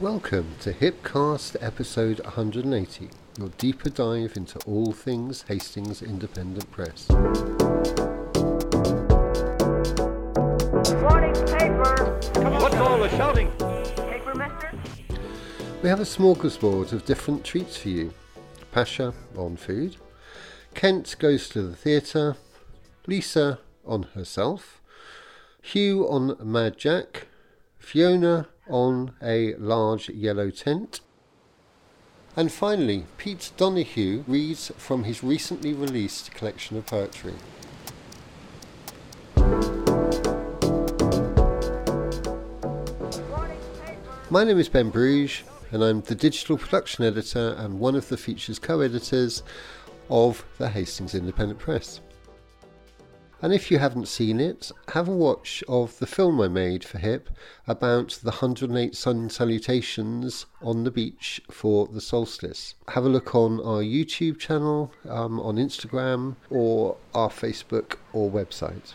Welcome 0.00 0.56
to 0.62 0.72
Hipcast 0.72 1.56
episode 1.60 2.18
180, 2.24 3.10
your 3.38 3.48
deeper 3.58 3.88
dive 3.88 4.36
into 4.36 4.58
all 4.66 4.90
things 4.90 5.42
Hastings 5.42 6.02
Independent 6.02 6.68
Press. 6.72 7.08
Morning 7.10 7.32
paper. 11.46 12.20
What's 12.58 12.74
all 12.74 12.98
the 12.98 13.08
shouting? 13.10 13.52
Paper, 13.52 14.34
mister? 14.34 14.72
We 15.80 15.88
have 15.88 16.00
a 16.00 16.04
smorgasbord 16.04 16.92
of 16.92 17.04
different 17.04 17.44
treats 17.44 17.76
for 17.76 17.90
you. 17.90 18.12
Pasha 18.72 19.14
on 19.36 19.56
food, 19.56 19.96
Kent 20.74 21.14
goes 21.20 21.48
to 21.50 21.62
the 21.62 21.76
theatre, 21.76 22.34
Lisa 23.06 23.60
on 23.86 24.02
herself, 24.16 24.82
Hugh 25.62 26.08
on 26.08 26.36
Mad 26.42 26.78
Jack, 26.78 27.28
Fiona 27.78 28.48
on 28.68 29.14
a 29.22 29.54
large 29.54 30.08
yellow 30.08 30.50
tent, 30.50 31.00
and 32.36 32.50
finally, 32.50 33.06
Pete 33.16 33.52
Donahue 33.56 34.24
reads 34.26 34.72
from 34.76 35.04
his 35.04 35.22
recently 35.22 35.72
released 35.72 36.32
collection 36.32 36.76
of 36.76 36.86
poetry. 36.86 37.34
My 44.30 44.42
name 44.42 44.58
is 44.58 44.68
Ben 44.68 44.90
Bruges, 44.90 45.44
and 45.70 45.84
I'm 45.84 46.00
the 46.00 46.16
digital 46.16 46.58
production 46.58 47.04
editor 47.04 47.54
and 47.56 47.78
one 47.78 47.94
of 47.94 48.08
the 48.08 48.16
features 48.16 48.58
co 48.58 48.80
editors 48.80 49.44
of 50.10 50.44
the 50.58 50.68
Hastings 50.68 51.14
Independent 51.14 51.60
Press. 51.60 52.00
And 53.44 53.52
if 53.52 53.70
you 53.70 53.78
haven't 53.78 54.08
seen 54.08 54.40
it, 54.40 54.72
have 54.94 55.06
a 55.06 55.14
watch 55.14 55.62
of 55.68 55.98
the 55.98 56.06
film 56.06 56.40
I 56.40 56.48
made 56.48 56.82
for 56.82 56.96
HIP 56.96 57.28
about 57.66 58.18
the 58.22 58.30
108 58.30 58.96
sun 58.96 59.28
salutations 59.28 60.46
on 60.62 60.84
the 60.84 60.90
beach 60.90 61.42
for 61.50 61.86
the 61.86 62.00
solstice. 62.00 62.74
Have 62.88 63.04
a 63.04 63.10
look 63.10 63.34
on 63.34 63.60
our 63.60 63.82
YouTube 63.82 64.38
channel, 64.38 64.94
um, 65.06 65.38
on 65.40 65.56
Instagram, 65.56 66.36
or 66.48 66.96
our 67.14 67.28
Facebook 67.28 67.96
or 68.14 68.30
website. 68.30 68.94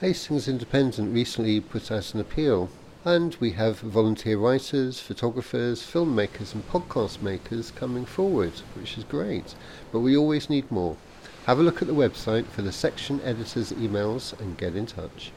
Hastings 0.00 0.46
Independent 0.46 1.14
recently 1.14 1.60
put 1.60 1.90
out 1.90 2.12
an 2.12 2.20
appeal, 2.20 2.68
and 3.06 3.36
we 3.36 3.52
have 3.52 3.78
volunteer 3.78 4.36
writers, 4.36 5.00
photographers, 5.00 5.80
filmmakers, 5.80 6.52
and 6.52 6.68
podcast 6.68 7.22
makers 7.22 7.70
coming 7.70 8.04
forward, 8.04 8.52
which 8.74 8.98
is 8.98 9.04
great. 9.04 9.54
But 9.90 10.00
we 10.00 10.14
always 10.14 10.50
need 10.50 10.70
more. 10.70 10.98
Have 11.46 11.58
a 11.58 11.62
look 11.62 11.80
at 11.80 11.88
the 11.88 11.94
website 11.94 12.46
for 12.46 12.60
the 12.60 12.70
section 12.70 13.20
editor's 13.22 13.72
emails 13.72 14.38
and 14.38 14.58
get 14.58 14.76
in 14.76 14.84
touch. 14.84 15.32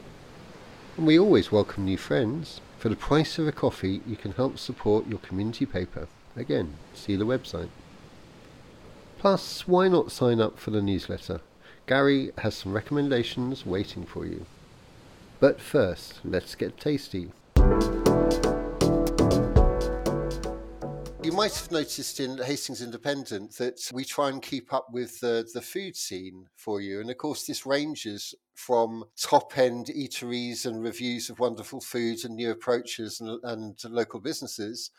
And 0.96 1.06
we 1.06 1.18
always 1.18 1.50
welcome 1.50 1.86
new 1.86 1.96
friends. 1.96 2.60
For 2.78 2.90
the 2.90 2.96
price 2.96 3.38
of 3.38 3.48
a 3.48 3.52
coffee, 3.52 4.02
you 4.06 4.14
can 4.14 4.32
help 4.32 4.58
support 4.58 5.08
your 5.08 5.18
community 5.20 5.64
paper. 5.64 6.06
Again, 6.36 6.74
see 6.92 7.16
the 7.16 7.24
website. 7.24 7.70
Plus, 9.18 9.66
why 9.66 9.88
not 9.88 10.12
sign 10.12 10.40
up 10.40 10.58
for 10.58 10.70
the 10.70 10.82
newsletter? 10.82 11.40
Gary 11.86 12.32
has 12.38 12.54
some 12.54 12.74
recommendations 12.74 13.64
waiting 13.64 14.04
for 14.04 14.26
you. 14.26 14.44
But 15.40 15.58
first, 15.58 16.20
let's 16.22 16.54
get 16.54 16.78
tasty. 16.78 17.30
Might 21.34 21.54
have 21.56 21.72
noticed 21.72 22.20
in 22.20 22.38
Hastings 22.38 22.80
Independent 22.80 23.56
that 23.56 23.90
we 23.92 24.04
try 24.04 24.28
and 24.28 24.40
keep 24.40 24.72
up 24.72 24.86
with 24.92 25.18
the, 25.18 25.44
the 25.52 25.60
food 25.60 25.96
scene 25.96 26.46
for 26.54 26.80
you. 26.80 27.00
And 27.00 27.10
of 27.10 27.18
course, 27.18 27.44
this 27.44 27.66
ranges 27.66 28.36
from 28.54 29.04
top 29.20 29.58
end 29.58 29.86
eateries 29.86 30.64
and 30.64 30.80
reviews 30.80 31.30
of 31.30 31.40
wonderful 31.40 31.80
foods 31.80 32.24
and 32.24 32.36
new 32.36 32.52
approaches 32.52 33.20
and, 33.20 33.40
and 33.42 33.76
local 33.90 34.20
businesses, 34.20 34.92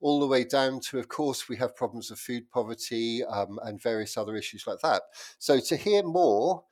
all 0.00 0.18
the 0.18 0.26
way 0.26 0.44
down 0.44 0.80
to, 0.80 0.98
of 0.98 1.08
course, 1.08 1.46
we 1.46 1.56
have 1.56 1.76
problems 1.76 2.10
of 2.10 2.18
food 2.18 2.50
poverty 2.50 3.22
um, 3.24 3.58
and 3.62 3.82
various 3.82 4.16
other 4.16 4.34
issues 4.34 4.66
like 4.66 4.80
that. 4.80 5.02
So, 5.38 5.60
to 5.60 5.76
hear 5.76 6.02
more, 6.02 6.64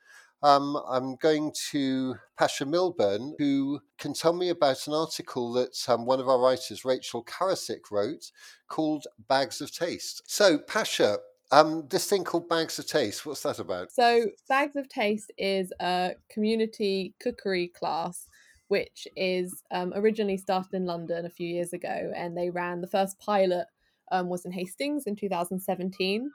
um, 0.43 0.77
I'm 0.87 1.15
going 1.17 1.53
to 1.71 2.15
Pasha 2.37 2.65
Milburn, 2.65 3.35
who 3.37 3.79
can 3.97 4.13
tell 4.13 4.33
me 4.33 4.49
about 4.49 4.87
an 4.87 4.93
article 4.93 5.53
that 5.53 5.77
um, 5.87 6.05
one 6.05 6.19
of 6.19 6.27
our 6.27 6.39
writers, 6.39 6.83
Rachel 6.83 7.23
Karasik, 7.23 7.91
wrote 7.91 8.31
called 8.67 9.05
Bags 9.27 9.61
of 9.61 9.71
Taste. 9.71 10.23
So, 10.25 10.57
Pasha, 10.57 11.17
um, 11.51 11.87
this 11.89 12.09
thing 12.09 12.23
called 12.23 12.49
Bags 12.49 12.79
of 12.79 12.87
Taste, 12.87 13.25
what's 13.25 13.43
that 13.43 13.59
about? 13.59 13.91
So, 13.91 14.27
Bags 14.49 14.75
of 14.75 14.89
Taste 14.89 15.31
is 15.37 15.71
a 15.79 16.13
community 16.29 17.13
cookery 17.21 17.67
class 17.67 18.27
which 18.71 19.05
is 19.17 19.61
um, 19.71 19.91
originally 19.97 20.37
started 20.37 20.73
in 20.73 20.85
London 20.85 21.25
a 21.25 21.29
few 21.29 21.45
years 21.45 21.73
ago, 21.73 22.13
and 22.15 22.37
they 22.37 22.49
ran 22.49 22.79
the 22.79 22.87
first 22.87 23.19
pilot 23.19 23.67
um, 24.13 24.29
was 24.29 24.45
in 24.45 24.51
Hastings 24.53 25.07
in 25.07 25.17
2017, 25.17 26.31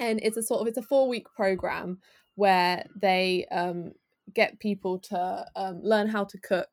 and 0.00 0.20
it's 0.20 0.36
a 0.36 0.42
sort 0.42 0.60
of 0.60 0.66
it's 0.66 0.76
a 0.76 0.82
four 0.82 1.08
week 1.08 1.26
program 1.36 2.00
where 2.38 2.84
they 2.94 3.44
um, 3.50 3.90
get 4.32 4.60
people 4.60 4.96
to 4.96 5.44
um, 5.56 5.80
learn 5.82 6.06
how 6.06 6.22
to 6.22 6.38
cook 6.38 6.68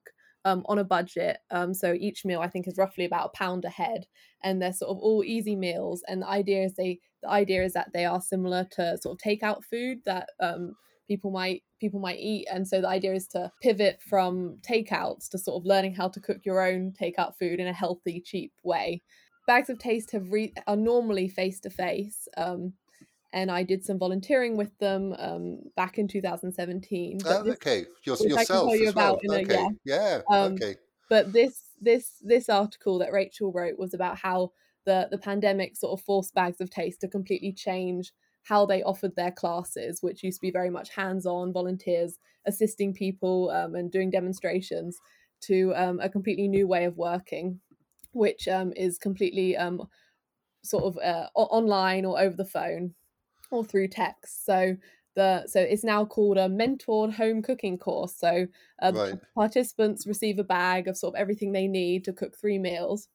um, 0.46 0.64
on 0.68 0.78
a 0.78 0.84
budget. 0.84 1.40
Um, 1.50 1.74
so 1.74 1.92
each 1.92 2.24
meal 2.24 2.40
I 2.40 2.50
think 2.50 2.68
is 2.68 2.78
roughly 2.78 3.04
about 3.04 3.32
a 3.34 3.38
pound 3.38 3.66
a 3.66 3.70
head, 3.70 4.06
and 4.44 4.62
they're 4.62 4.72
sort 4.72 4.92
of 4.92 5.00
all 5.00 5.24
easy 5.24 5.56
meals. 5.56 6.04
And 6.08 6.22
the 6.22 6.30
idea 6.30 6.66
is 6.66 6.76
they 6.76 7.00
the 7.24 7.30
idea 7.30 7.64
is 7.64 7.74
that 7.74 7.94
they 7.96 8.06
are 8.06 8.22
similar 8.22 8.68
to 8.74 9.00
sort 9.02 9.18
of 9.18 9.28
takeout 9.28 9.64
food 9.64 10.02
that 10.06 10.30
um, 10.40 10.76
people 11.08 11.32
might 11.32 11.64
people 11.82 12.00
might 12.00 12.20
eat. 12.20 12.46
And 12.54 12.68
so 12.68 12.80
the 12.80 12.88
idea 12.88 13.16
is 13.16 13.26
to 13.30 13.52
pivot 13.64 14.02
from 14.08 14.60
takeouts 14.62 15.30
to 15.30 15.40
sort 15.40 15.60
of 15.60 15.66
learning 15.66 15.96
how 15.96 16.10
to 16.10 16.20
cook 16.20 16.42
your 16.46 16.62
own 16.64 16.94
takeout 17.02 17.40
food 17.40 17.60
in 17.60 17.66
a 17.66 17.74
healthy, 17.74 18.22
cheap 18.24 18.54
way. 18.64 19.02
Bags 19.48 19.72
of 19.72 19.80
Taste 19.80 20.12
have 20.12 20.32
re- 20.32 20.54
are 20.68 20.76
normally 20.76 21.28
face 21.28 21.60
to 21.62 21.72
face 21.72 22.28
and 23.36 23.52
I 23.52 23.64
did 23.64 23.84
some 23.84 24.00
volunteering 24.00 24.56
with 24.56 24.76
them 24.80 25.14
um, 25.20 25.60
back 25.76 25.98
in 26.00 26.08
2017. 26.08 27.20
But 27.22 27.32
Oh, 27.32 27.44
this- 27.44 27.54
okay. 27.56 27.86
Your, 28.06 28.16
which 28.16 28.32
I 28.32 28.46
can 28.46 28.56
yourself 28.56 28.74
you 28.74 28.88
as 28.88 28.96
well. 28.96 29.20
a- 29.30 29.42
okay. 29.42 29.68
yeah. 29.84 30.22
Um, 30.32 30.54
okay. 30.54 30.78
But 31.10 31.34
this 31.34 31.62
this 31.82 32.14
this 32.22 32.50
article 32.50 32.98
that 33.00 33.12
Rachel 33.12 33.52
wrote 33.52 33.78
was 33.78 33.94
about 33.94 34.18
how 34.18 34.54
the 34.86 35.10
the 35.12 35.18
pandemic 35.18 35.76
sort 35.76 36.00
of 36.00 36.06
forced 36.06 36.34
Bags 36.34 36.62
of 36.62 36.70
Taste 36.70 37.02
to 37.02 37.10
completely 37.10 37.52
change 37.52 38.12
how 38.44 38.66
they 38.66 38.82
offered 38.84 39.16
their 39.16 39.32
classes, 39.32 40.02
which 40.02 40.24
used 40.24 40.38
to 40.38 40.48
be 40.48 40.52
very 40.52 40.70
much 40.70 40.90
hands-on 40.90 41.52
volunteers 41.52 42.18
assisting 42.46 42.94
people 42.94 43.50
um, 43.50 43.76
and 43.76 43.92
doing 43.92 44.10
demonstrations, 44.12 44.98
to 45.42 45.74
um, 45.76 46.00
a 46.00 46.08
completely 46.08 46.48
new 46.48 46.68
way 46.68 46.86
of 46.86 46.96
working, 46.96 47.60
which 48.14 48.48
um, 48.48 48.72
is 48.78 48.98
completely 48.98 49.58
um, 49.58 49.82
sort 50.64 50.84
of 50.86 50.98
uh, 51.00 51.28
online 51.36 52.06
or 52.06 52.20
over 52.20 52.36
the 52.36 52.46
phone 52.46 52.94
or 53.52 53.64
through 53.64 53.90
text. 53.90 54.46
So 54.46 54.76
the 55.16 55.48
so 55.48 55.60
it's 55.62 55.84
now 55.84 56.06
called 56.06 56.38
a 56.38 56.48
mentored 56.48 57.14
home 57.14 57.42
cooking 57.42 57.78
course. 57.78 58.16
So 58.16 58.48
uh, 58.82 58.92
Right. 58.94 59.14
participants 59.34 60.06
receive 60.06 60.40
a 60.40 60.44
bag 60.44 60.88
of 60.88 60.98
sort 60.98 61.16
of 61.16 61.20
everything 61.20 61.52
they 61.52 61.68
need 61.68 62.04
to 62.06 62.14
cook 62.14 62.36
three 62.36 62.60
meals. 62.60 63.08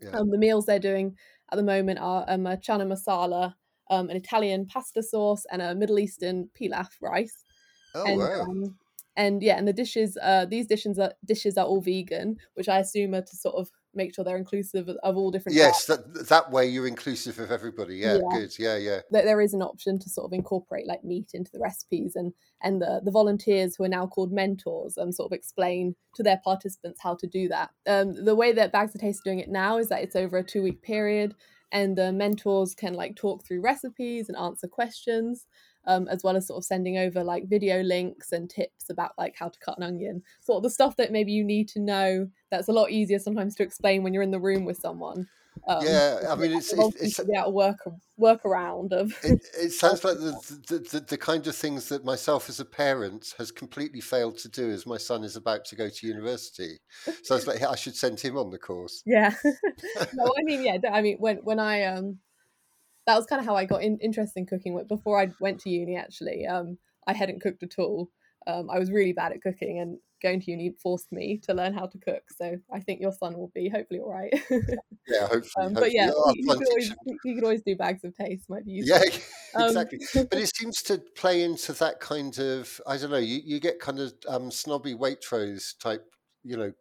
Yeah. 0.00 0.10
Um, 0.10 0.30
the 0.30 0.38
meals 0.38 0.66
they're 0.66 0.78
doing 0.78 1.16
at 1.52 1.56
the 1.56 1.62
moment 1.62 1.98
are 2.00 2.24
um, 2.28 2.46
a 2.46 2.56
chana 2.56 2.86
masala, 2.86 3.54
um, 3.90 4.10
an 4.10 4.16
Italian 4.16 4.66
pasta 4.66 5.02
sauce, 5.02 5.44
and 5.52 5.62
a 5.62 5.74
Middle 5.74 5.98
Eastern 5.98 6.48
pilaf 6.58 6.88
rice 7.00 7.44
oh, 7.94 8.06
and 8.06 8.18
wow. 8.18 8.40
um, 8.42 8.78
and 9.16 9.42
yeah, 9.42 9.58
and 9.58 9.68
the 9.68 9.72
dishes, 9.72 10.16
uh, 10.22 10.46
these 10.46 10.66
dishes 10.66 10.98
are 10.98 11.12
dishes 11.24 11.56
are 11.58 11.66
all 11.66 11.80
vegan, 11.80 12.36
which 12.54 12.68
I 12.68 12.78
assume 12.78 13.14
are 13.14 13.22
to 13.22 13.36
sort 13.36 13.56
of 13.56 13.70
make 13.94 14.14
sure 14.14 14.24
they're 14.24 14.38
inclusive 14.38 14.88
of, 14.88 15.16
all 15.16 15.30
different. 15.30 15.54
Yes, 15.56 15.84
types. 15.84 16.02
that, 16.14 16.28
that 16.28 16.50
way 16.50 16.66
you're 16.66 16.86
inclusive 16.86 17.38
of 17.38 17.50
everybody. 17.50 17.96
Yeah, 17.96 18.14
Yeah. 18.14 18.38
good. 18.38 18.58
Yeah, 18.58 18.76
yeah. 18.76 19.00
That 19.10 19.24
there 19.24 19.42
is 19.42 19.52
an 19.52 19.60
option 19.60 19.98
to 19.98 20.08
sort 20.08 20.24
of 20.24 20.32
incorporate 20.32 20.86
like 20.86 21.04
meat 21.04 21.32
into 21.34 21.50
the 21.52 21.60
recipes, 21.60 22.16
and 22.16 22.32
and 22.62 22.80
the 22.80 23.00
the 23.04 23.10
volunteers 23.10 23.76
who 23.76 23.84
are 23.84 23.88
now 23.88 24.06
called 24.06 24.32
mentors, 24.32 24.96
um, 24.96 25.12
sort 25.12 25.30
of 25.30 25.36
explain 25.36 25.94
to 26.14 26.22
their 26.22 26.40
participants 26.42 27.00
how 27.02 27.14
to 27.16 27.26
do 27.26 27.48
that. 27.48 27.70
Um, 27.86 28.24
the 28.24 28.34
way 28.34 28.52
that 28.52 28.72
Bags 28.72 28.94
of 28.94 29.00
Taste 29.00 29.20
are 29.20 29.30
doing 29.30 29.40
it 29.40 29.50
now 29.50 29.78
is 29.78 29.88
that 29.88 30.02
it's 30.02 30.16
over 30.16 30.38
a 30.38 30.44
two 30.44 30.62
week 30.62 30.80
period, 30.82 31.34
and 31.70 31.96
the 31.96 32.12
mentors 32.12 32.74
can 32.74 32.94
like 32.94 33.16
talk 33.16 33.44
through 33.44 33.60
recipes 33.60 34.28
and 34.28 34.38
answer 34.38 34.68
questions. 34.68 35.46
Um, 35.84 36.06
as 36.08 36.22
well 36.22 36.36
as 36.36 36.46
sort 36.46 36.58
of 36.58 36.64
sending 36.64 36.96
over 36.96 37.24
like 37.24 37.48
video 37.48 37.82
links 37.82 38.30
and 38.30 38.48
tips 38.48 38.88
about 38.88 39.12
like 39.18 39.34
how 39.36 39.48
to 39.48 39.58
cut 39.58 39.76
an 39.78 39.82
onion, 39.82 40.22
sort 40.40 40.58
of 40.58 40.62
the 40.62 40.70
stuff 40.70 40.96
that 40.96 41.10
maybe 41.10 41.32
you 41.32 41.42
need 41.44 41.68
to 41.70 41.80
know. 41.80 42.28
That's 42.52 42.68
a 42.68 42.72
lot 42.72 42.90
easier 42.90 43.18
sometimes 43.18 43.56
to 43.56 43.64
explain 43.64 44.02
when 44.04 44.14
you're 44.14 44.22
in 44.22 44.30
the 44.30 44.38
room 44.40 44.64
with 44.64 44.76
someone. 44.78 45.26
Um, 45.68 45.84
Yeah, 45.84 46.20
I 46.30 46.34
mean, 46.34 46.52
it's- 46.52 46.72
it's- 46.72 47.18
it's- 47.18 47.18
of 47.46 47.52
work 47.52 47.78
work 48.16 48.44
around 48.46 48.92
of 48.92 49.12
It, 49.24 49.40
it 49.58 49.70
sounds 49.82 50.04
like 50.04 50.16
the, 50.18 50.32
the, 50.68 50.78
the, 50.78 51.00
the 51.00 51.18
kind 51.18 51.46
of 51.46 51.56
things 51.56 51.88
that 51.88 52.04
myself 52.04 52.48
as 52.48 52.60
a 52.60 52.64
parent 52.64 53.34
has 53.38 53.50
completely 53.50 54.00
failed 54.00 54.38
to 54.38 54.48
do 54.48 54.70
as 54.70 54.86
my 54.86 54.96
son 54.98 55.24
is 55.24 55.34
about 55.36 55.64
to 55.66 55.76
go 55.76 55.88
to 55.88 56.06
university. 56.06 56.78
So 57.24 57.34
I 57.34 57.38
was 57.38 57.46
like, 57.46 57.62
I 57.62 57.74
should 57.74 57.96
send 57.96 58.20
him 58.20 58.36
on 58.38 58.50
the 58.50 58.58
course. 58.58 59.02
yeah 59.04 59.34
no 60.14 60.32
i 60.38 60.42
mean 60.44 60.62
yeah 60.64 60.78
i 60.92 61.02
mean 61.02 61.16
when 61.18 61.38
when 61.38 61.58
i 61.58 61.82
um 61.84 62.18
that 63.06 63.16
was 63.16 63.26
kind 63.26 63.40
of 63.40 63.46
how 63.46 63.56
i 63.56 63.64
got 63.64 63.82
in, 63.82 63.98
interested 63.98 64.38
in 64.40 64.46
cooking 64.46 64.80
before 64.88 65.20
i 65.20 65.28
went 65.40 65.60
to 65.60 65.70
uni 65.70 65.96
actually 65.96 66.46
um 66.46 66.78
i 67.06 67.12
hadn't 67.12 67.40
cooked 67.42 67.62
at 67.62 67.78
all 67.78 68.08
um, 68.46 68.70
I 68.70 68.78
was 68.78 68.90
really 68.90 69.12
bad 69.12 69.32
at 69.32 69.42
cooking, 69.42 69.78
and 69.78 69.98
going 70.22 70.40
to 70.40 70.50
uni 70.50 70.74
forced 70.82 71.12
me 71.12 71.38
to 71.44 71.54
learn 71.54 71.74
how 71.74 71.86
to 71.86 71.98
cook. 71.98 72.22
So 72.36 72.56
I 72.72 72.80
think 72.80 73.00
your 73.00 73.12
son 73.12 73.34
will 73.34 73.50
be 73.54 73.68
hopefully 73.68 74.00
all 74.00 74.12
right. 74.12 74.32
Yeah, 75.08 75.26
hopefully. 75.26 75.66
um, 75.66 75.74
but 75.74 75.82
hopefully. 75.82 75.94
yeah, 75.96 76.10
Oh, 76.14 76.32
he, 76.32 76.42
he 76.42 76.48
could 76.54 76.68
always 76.68 76.94
he 77.24 77.34
could 77.34 77.42
always 77.42 77.62
do 77.62 77.74
bags 77.76 78.04
of 78.04 78.16
taste. 78.16 78.48
Might 78.48 78.64
be 78.64 78.70
useful. 78.72 79.00
Yeah, 79.04 79.18
Um, 79.56 79.66
exactly. 79.66 79.98
But 80.14 80.38
it 80.38 80.56
seems 80.56 80.80
to 80.82 80.98
play 81.16 81.42
into 81.42 81.72
that 81.74 81.98
kind 81.98 82.38
of 82.38 82.80
I 82.86 82.96
don't 82.96 83.10
know. 83.10 83.18
You 83.18 83.40
you 83.44 83.58
get 83.58 83.80
kind 83.80 83.98
of 83.98 84.14
um, 84.28 84.50
snobby 84.50 84.94
Waitrose 84.94 85.76
type, 85.78 86.04
you 86.44 86.56
know, 86.56 86.72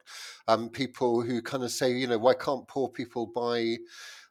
um, 0.47 0.69
people 0.69 1.21
who 1.21 1.41
kind 1.41 1.63
of 1.63 1.71
say, 1.71 1.91
you 1.91 2.05
know, 2.07 2.19
why 2.19 2.35
can't 2.35 2.67
poor 2.67 2.89
people 2.89 3.25
buy, 3.25 3.77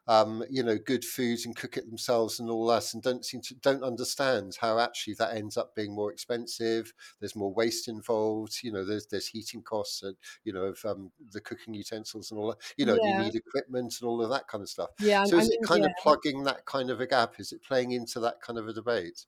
um, 0.07 0.43
you 0.49 0.63
know, 0.63 0.77
good 0.77 1.05
foods 1.05 1.45
and 1.45 1.55
cook 1.55 1.77
it 1.77 1.85
themselves 1.87 2.39
and 2.39 2.49
all 2.49 2.65
that, 2.67 2.93
and 2.93 3.03
don't 3.03 3.25
seem 3.25 3.41
to 3.41 3.55
don't 3.55 3.83
understand 3.83 4.57
how 4.59 4.79
actually 4.79 5.13
that 5.15 5.35
ends 5.35 5.57
up 5.57 5.75
being 5.75 5.93
more 5.93 6.11
expensive. 6.11 6.93
There's 7.19 7.35
more 7.35 7.53
waste 7.53 7.87
involved. 7.87 8.59
You 8.63 8.71
know, 8.71 8.83
there's 8.83 9.07
there's 9.07 9.27
heating 9.27 9.61
costs 9.61 10.01
and 10.03 10.15
you 10.43 10.53
know 10.53 10.63
of 10.65 10.83
um, 10.85 11.11
the 11.31 11.41
cooking 11.41 11.73
utensils 11.73 12.31
and 12.31 12.39
all 12.39 12.49
that. 12.49 12.57
You 12.77 12.85
know, 12.85 12.97
Yeah. 13.01 13.17
you 13.19 13.23
need 13.25 13.35
equipment 13.35 13.95
and 14.01 14.07
all 14.07 14.21
of 14.23 14.29
that 14.31 14.47
kind 14.47 14.61
of 14.61 14.69
stuff. 14.69 14.89
yeah, 14.99 15.23
So 15.23 15.37
I 15.37 15.41
is 15.41 15.49
mean, 15.49 15.59
it 15.61 15.61
kind 15.63 15.83
yeah. 15.83 15.89
of 15.89 15.91
plugging 16.01 16.43
that 16.43 16.65
kind 16.65 16.89
of 16.89 16.99
a 16.99 17.07
gap? 17.07 17.39
Is 17.39 17.51
it 17.51 17.63
playing 17.63 17.91
into 17.91 18.19
that 18.21 18.41
kind 18.41 18.57
of 18.59 18.67
a 18.67 18.73
debate? 18.73 19.25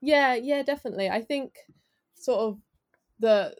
Yeah, 0.00 0.34
yeah, 0.34 0.62
definitely. 0.62 1.08
I 1.08 1.22
think 1.22 1.58
sort 2.14 2.40
of 2.40 2.60
the 3.18 3.56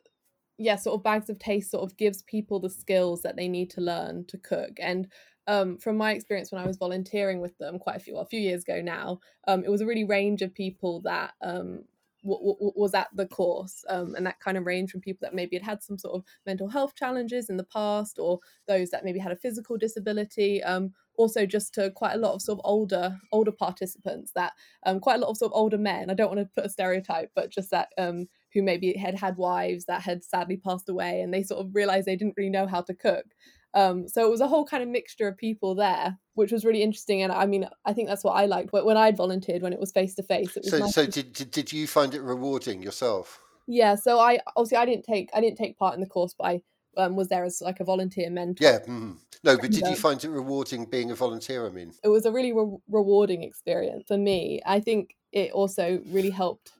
yeah, 0.59 0.77
sort 0.77 0.97
of 0.99 1.03
bags 1.05 1.31
of 1.31 1.39
taste 1.39 1.71
sort 1.73 1.85
of 1.91 1.97
gives 1.97 2.23
people 2.23 2.61
the 2.61 2.71
skills 2.71 3.23
that 3.23 3.37
they 3.37 3.49
need 3.49 3.71
to 3.71 3.81
learn 3.81 4.25
to 4.27 4.39
cook. 4.39 4.79
And 4.81 5.13
um, 5.47 5.79
from 5.79 5.97
my 5.97 6.13
experience 6.13 6.51
when 6.53 6.63
I 6.63 6.67
was 6.67 6.77
volunteering 6.77 7.41
with 7.41 7.57
them 7.59 7.79
quite 7.79 7.97
a 7.97 8.01
few, 8.01 8.15
well, 8.15 8.23
a 8.23 8.27
few 8.27 8.41
years 8.41 8.63
ago 8.63 8.81
now, 8.81 9.21
um, 9.47 9.65
it 9.65 9.71
was 9.71 9.81
a 9.81 9.87
really 9.87 10.05
range 10.05 10.43
of 10.43 10.55
people 10.55 11.01
that 11.03 11.35
um, 11.43 11.85
w- 12.23 12.55
w- 12.55 12.73
was 12.77 12.95
at 12.95 13.09
the 13.15 13.27
course, 13.27 13.85
um, 13.89 14.15
and 14.15 14.27
that 14.27 14.41
kind 14.41 14.57
of 14.57 14.65
range 14.67 14.91
from 14.91 15.01
people 15.01 15.21
that 15.23 15.35
maybe 15.35 15.57
had 15.57 15.65
had 15.65 15.83
some 15.83 15.99
sort 15.99 16.15
of 16.15 16.25
mental 16.47 16.69
health 16.69 16.95
challenges 16.95 17.51
in 17.51 17.57
the 17.57 17.65
past, 17.65 18.19
or 18.19 18.41
those 18.67 18.91
that 18.91 19.05
maybe 19.05 19.19
had 19.19 19.33
a 19.33 19.37
physical 19.37 19.77
disability. 19.77 20.63
Um, 20.63 20.93
also, 21.17 21.47
just 21.47 21.73
to 21.75 21.91
quite 21.93 22.15
a 22.15 22.19
lot 22.19 22.35
of 22.35 22.43
sort 22.43 22.59
of 22.59 22.63
older 22.65 23.19
older 23.31 23.53
participants 23.53 24.33
that 24.35 24.53
um, 24.85 24.99
quite 24.99 25.17
a 25.17 25.19
lot 25.19 25.31
of 25.31 25.37
sort 25.37 25.53
of 25.53 25.57
older 25.57 25.79
men. 25.79 26.11
I 26.11 26.15
don't 26.15 26.35
want 26.35 26.41
to 26.41 26.51
put 26.55 26.67
a 26.67 26.71
stereotype, 26.71 27.31
but 27.37 27.51
just 27.51 27.71
that 27.71 27.91
who 28.53 28.63
maybe 28.63 28.95
had 28.97 29.19
had 29.19 29.37
wives 29.37 29.85
that 29.87 30.03
had 30.03 30.25
sadly 30.25 30.57
passed 30.57 30.89
away, 30.89 31.21
and 31.21 31.33
they 31.35 31.43
sort 31.43 31.65
of 31.65 31.75
realized 31.75 32.07
they 32.07 32.17
didn't 32.17 32.35
really 32.37 32.51
know 32.51 32.67
how 32.67 32.81
to 32.83 32.95
cook. 32.95 33.27
Um, 33.75 34.09
so 34.09 34.25
it 34.25 34.31
was 34.31 34.41
a 34.41 34.49
whole 34.49 34.65
kind 34.65 34.83
of 34.83 34.89
mixture 34.89 35.27
of 35.29 35.37
people 35.37 35.75
there, 35.75 36.19
which 36.35 36.53
was 36.53 36.65
really 36.65 36.83
interesting. 36.83 37.23
And 37.23 37.33
I 37.33 37.47
mean, 37.47 37.69
I 37.85 37.93
think 37.93 38.09
that's 38.09 38.25
what 38.25 38.33
I 38.33 38.47
liked 38.47 38.71
Wh- 38.71 38.85
when 38.87 38.97
I'd 38.97 39.17
volunteered 39.17 39.63
when 39.63 39.73
it 39.73 39.81
was 39.81 39.93
face 39.93 40.15
to 40.17 40.23
face. 40.23 40.57
It 40.57 40.65
was 40.65 40.71
So, 40.71 40.79
nice 40.79 40.93
so 40.93 41.07
did, 41.07 41.33
did 41.33 41.51
did 41.51 41.73
you 41.73 41.87
find 41.87 42.15
it 42.15 42.23
rewarding 42.23 42.83
yourself? 42.83 43.41
yeah. 43.67 43.95
So 43.95 44.19
I 44.19 44.41
obviously 44.57 44.79
I 44.79 44.87
didn't 44.87 45.05
take 45.05 45.31
I 45.35 45.41
didn't 45.41 45.59
take 45.59 45.79
part 45.79 45.95
in 45.95 46.01
the 46.01 46.07
course, 46.07 46.35
but 46.39 46.45
I 46.47 46.61
um, 46.97 47.17
was 47.17 47.29
there 47.29 47.45
as 47.45 47.61
like 47.61 47.81
a 47.81 47.85
volunteer 47.85 48.31
mentor. 48.31 48.65
Yeah. 48.65 48.79
mm. 48.81 49.19
No, 49.43 49.57
but 49.59 49.71
did 49.71 49.87
you 49.89 49.89
um, 49.89 49.95
find 49.97 50.23
it 50.25 50.31
rewarding 50.31 50.87
being 50.87 51.11
a 51.11 51.15
volunteer? 51.15 51.67
I 51.67 51.71
mean, 51.71 51.93
it 52.03 52.09
was 52.09 52.27
a 52.27 52.33
really 52.33 52.53
re- 52.53 52.79
rewarding 52.89 53.43
experience 53.43 54.05
for 54.07 54.17
me. 54.19 54.61
I 54.65 54.81
think 54.81 55.17
it 55.33 55.53
also 55.53 56.01
really 56.07 56.31
helped 56.31 56.73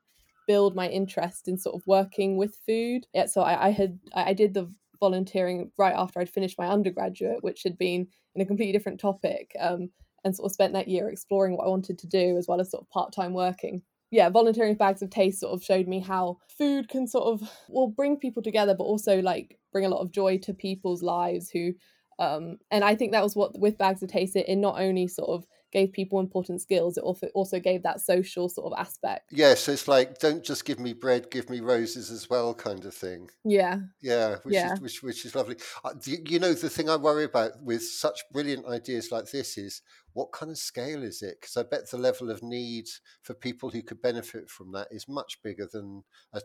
build 0.47 0.75
my 0.75 0.89
interest 0.89 1.49
in 1.49 1.59
sort 1.59 1.75
of 1.75 1.87
working 1.87 2.37
with 2.37 2.57
food. 2.67 3.07
Yeah, 3.13 3.27
so 3.27 3.43
I, 3.43 3.69
I 3.69 3.71
had 3.71 3.99
I 4.15 4.33
did 4.35 4.55
the 4.55 4.73
volunteering 5.05 5.71
right 5.77 5.95
after 5.95 6.19
I'd 6.19 6.31
finished 6.31 6.59
my 6.59 6.67
undergraduate, 6.67 7.43
which 7.43 7.63
had 7.63 7.77
been 7.77 8.07
in 8.35 8.41
a 8.41 8.47
completely 8.47 8.73
different 8.73 9.01
topic, 9.01 9.51
um, 9.61 9.91
and 10.25 10.35
sort 10.35 10.47
of 10.47 10.53
spent 10.53 10.73
that 10.73 10.89
year 10.89 11.11
exploring 11.11 11.57
what 11.57 11.67
I 11.67 11.69
wanted 11.69 11.99
to 11.99 12.07
do 12.07 12.39
as 12.39 12.47
well 12.49 12.61
as 12.61 12.71
sort 12.71 12.83
of 12.83 12.91
part 12.91 13.13
time 13.13 13.35
working. 13.35 13.83
Yeah, 14.11 14.31
volunteering 14.31 14.71
with 14.71 14.79
Bags 14.79 15.03
of 15.03 15.11
Taste 15.11 15.41
sort 15.41 15.53
of 15.53 15.63
showed 15.63 15.87
me 15.87 16.01
how 16.01 16.39
food 16.57 16.89
can 16.89 17.07
sort 17.07 17.27
of 17.27 17.51
well 17.69 17.89
bring 17.89 18.17
people 18.17 18.43
together, 18.43 18.75
but 18.75 18.85
also 18.85 19.21
like 19.21 19.59
bring 19.73 19.85
a 19.85 19.89
lot 19.91 20.01
of 20.01 20.13
joy 20.13 20.39
to 20.39 20.55
people's 20.55 21.03
lives 21.03 21.51
who 21.51 21.75
um, 22.19 22.59
and 22.71 22.85
I 22.85 22.95
think 22.95 23.13
that 23.13 23.25
was 23.25 23.35
what 23.37 23.59
with 23.59 23.77
Bags 23.77 24.03
of 24.03 24.09
Taste 24.09 24.37
it, 24.37 24.49
it 24.49 24.57
not 24.57 24.81
only 24.81 25.09
sort 25.09 25.31
of 25.31 25.47
gave 25.75 25.93
people 25.93 26.21
important 26.21 26.63
skills, 26.63 26.97
it 26.97 27.05
also 27.05 27.27
also 27.35 27.61
gave 27.61 27.83
that 27.83 28.01
social 28.01 28.49
sort 28.49 28.73
of 28.73 28.79
aspect. 28.79 29.33
yeah. 29.33 29.55
So 29.55 29.73
it's 29.73 29.89
like, 29.89 30.19
don't 30.19 30.43
just 30.45 30.65
give 30.65 30.79
me 30.81 30.95
bread, 30.95 31.31
give 31.31 31.51
me 31.51 31.61
roses 31.61 32.11
as 32.11 32.31
well, 32.31 32.55
kind 32.55 32.85
of 32.87 32.95
thing. 32.95 33.29
Yeah, 33.45 33.81
Yeah, 34.01 34.39
which 34.45 34.55
Yeah. 34.55 34.73
is 34.75 34.81
which 34.81 35.03
which 35.03 35.25
is 35.27 35.35
lovely. 35.35 35.57
Uh, 35.85 35.95
you 36.05 36.19
you 36.27 36.39
know, 36.39 36.55
the 36.55 36.71
thing 36.71 36.89
I 36.89 36.97
worry 36.97 37.25
about 37.25 37.63
with 37.63 37.83
such 37.85 38.21
brilliant 38.33 38.67
ideas 38.67 39.11
like 39.13 39.31
this 39.31 39.59
is 39.59 39.83
what 40.15 40.31
kind 40.33 40.53
of 40.53 40.59
scale 40.59 41.03
is 41.03 41.23
it? 41.23 41.39
Because 41.41 41.57
I 41.57 41.65
bet 41.65 41.91
the 41.91 41.99
level 41.99 42.31
of 42.31 42.41
need 42.43 42.87
for 43.23 43.35
people 43.35 43.71
who 43.71 43.83
could 43.83 44.01
benefit 44.01 44.49
from 44.49 44.71
that 44.73 44.89
is 44.93 45.09
much 45.09 45.43
bigger 45.43 45.67
than 45.71 46.05
a, 46.33 46.41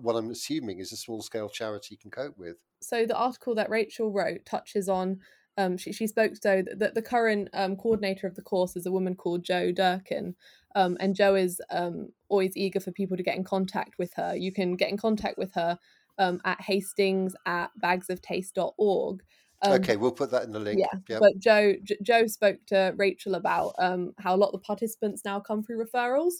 what 0.00 0.14
I'm 0.16 0.30
assuming 0.30 0.78
is 0.78 0.92
a 0.92 0.96
small 0.96 1.22
scale 1.22 1.48
charity 1.48 1.96
can 1.96 2.10
cope 2.10 2.36
with. 2.38 2.56
so 2.80 3.06
the 3.06 3.16
article 3.16 3.54
that 3.56 3.70
Rachel 3.70 4.12
wrote 4.12 4.44
touches 4.44 4.88
on. 4.88 5.20
Um, 5.58 5.76
she, 5.76 5.92
she 5.92 6.06
spoke 6.06 6.32
so 6.40 6.62
that 6.76 6.94
the 6.94 7.02
current 7.02 7.48
um, 7.54 7.76
coordinator 7.76 8.26
of 8.26 8.34
the 8.34 8.42
course 8.42 8.76
is 8.76 8.86
a 8.86 8.92
woman 8.92 9.14
called 9.14 9.44
Joe 9.44 9.72
Durkin, 9.72 10.34
um, 10.74 10.96
and 11.00 11.14
Joe 11.14 11.34
is 11.34 11.60
um, 11.70 12.08
always 12.28 12.56
eager 12.56 12.80
for 12.80 12.92
people 12.92 13.16
to 13.16 13.22
get 13.22 13.36
in 13.36 13.44
contact 13.44 13.94
with 13.98 14.12
her. 14.14 14.36
You 14.36 14.52
can 14.52 14.76
get 14.76 14.90
in 14.90 14.98
contact 14.98 15.38
with 15.38 15.54
her 15.54 15.78
um, 16.18 16.40
at 16.44 16.60
Hastings 16.60 17.34
at 17.46 17.70
bagsoftaste.org. 17.82 19.22
Um, 19.62 19.72
okay, 19.72 19.96
we'll 19.96 20.12
put 20.12 20.30
that 20.32 20.44
in 20.44 20.52
the 20.52 20.60
link. 20.60 20.78
yeah, 20.78 20.98
Yep. 21.08 21.20
but 21.20 21.38
Joe 21.38 21.74
J- 21.82 21.98
Joe 22.02 22.26
spoke 22.26 22.58
to 22.66 22.92
Rachel 22.96 23.34
about 23.34 23.74
um, 23.78 24.12
how 24.18 24.34
a 24.34 24.36
lot 24.36 24.48
of 24.48 24.52
the 24.52 24.58
participants 24.66 25.22
now 25.24 25.40
come 25.40 25.62
through 25.62 25.84
referrals, 25.84 26.34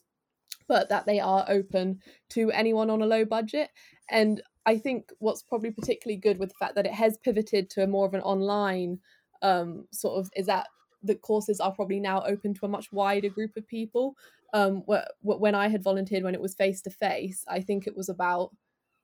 but 0.68 0.88
that 0.90 1.06
they 1.06 1.20
are 1.20 1.44
open 1.48 2.00
to 2.30 2.50
anyone 2.50 2.90
on 2.90 3.00
a 3.00 3.06
low 3.06 3.24
budget. 3.24 3.70
And 4.10 4.42
I 4.66 4.78
think 4.78 5.12
what's 5.18 5.42
probably 5.42 5.70
particularly 5.70 6.18
good 6.20 6.38
with 6.38 6.50
the 6.50 6.56
fact 6.56 6.74
that 6.74 6.86
it 6.86 6.92
has 6.92 7.16
pivoted 7.18 7.70
to 7.70 7.82
a 7.84 7.86
more 7.86 8.06
of 8.06 8.14
an 8.14 8.20
online 8.22 9.00
um, 9.42 9.86
sort 9.92 10.18
of 10.18 10.30
is 10.36 10.46
that 10.46 10.66
the 11.02 11.14
courses 11.14 11.60
are 11.60 11.72
probably 11.72 12.00
now 12.00 12.22
open 12.24 12.52
to 12.54 12.66
a 12.66 12.68
much 12.68 12.90
wider 12.92 13.28
group 13.28 13.56
of 13.56 13.66
people. 13.68 14.16
Um, 14.52 14.82
wh- 14.90 15.06
wh- 15.20 15.40
when 15.40 15.54
I 15.54 15.68
had 15.68 15.82
volunteered 15.82 16.24
when 16.24 16.34
it 16.34 16.40
was 16.40 16.54
face 16.54 16.80
to 16.82 16.90
face, 16.90 17.44
I 17.48 17.60
think 17.60 17.86
it 17.86 17.96
was 17.96 18.08
about 18.08 18.50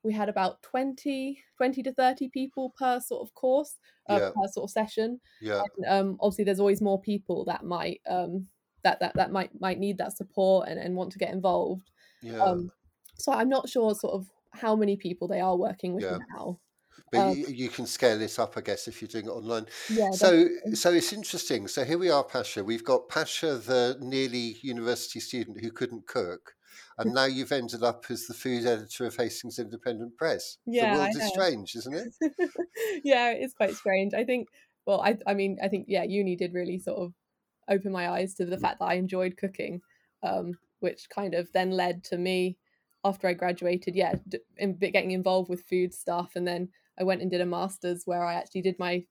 we 0.03 0.11
had 0.11 0.27
about 0.27 0.61
20, 0.63 1.41
20 1.55 1.83
to 1.83 1.93
30 1.93 2.27
people 2.29 2.73
per 2.77 2.99
sort 2.99 3.21
of 3.21 3.33
course 3.35 3.77
uh, 4.09 4.19
Yeah. 4.19 4.29
per 4.35 4.47
sort 4.51 4.65
of 4.65 4.69
session 4.71 5.21
yeah, 5.39 5.61
um 5.87 6.17
obviously 6.19 6.43
there's 6.43 6.59
always 6.59 6.81
more 6.81 6.99
people 6.99 7.45
that 7.45 7.63
might 7.63 8.01
um 8.07 8.47
that 8.83 8.99
that 8.99 9.13
that 9.15 9.31
might 9.31 9.57
might 9.61 9.79
need 9.79 9.97
that 9.99 10.17
support 10.17 10.67
and, 10.67 10.77
and 10.79 10.95
want 10.95 11.11
to 11.13 11.19
get 11.19 11.33
involved 11.33 11.89
yeah. 12.21 12.39
um 12.43 12.69
so 13.15 13.31
i'm 13.31 13.49
not 13.49 13.69
sure 13.69 13.95
sort 13.95 14.13
of 14.13 14.27
how 14.53 14.75
many 14.75 14.95
people 14.97 15.27
they 15.27 15.41
are 15.41 15.57
working 15.57 15.93
with 15.93 16.03
Yeah. 16.03 16.19
now 16.35 16.59
but 17.11 17.19
um, 17.19 17.35
you, 17.37 17.47
you 17.47 17.69
can 17.69 17.85
scale 17.85 18.17
this 18.17 18.39
up, 18.39 18.57
I 18.57 18.61
guess, 18.61 18.87
if 18.87 19.01
you're 19.01 19.07
doing 19.09 19.25
it 19.25 19.29
online. 19.29 19.65
yeah 19.89 20.09
So, 20.13 20.31
definitely. 20.31 20.75
so 20.75 20.91
it's 20.91 21.13
interesting. 21.13 21.67
So 21.67 21.83
here 21.83 21.97
we 21.97 22.09
are, 22.09 22.23
Pasha. 22.23 22.63
We've 22.63 22.83
got 22.83 23.09
Pasha, 23.09 23.55
the 23.57 23.97
nearly 23.99 24.57
university 24.61 25.19
student 25.19 25.61
who 25.61 25.71
couldn't 25.71 26.07
cook, 26.07 26.53
and 26.97 27.13
now 27.15 27.25
you've 27.25 27.51
ended 27.51 27.83
up 27.83 28.05
as 28.09 28.25
the 28.25 28.33
food 28.33 28.65
editor 28.65 29.05
of 29.05 29.15
Hastings 29.15 29.59
Independent 29.59 30.17
Press. 30.17 30.57
Yeah, 30.65 30.91
the 30.91 30.97
world 30.99 31.15
is 31.15 31.27
strange, 31.29 31.75
isn't 31.75 31.95
it? 31.95 32.13
yeah 33.03 33.31
it's 33.31 33.53
quite 33.53 33.75
strange 33.75 34.13
i 34.13 34.23
think 34.23 34.47
well 34.85 35.01
i 35.01 35.17
i 35.27 35.33
mean 35.33 35.57
i 35.63 35.67
think 35.67 35.85
yeah 35.87 36.03
uni 36.03 36.35
did 36.35 36.53
really 36.53 36.79
sort 36.79 36.99
of 36.99 37.13
open 37.69 37.91
my 37.91 38.09
eyes 38.09 38.33
to 38.33 38.45
the 38.45 38.57
fact 38.57 38.79
that 38.79 38.85
i 38.85 38.95
enjoyed 38.95 39.37
cooking 39.37 39.81
um 40.23 40.57
which 40.79 41.07
kind 41.09 41.33
of 41.33 41.51
then 41.53 41.71
led 41.71 42.03
to 42.03 42.17
me 42.17 42.57
after 43.03 43.27
i 43.27 43.33
graduated 43.33 43.95
yeah 43.95 44.15
d- 44.27 44.39
in, 44.57 44.77
getting 44.77 45.11
involved 45.11 45.49
with 45.49 45.63
food 45.67 45.93
stuff 45.93 46.33
and 46.35 46.47
then 46.47 46.69
i 46.99 47.03
went 47.03 47.21
and 47.21 47.31
did 47.31 47.41
a 47.41 47.45
master's 47.45 48.03
where 48.05 48.23
i 48.25 48.33
actually 48.33 48.61
did 48.61 48.77
my 48.79 49.05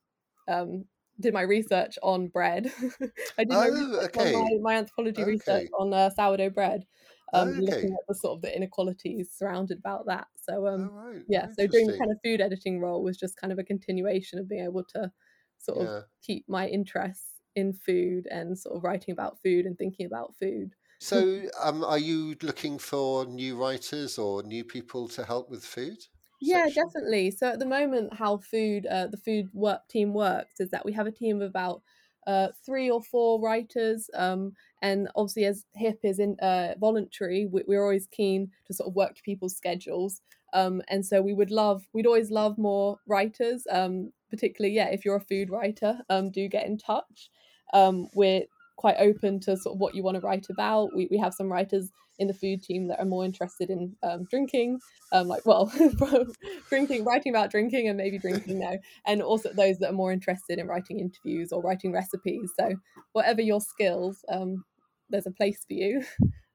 um 0.49 0.85
did 1.21 1.35
my 1.35 1.43
research 1.43 1.99
on 2.03 2.29
bread 2.29 2.73
i 3.39 3.45
did 3.45 3.59
my, 3.59 3.67
Oh, 3.67 3.69
research 3.69 4.07
okay. 4.07 4.17
on 4.17 4.61
my, 4.63 4.73
my 4.73 4.79
anthropology 4.79 5.25
research 5.25 5.67
on 5.79 5.93
uh, 5.93 6.11
sourdough 6.11 6.51
bread 6.51 6.85
um 7.33 7.59
Okay. 7.59 7.61
looking 7.61 7.93
at 7.93 8.05
the 8.09 8.15
sort 8.15 8.37
of 8.37 8.43
the 8.43 8.55
inequalities 8.55 9.31
surrounded 9.33 9.79
about 9.79 10.07
that 10.07 10.27
so 10.37 10.67
um 10.67 10.91
oh, 10.91 10.93
right. 10.93 11.25
yeah 11.29 11.47
so 11.57 11.67
doing 11.67 11.87
the 11.87 11.93
kind 11.95 12.11
of 12.11 12.19
food 12.25 12.41
editing 12.41 12.81
role 12.81 13.03
was 13.03 13.17
just 13.17 13.37
kind 13.37 13.53
of 13.53 13.59
a 13.59 13.65
continuation 13.65 14.39
of 14.39 14.49
being 14.49 14.65
able 14.65 14.85
to 14.85 15.11
sort 15.59 15.79
of 15.79 15.91
Yeah. 15.91 16.03
keep 16.23 16.45
my 16.49 16.67
interests 16.69 17.41
in 17.55 17.73
food 17.73 18.27
and 18.31 18.59
sort 18.59 18.77
of 18.77 18.83
writing 18.83 19.13
about 19.13 19.39
food 19.43 19.67
and 19.67 19.77
thinking 19.79 20.07
about 20.07 20.35
food 20.37 20.75
So, 21.02 21.49
um, 21.61 21.85
are 21.85 21.99
you 21.99 22.35
looking 22.40 22.78
for 22.78 23.26
new 23.26 23.56
writers 23.56 24.16
or 24.18 24.42
new 24.42 24.64
people 24.64 25.06
to 25.09 25.25
help 25.25 25.50
with 25.50 25.64
food? 25.66 26.06
yeah 26.40 26.68
section? 26.68 26.75
definitely 26.75 27.30
so 27.30 27.49
at 27.52 27.59
the 27.59 27.66
moment 27.66 28.12
how 28.14 28.37
food 28.38 28.87
uh, 28.87 29.06
the 29.06 29.16
food 29.16 29.49
work 29.52 29.87
team 29.88 30.12
works 30.14 30.61
is 30.61 30.71
that 30.71 30.85
we 30.85 30.92
have 30.92 31.06
a 31.06 31.12
team 31.12 31.40
of 31.40 31.49
about 31.49 31.82
uh, 32.26 32.49
three 32.64 32.88
or 32.88 33.02
four 33.02 33.40
writers 33.40 34.09
um, 34.14 34.54
and 34.80 35.09
obviously 35.16 35.44
as 35.44 35.66
hip 35.75 35.99
is 36.04 36.18
in 36.21 36.37
uh, 36.40 36.75
voluntary 36.78 37.47
we, 37.47 37.62
we're 37.66 37.82
always 37.82 38.06
keen 38.06 38.50
to 38.64 38.73
sort 38.75 38.88
of 38.88 38.94
work 38.94 39.14
to 39.14 39.23
people's 39.23 39.56
schedules 39.56 40.21
um, 40.52 40.82
and 40.88 41.04
so 41.06 41.21
we 41.23 41.32
would 41.32 41.50
love 41.50 41.87
we'd 41.92 42.06
always 42.06 42.30
love 42.30 42.59
more 42.59 42.99
writers 43.06 43.66
um, 43.71 44.12
particularly 44.30 44.75
yeah 44.75 44.88
if 44.88 45.04
you're 45.04 45.16
a 45.16 45.21
food 45.21 45.50
writer 45.50 46.00
um, 46.11 46.30
do 46.30 46.47
get 46.49 46.66
in 46.66 46.76
touch 46.78 47.30
um, 47.73 48.09
we're 48.14 48.44
quite 48.83 48.97
open 48.99 49.39
to 49.39 49.57
sort 49.57 49.77
of 49.77 49.81
what 49.81 49.95
you 49.95 50.03
want 50.03 50.17
to 50.17 50.21
write 50.21 50.47
about 50.51 50.91
we, 50.95 51.07
we 51.09 51.17
have 51.17 51.33
some 51.33 51.51
writers 51.51 51.93
in 52.19 52.29
the 52.29 52.35
food 52.35 52.62
team 52.62 52.89
that 52.89 52.99
are 52.99 53.05
more 53.05 53.25
interested 53.25 53.71
in 53.71 53.97
um, 54.03 54.25
drinking, 54.31 54.81
um, 55.12 55.29
like 55.29 55.45
well, 55.47 55.73
drinking, 56.69 57.05
writing 57.05 57.33
about 57.33 57.51
drinking, 57.51 57.89
and 57.89 57.97
maybe 57.97 58.19
drinking 58.19 58.59
now, 58.59 58.75
and 59.07 59.23
also 59.23 59.53
those 59.53 59.79
that 59.79 59.91
are 59.91 59.95
more 59.95 60.12
interested 60.12 60.59
in 60.59 60.67
writing 60.67 61.01
interviews 61.01 61.53
or 61.53 61.62
writing 61.62 61.93
recipes. 61.93 62.51
So 62.59 62.75
whatever 63.12 63.41
your 63.41 63.61
skills, 63.61 64.25
um, 64.29 64.65
there's 65.11 65.27
a 65.27 65.33
place 65.33 65.65
for 65.67 65.75
you. 65.75 66.05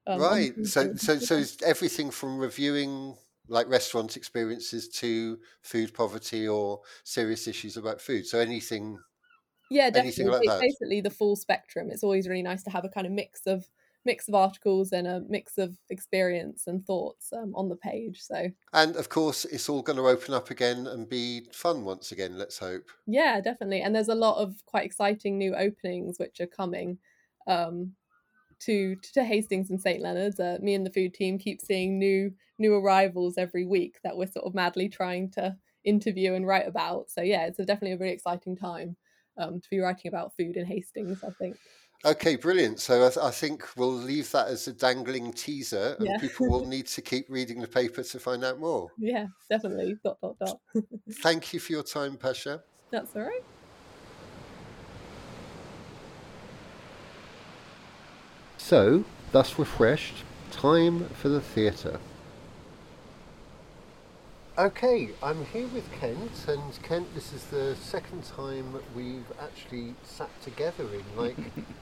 Um, 0.10 0.22
right. 0.22 0.54
So 0.66 0.96
so 0.96 1.20
so 1.20 1.44
everything 1.66 2.12
from 2.12 2.38
reviewing 2.38 3.18
like 3.50 3.68
restaurant 3.68 4.16
experiences 4.16 4.88
to 4.88 5.38
food 5.64 5.94
poverty 5.94 6.48
or 6.48 6.80
serious 7.04 7.46
issues 7.46 7.76
about 7.76 8.00
food. 8.00 8.26
So 8.26 8.40
anything 8.40 9.00
yeah, 9.70 9.90
definitely. 9.90 10.26
Like 10.26 10.42
it's 10.44 10.60
basically 10.80 11.02
the 11.02 11.10
full 11.10 11.36
spectrum. 11.36 11.90
It's 11.92 12.04
always 12.04 12.28
really 12.28 12.44
nice 12.44 12.64
to 12.64 12.70
have 12.70 12.86
a 12.86 12.90
kind 12.90 13.08
of 13.08 13.14
mix 13.14 13.42
of 13.46 13.66
mix 14.06 14.28
of 14.30 14.36
articles 14.36 14.94
and 14.94 15.06
a 15.06 15.22
mix 15.28 15.58
of 15.58 15.78
experience 15.90 16.66
and 16.68 16.86
thoughts 16.86 17.34
um, 17.34 17.54
on 17.56 17.68
the 17.68 17.76
page. 17.76 18.22
So, 18.22 18.50
and 18.74 18.96
of 18.96 19.10
course, 19.10 19.46
it's 19.46 19.68
all 19.68 19.82
going 19.82 19.98
to 19.98 20.08
open 20.08 20.34
up 20.34 20.50
again 20.50 20.88
and 20.88 21.08
be 21.10 21.48
fun 21.52 21.84
once 21.84 22.12
again. 22.12 22.38
Let's 22.38 22.58
hope. 22.58 22.90
Yeah, 23.06 23.42
definitely. 23.42 23.82
And 23.82 23.94
there's 23.94 24.08
a 24.08 24.16
lot 24.16 24.42
of 24.42 24.66
quite 24.66 24.86
exciting 24.86 25.38
new 25.38 25.56
openings 25.56 26.18
which 26.20 26.40
are 26.40 26.48
coming. 26.48 27.00
Um, 27.48 27.94
to 28.60 28.96
to 29.14 29.24
Hastings 29.24 29.70
and 29.70 29.80
St 29.80 30.02
Leonard's. 30.02 30.40
Uh, 30.40 30.58
me 30.62 30.74
and 30.74 30.86
the 30.86 30.92
food 30.92 31.14
team 31.14 31.38
keep 31.38 31.62
seeing 31.62 32.00
new 32.00 32.32
new 32.58 32.74
arrivals 32.74 33.38
every 33.38 33.66
week 33.66 34.00
that 34.04 34.18
we're 34.18 34.32
sort 34.32 34.46
of 34.46 34.56
madly 34.56 34.90
trying 34.90 35.30
to 35.32 35.56
interview 35.84 36.34
and 36.34 36.48
write 36.48 36.68
about. 36.68 37.10
So 37.10 37.22
yeah, 37.22 37.46
it's 37.46 37.60
a, 37.60 37.66
definitely 37.66 37.94
a 37.94 37.98
really 37.98 38.14
exciting 38.14 38.56
time 38.56 38.96
um, 39.38 39.60
to 39.62 39.70
be 39.70 39.80
writing 39.80 40.10
about 40.10 40.34
food 40.36 40.58
in 40.58 40.66
Hastings. 40.66 41.24
I 41.24 41.32
think. 41.32 41.58
Okay, 42.06 42.36
brilliant. 42.36 42.80
So 42.80 43.06
I, 43.06 43.10
th- 43.10 43.18
I, 43.18 43.32
think 43.32 43.66
we'll 43.76 43.92
leave 43.92 44.32
that 44.32 44.50
as 44.50 44.68
a 44.68 44.74
dangling 44.74 45.34
teaser, 45.34 45.96
and 45.98 46.08
yeah. 46.08 46.18
people 46.20 46.48
will 46.48 46.66
need 46.76 46.86
to 46.88 47.02
keep 47.02 47.26
reading 47.28 47.60
the 47.60 47.68
paper 47.68 48.04
to 48.04 48.20
find 48.20 48.44
out 48.44 48.60
more. 48.60 48.90
Yeah, 49.00 49.28
definitely. 49.50 49.98
Dot 50.04 50.18
dot 50.22 50.36
dot. 50.40 50.60
Thank 51.24 51.54
you 51.54 51.60
for 51.60 51.72
your 51.72 51.84
time, 51.84 52.18
Pasha. 52.18 52.62
That's 52.92 53.16
all 53.16 53.24
right. 53.24 53.44
So, 58.58 59.04
thus 59.32 59.58
refreshed, 59.58 60.24
time 60.52 61.06
for 61.10 61.30
the 61.30 61.42
theatre. 61.42 62.00
Okay, 64.60 65.10
I'm 65.22 65.46
here 65.46 65.68
with 65.68 65.88
Kent, 65.92 66.32
and 66.48 66.82
Kent, 66.82 67.14
this 67.14 67.32
is 67.32 67.44
the 67.44 67.76
second 67.76 68.24
time 68.24 68.74
we've 68.96 69.32
actually 69.40 69.94
sat 70.02 70.32
together 70.42 70.84
in 70.96 71.04
like 71.16 71.38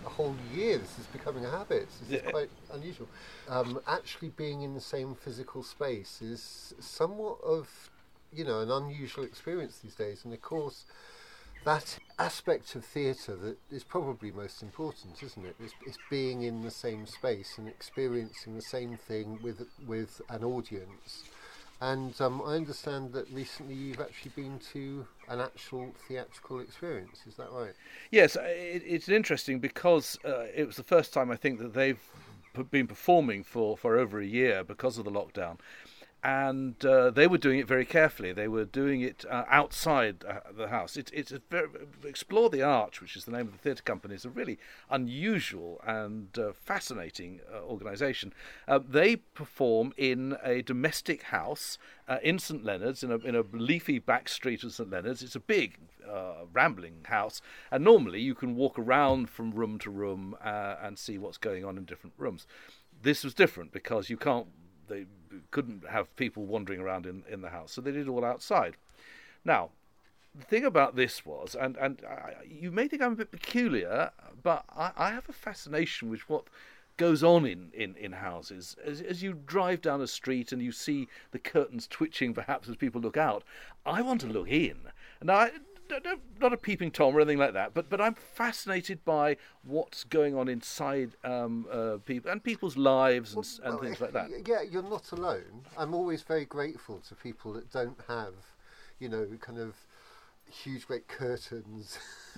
a 0.06 0.10
whole 0.10 0.36
year. 0.54 0.78
This 0.80 1.00
is 1.00 1.06
becoming 1.06 1.46
a 1.46 1.50
habit. 1.50 1.88
This 2.02 2.22
is 2.22 2.30
quite 2.32 2.50
unusual. 2.74 3.08
Um, 3.48 3.80
actually, 3.88 4.28
being 4.36 4.64
in 4.64 4.74
the 4.74 4.82
same 4.82 5.16
physical 5.16 5.64
space 5.64 6.22
is 6.22 6.74
somewhat 6.82 7.38
of, 7.46 7.70
you 8.34 8.44
know, 8.44 8.60
an 8.60 8.70
unusual 8.70 9.24
experience 9.24 9.78
these 9.78 9.96
days. 9.96 10.26
And 10.26 10.34
of 10.34 10.42
course, 10.42 10.84
that 11.64 11.98
aspect 12.20 12.76
of 12.76 12.84
theatre 12.84 13.38
that 13.38 13.58
is 13.72 13.86
probably 13.86 14.34
most 14.34 14.62
important, 14.62 15.24
isn't 15.24 15.46
it? 15.46 15.56
It's, 15.64 15.74
it's, 15.88 15.98
being 16.10 16.44
in 16.44 16.62
the 16.62 16.72
same 16.72 17.06
space 17.06 17.58
and 17.58 17.70
experiencing 17.70 18.54
the 18.54 18.62
same 18.62 18.98
thing 18.98 19.40
with 19.42 19.66
with 19.88 20.22
an 20.28 20.44
audience 20.44 21.24
and 21.92 22.20
um, 22.20 22.42
I 22.44 22.56
understand 22.56 23.14
that 23.14 23.30
recently 23.32 23.76
you've 23.76 24.02
actually 24.02 24.32
been 24.36 24.60
to 24.74 25.06
an 25.30 25.40
actual 25.40 25.94
theatrical 26.08 26.60
experience. 26.60 27.20
Is 27.28 27.36
that 27.36 27.52
right? 27.52 27.74
Yes, 28.10 28.36
uh, 28.36 28.42
it, 28.42 28.82
it's 28.86 29.08
interesting 29.08 29.60
because 29.60 30.18
uh, 30.26 30.46
it 30.56 30.66
was 30.66 30.78
the 30.78 30.84
first 30.84 31.14
time 31.14 31.30
I 31.30 31.36
think 31.36 31.60
that 31.60 31.74
they've 31.74 32.00
been 32.72 32.88
performing 32.88 33.44
for, 33.44 33.78
for 33.78 33.98
over 33.98 34.20
a 34.20 34.26
year 34.26 34.64
because 34.64 34.98
of 34.98 35.06
the 35.06 35.12
lockdown 35.12 35.58
and 36.26 36.84
uh, 36.84 37.12
they 37.12 37.28
were 37.28 37.38
doing 37.38 37.60
it 37.60 37.68
very 37.68 37.86
carefully. 37.86 38.34
They 38.34 38.48
were 38.48 38.66
doing 38.66 39.02
it 39.02 39.24
uh, 39.30 39.44
outside 39.48 40.26
uh, 40.28 40.40
the 40.58 40.70
house. 40.70 40.98
It, 40.98 41.12
it's 41.14 41.32
very, 41.52 41.68
Explore 42.04 42.50
the 42.50 42.64
Arch, 42.64 43.00
which 43.00 43.16
is 43.16 43.26
the 43.26 43.32
name 43.32 43.46
of 43.46 43.52
the 43.52 43.60
theatre 43.60 43.84
company, 43.84 44.16
is 44.16 44.26
a 44.26 44.32
really 44.32 44.58
unusual 44.90 45.80
and 45.86 46.36
uh, 46.40 46.54
fascinating 46.54 47.42
uh, 47.54 47.62
organisation. 47.62 48.34
Uh, 48.68 48.80
they 48.80 49.18
perform 49.18 49.94
in 49.98 50.36
a 50.44 50.64
domestic 50.64 51.22
house 51.24 51.78
in 52.24 52.40
St 52.40 52.64
Leonard's, 52.64 53.04
in 53.04 53.12
a, 53.12 53.18
in 53.18 53.36
a 53.36 53.44
leafy 53.52 54.00
back 54.00 54.28
street 54.28 54.64
of 54.64 54.74
St 54.74 54.90
Leonard's. 54.90 55.22
It's 55.22 55.36
a 55.36 55.40
big, 55.40 55.78
rambling 56.54 57.06
house, 57.06 57.40
and 57.70 57.84
normally 57.84 58.22
you 58.22 58.34
can 58.34 58.56
walk 58.56 58.80
around 58.80 59.30
from 59.30 59.52
room 59.52 59.78
to 59.80 59.92
room 59.92 60.36
and 60.44 60.98
see 60.98 61.20
what's 61.20 61.38
going 61.38 61.64
on 61.64 61.78
in 61.78 61.86
different 61.86 62.16
rooms. 62.18 62.48
This 63.00 63.24
was 63.24 63.36
different 63.36 63.72
because 63.72 64.10
you 64.10 64.18
can't 64.18 64.48
they 64.88 65.06
couldn't 65.52 65.88
have 65.90 66.16
people 66.16 66.46
wandering 66.46 66.80
around 66.80 67.06
in, 67.06 67.24
in 67.30 67.42
the 67.42 67.50
house, 67.50 67.74
so 67.74 67.82
they 67.82 67.92
did 67.92 68.08
it 68.08 68.10
all 68.10 68.26
outside. 68.26 68.76
Now, 69.44 69.70
the 70.34 70.46
thing 70.46 70.66
about 70.66 70.96
this 70.96 71.26
was, 71.26 71.56
and 71.56 71.78
and 71.78 72.02
I, 72.08 72.34
you 72.46 72.72
may 72.72 72.88
think 72.88 73.02
I'm 73.02 73.14
a 73.14 73.18
bit 73.18 73.32
peculiar, 73.32 74.12
but 74.44 74.66
I, 74.76 74.92
I 74.98 75.12
have 75.12 75.30
a 75.30 75.34
fascination 75.34 76.10
with 76.10 76.30
what 76.30 76.46
goes 76.98 77.24
on 77.24 77.46
in, 77.46 77.72
in, 77.74 77.96
in 77.96 78.14
houses. 78.14 78.76
As, 78.86 79.02
as 79.02 79.22
you 79.22 79.34
drive 79.46 79.82
down 79.82 80.02
a 80.02 80.08
street 80.08 80.52
and 80.52 80.62
you 80.62 80.72
see 80.72 81.08
the 81.32 81.40
curtains 81.40 81.88
twitching, 81.88 82.34
perhaps 82.34 82.70
as 82.70 82.76
people 82.78 83.02
look 83.02 83.18
out, 83.18 83.44
I 83.86 84.02
want 84.02 84.22
to 84.22 84.28
look 84.28 84.48
in. 84.50 84.78
Now, 85.22 85.36
I, 85.36 85.52
not 86.40 86.54
a 86.54 86.58
peeping 86.58 86.92
tom 86.92 87.16
or 87.16 87.22
anything 87.22 87.40
like 87.40 87.54
that, 87.54 87.74
but 87.74 87.90
but 87.90 88.02
I'm 88.02 88.16
fascinated 88.16 89.04
by 89.06 89.38
what's 89.64 90.04
going 90.04 90.36
on 90.36 90.48
inside 90.48 91.12
um, 91.24 91.66
uh, 91.72 91.98
people 92.06 92.32
and 92.32 92.44
people's 92.44 92.78
lives 92.78 93.34
and, 93.34 93.48
well, 93.64 93.74
and 93.74 93.82
things 93.82 94.02
like 94.02 94.14
that. 94.14 94.30
Yeah, 94.48 94.62
you're 94.62 94.84
not 94.84 95.12
alone. 95.12 95.66
I'm 95.78 95.94
always 95.94 96.22
very 96.22 96.46
grateful 96.46 97.00
to 97.08 97.16
people 97.16 97.54
that 97.54 97.72
don't 97.72 98.00
have, 98.08 98.34
you 99.00 99.10
know, 99.10 99.28
kind 99.40 99.60
of 99.60 99.76
huge 100.50 100.88
great 100.88 101.08
curtains 101.08 101.98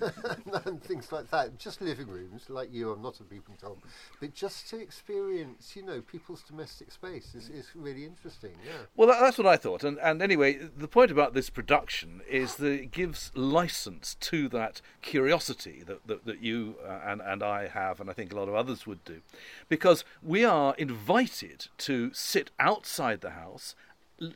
and 0.64 0.82
things 0.82 1.12
like 1.12 1.30
that. 1.30 1.58
Just 1.58 1.80
living 1.80 2.06
rooms, 2.06 2.48
like 2.48 2.72
you. 2.72 2.92
I'm 2.92 3.02
not 3.02 3.20
a 3.20 3.24
peeping 3.24 3.56
tom, 3.60 3.76
but 4.20 4.34
just 4.34 4.68
to 4.70 4.80
experience, 4.80 5.74
you 5.76 5.82
know, 5.82 6.00
people's 6.00 6.42
domestic 6.42 6.92
space 6.92 7.34
is, 7.34 7.48
is 7.48 7.66
really 7.74 8.04
interesting. 8.04 8.52
Yeah. 8.64 8.72
Well, 8.96 9.08
that, 9.08 9.20
that's 9.20 9.38
what 9.38 9.46
I 9.46 9.56
thought. 9.56 9.84
And 9.84 9.98
and 9.98 10.22
anyway, 10.22 10.58
the 10.76 10.88
point 10.88 11.10
about 11.10 11.34
this 11.34 11.50
production 11.50 12.20
is 12.28 12.56
that 12.56 12.72
it 12.72 12.90
gives 12.90 13.30
license 13.34 14.16
to 14.20 14.48
that 14.50 14.80
curiosity 15.02 15.82
that 15.86 16.06
that, 16.06 16.24
that 16.24 16.42
you 16.42 16.76
uh, 16.86 17.00
and 17.04 17.20
and 17.20 17.42
I 17.42 17.68
have, 17.68 18.00
and 18.00 18.08
I 18.08 18.12
think 18.12 18.32
a 18.32 18.36
lot 18.36 18.48
of 18.48 18.54
others 18.54 18.86
would 18.86 19.04
do, 19.04 19.20
because 19.68 20.04
we 20.22 20.44
are 20.44 20.74
invited 20.76 21.66
to 21.78 22.12
sit 22.12 22.50
outside 22.58 23.20
the 23.20 23.30
house 23.30 23.74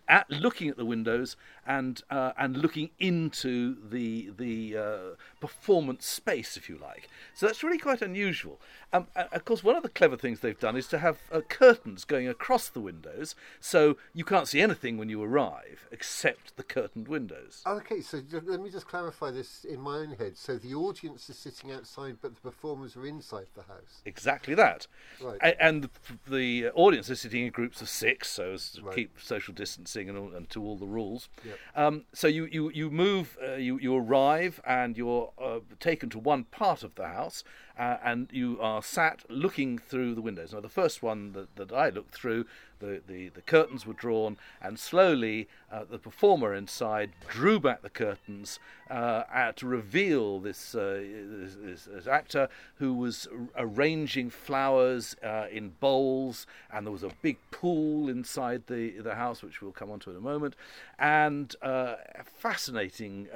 at 0.08 0.30
looking 0.30 0.68
at 0.68 0.76
the 0.76 0.84
windows 0.84 1.36
and 1.66 2.02
uh, 2.10 2.32
and 2.36 2.56
looking 2.56 2.90
into 2.98 3.76
the 3.88 4.30
the 4.36 4.76
uh, 4.76 4.98
performance 5.40 6.06
space, 6.06 6.56
if 6.56 6.68
you 6.68 6.76
like. 6.76 7.08
So 7.34 7.46
that's 7.46 7.62
really 7.62 7.78
quite 7.78 8.02
unusual. 8.02 8.60
Um, 8.92 9.06
of 9.14 9.44
course, 9.44 9.64
one 9.64 9.76
of 9.76 9.82
the 9.82 9.88
clever 9.88 10.16
things 10.16 10.40
they've 10.40 10.58
done 10.58 10.76
is 10.76 10.86
to 10.88 10.98
have 10.98 11.18
uh, 11.30 11.40
curtains 11.48 12.04
going 12.04 12.28
across 12.28 12.68
the 12.68 12.80
windows, 12.80 13.34
so 13.60 13.96
you 14.12 14.24
can't 14.24 14.48
see 14.48 14.60
anything 14.60 14.98
when 14.98 15.08
you 15.08 15.22
arrive 15.22 15.88
except 15.90 16.56
the 16.56 16.62
curtained 16.62 17.08
windows. 17.08 17.62
Okay, 17.66 18.00
so 18.00 18.20
let 18.44 18.60
me 18.60 18.70
just 18.70 18.86
clarify 18.86 19.30
this 19.30 19.64
in 19.64 19.80
my 19.80 19.96
own 19.98 20.12
head. 20.12 20.36
So 20.36 20.56
the 20.56 20.74
audience 20.74 21.28
is 21.30 21.38
sitting 21.38 21.72
outside, 21.72 22.18
but 22.20 22.34
the 22.34 22.40
performers 22.40 22.96
are 22.96 23.06
inside 23.06 23.46
the 23.54 23.62
house. 23.62 24.02
Exactly 24.04 24.54
that. 24.54 24.86
Right. 25.20 25.56
and 25.60 25.88
the, 26.28 26.70
audience 26.74 27.08
is 27.10 27.20
sitting 27.20 27.44
in 27.46 27.50
groups 27.52 27.80
of 27.80 27.88
six, 27.88 28.30
so 28.30 28.52
as 28.52 28.72
to 28.72 28.82
right. 28.82 28.94
keep 28.94 29.20
social 29.20 29.54
distancing 29.72 30.08
and, 30.08 30.18
all, 30.18 30.34
and 30.34 30.48
to 30.50 30.62
all 30.62 30.76
the 30.76 30.86
rules. 30.86 31.28
Yep. 31.44 31.58
Um, 31.74 32.04
so 32.12 32.26
you, 32.26 32.46
you, 32.46 32.70
you 32.70 32.90
move, 32.90 33.36
uh, 33.42 33.54
you, 33.54 33.78
you 33.78 33.96
arrive, 33.96 34.60
and 34.66 34.96
you're 34.96 35.32
uh, 35.42 35.60
taken 35.80 36.10
to 36.10 36.18
one 36.18 36.44
part 36.44 36.82
of 36.84 36.94
the 36.94 37.06
house, 37.06 37.44
uh, 37.78 37.96
and 38.04 38.28
you 38.32 38.58
are 38.60 38.82
sat 38.82 39.24
looking 39.28 39.78
through 39.78 40.14
the 40.14 40.20
windows. 40.20 40.52
Now, 40.52 40.60
the 40.60 40.68
first 40.68 41.02
one 41.02 41.32
that, 41.32 41.56
that 41.56 41.72
I 41.72 41.88
looked 41.90 42.14
through 42.14 42.46
the, 42.82 43.00
the, 43.06 43.28
the 43.28 43.40
curtains 43.40 43.86
were 43.86 43.94
drawn, 43.94 44.36
and 44.60 44.78
slowly 44.78 45.48
uh, 45.70 45.84
the 45.88 45.98
performer 45.98 46.52
inside 46.52 47.12
drew 47.28 47.58
back 47.60 47.82
the 47.82 47.88
curtains 47.88 48.58
uh, 48.90 49.52
to 49.52 49.66
reveal 49.66 50.40
this, 50.40 50.74
uh, 50.74 51.00
this, 51.02 51.56
this, 51.62 51.84
this, 51.84 52.06
actor 52.06 52.48
who 52.74 52.92
was 52.92 53.26
arranging 53.56 54.28
flowers 54.28 55.16
uh, 55.24 55.46
in 55.50 55.70
bowls, 55.80 56.46
and 56.70 56.86
there 56.86 56.92
was 56.92 57.04
a 57.04 57.10
big 57.22 57.38
pool 57.50 58.08
inside 58.08 58.64
the, 58.66 58.90
the 58.98 59.14
house, 59.14 59.42
which 59.42 59.62
we'll 59.62 59.72
come 59.72 59.90
on 59.90 59.98
to 60.00 60.10
in 60.10 60.16
a 60.16 60.20
moment, 60.20 60.54
and 60.98 61.56
uh, 61.62 61.94
a 62.16 62.24
fascinating 62.24 63.28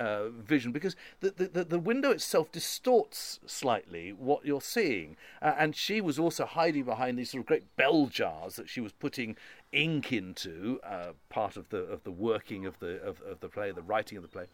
vision 0.44 0.72
because 0.72 0.96
the, 1.20 1.30
the, 1.30 1.64
the 1.64 1.78
window 1.78 2.10
itself 2.10 2.50
distorts 2.52 3.40
slightly 3.46 4.12
what 4.26 4.44
you're 4.44 4.60
seeing, 4.60 5.16
and 5.40 5.74
she 5.74 6.00
was 6.00 6.18
also 6.18 6.44
hiding 6.44 6.84
behind 6.84 7.18
these 7.18 7.30
sort 7.30 7.42
of 7.42 7.46
great 7.46 7.76
bell 7.76 8.06
jars 8.06 8.56
that 8.56 8.68
she 8.68 8.80
was 8.80 8.92
putting 8.92 9.36
ink 9.72 10.12
into 10.12 10.80
uh, 10.84 11.12
part 11.28 11.56
of 11.56 11.68
the 11.70 11.78
of 11.78 12.02
the 12.04 12.10
working 12.10 12.66
of 12.66 12.78
the 12.78 13.00
of, 13.02 13.20
of 13.22 13.40
the 13.40 13.48
play, 13.48 13.70
the 13.72 13.82
writing 13.82 14.16
of 14.16 14.22
the 14.22 14.28
play, 14.28 14.46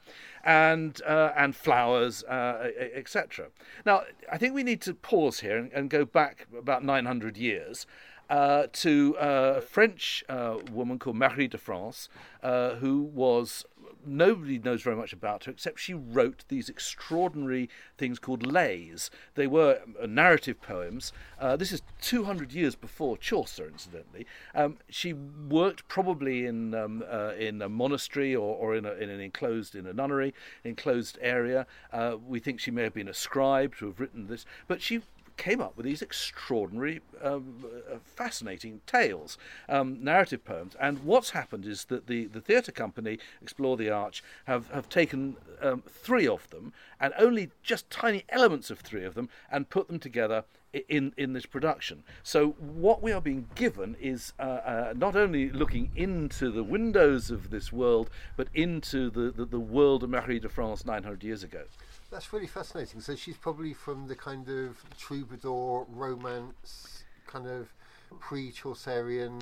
and 0.45 1.00
uh, 1.07 1.33
and 1.37 1.55
flowers, 1.57 2.23
uh, 2.25 2.71
etc. 2.95 3.49
Now, 3.87 4.02
I 4.31 4.38
think 4.38 4.55
we 4.55 4.62
need 4.62 4.81
to 4.83 4.95
pause 4.95 5.41
here 5.41 5.57
and, 5.57 5.73
and 5.73 5.91
go 5.91 6.05
back 6.05 6.47
about 6.57 6.85
900 6.85 7.37
years. 7.37 7.87
uh, 8.31 8.67
to 8.73 9.14
uh, 9.19 9.55
a 9.57 9.61
French 9.61 10.25
uh, 10.29 10.57
woman 10.71 10.99
called 10.99 11.17
Marie 11.17 11.49
de 11.49 11.59
France, 11.59 12.09
uh, 12.43 12.76
who 12.76 13.02
was 13.02 13.67
nobody 14.05 14.59
knows 14.59 14.83
very 14.83 14.97
much 14.97 15.13
about 15.13 15.45
her 15.45 15.53
except 15.53 15.79
she 15.79 15.95
wrote 15.95 16.45
these 16.49 16.69
extraordinary 16.69 17.69
things 17.99 18.19
called 18.19 18.47
lays. 18.47 19.11
They 19.35 19.47
were 19.47 19.81
uh, 20.01 20.07
narrative 20.07 20.61
poems. 20.61 21.13
Uh, 21.39 21.57
this 21.57 21.73
is 21.73 21.83
200 22.01 22.53
years 22.53 22.75
before 22.75 23.17
Chaucer, 23.17 23.67
incidentally. 23.67 24.27
Um, 24.55 24.79
she 24.89 25.13
worked 25.13 25.89
probably 25.89 26.47
in 26.47 26.75
um, 26.75 27.05
uh, 27.11 27.33
in 27.39 27.63
a 27.63 27.69
monastery 27.69 28.35
or, 28.35 28.57
or 28.57 28.77
in, 28.77 28.85
a, 28.85 28.93
in, 28.93 29.11
an 29.11 29.21
enclosed 29.21 29.75
in 29.75 29.87
a 29.87 29.93
nunnery, 29.93 30.35
enclosed 30.65 31.19
area. 31.21 31.67
Uh, 31.93 32.17
we 32.27 32.41
think 32.41 32.61
she 32.61 32.71
may 32.71 32.83
have 32.83 32.95
been 32.95 33.09
a 33.09 33.15
scribe 33.15 33.77
to 33.77 33.87
have 33.87 34.01
written 34.01 34.27
this, 34.27 34.45
but 34.69 34.81
she 34.81 35.03
came 35.37 35.61
up 35.61 35.77
with 35.77 35.85
these 35.85 36.03
extraordinary, 36.03 37.01
um, 37.23 37.65
uh, 37.65 37.97
fascinating 38.05 38.81
tales, 38.87 39.39
um, 39.69 40.03
narrative 40.03 40.45
poems. 40.45 40.75
And 40.81 41.05
what's 41.05 41.31
happened 41.31 41.67
is 41.67 41.87
that 41.87 42.07
the, 42.07 42.27
the 42.27 42.41
theatre 42.41 42.73
company, 42.73 43.19
Explore 43.41 43.77
the 43.77 43.91
Arch, 43.91 44.23
have, 44.45 44.69
have 44.71 44.89
taken 44.89 45.37
um, 45.61 45.83
three 45.89 46.27
of 46.27 46.49
them 46.51 46.73
and 47.01 47.12
only 47.19 47.51
just 47.62 47.91
tiny 47.91 48.25
elements 48.29 48.71
of 48.71 48.81
three 48.81 49.05
of 49.05 49.15
them 49.15 49.29
and 49.51 49.69
put 49.69 49.89
them 49.89 49.99
together 49.99 50.45
in 50.89 51.12
in 51.17 51.33
this 51.33 51.47
production. 51.47 52.03
So 52.23 52.51
what 52.59 53.03
we 53.03 53.12
are 53.12 53.21
being 53.21 53.49
given 53.55 53.97
is 54.01 54.33
uh, 54.39 54.43
uh, 54.43 54.95
not 54.97 55.17
only 55.17 55.51
looking 55.51 55.91
into 55.95 56.51
the 56.51 56.65
windows 56.65 57.31
of 57.31 57.51
this 57.51 57.73
world, 57.73 58.09
but 58.37 58.49
into 58.55 59.11
the, 59.11 59.31
the, 59.31 59.45
the 59.45 59.61
world 59.61 60.03
of 60.03 60.11
Marie 60.11 60.39
de 60.39 60.49
France 60.49 60.87
900 60.87 61.23
years 61.23 61.43
ago. 61.43 61.65
That's 62.12 62.31
really 62.31 62.47
fascinating. 62.47 63.00
So 63.00 63.16
she's 63.16 63.38
probably 63.38 63.73
from 63.73 64.07
the 64.07 64.14
kind 64.14 64.47
of 64.47 64.85
troubadour 64.99 65.87
romance, 65.88 67.04
kind 67.26 67.47
of 67.47 67.73
pre-Chaucerian 68.21 69.40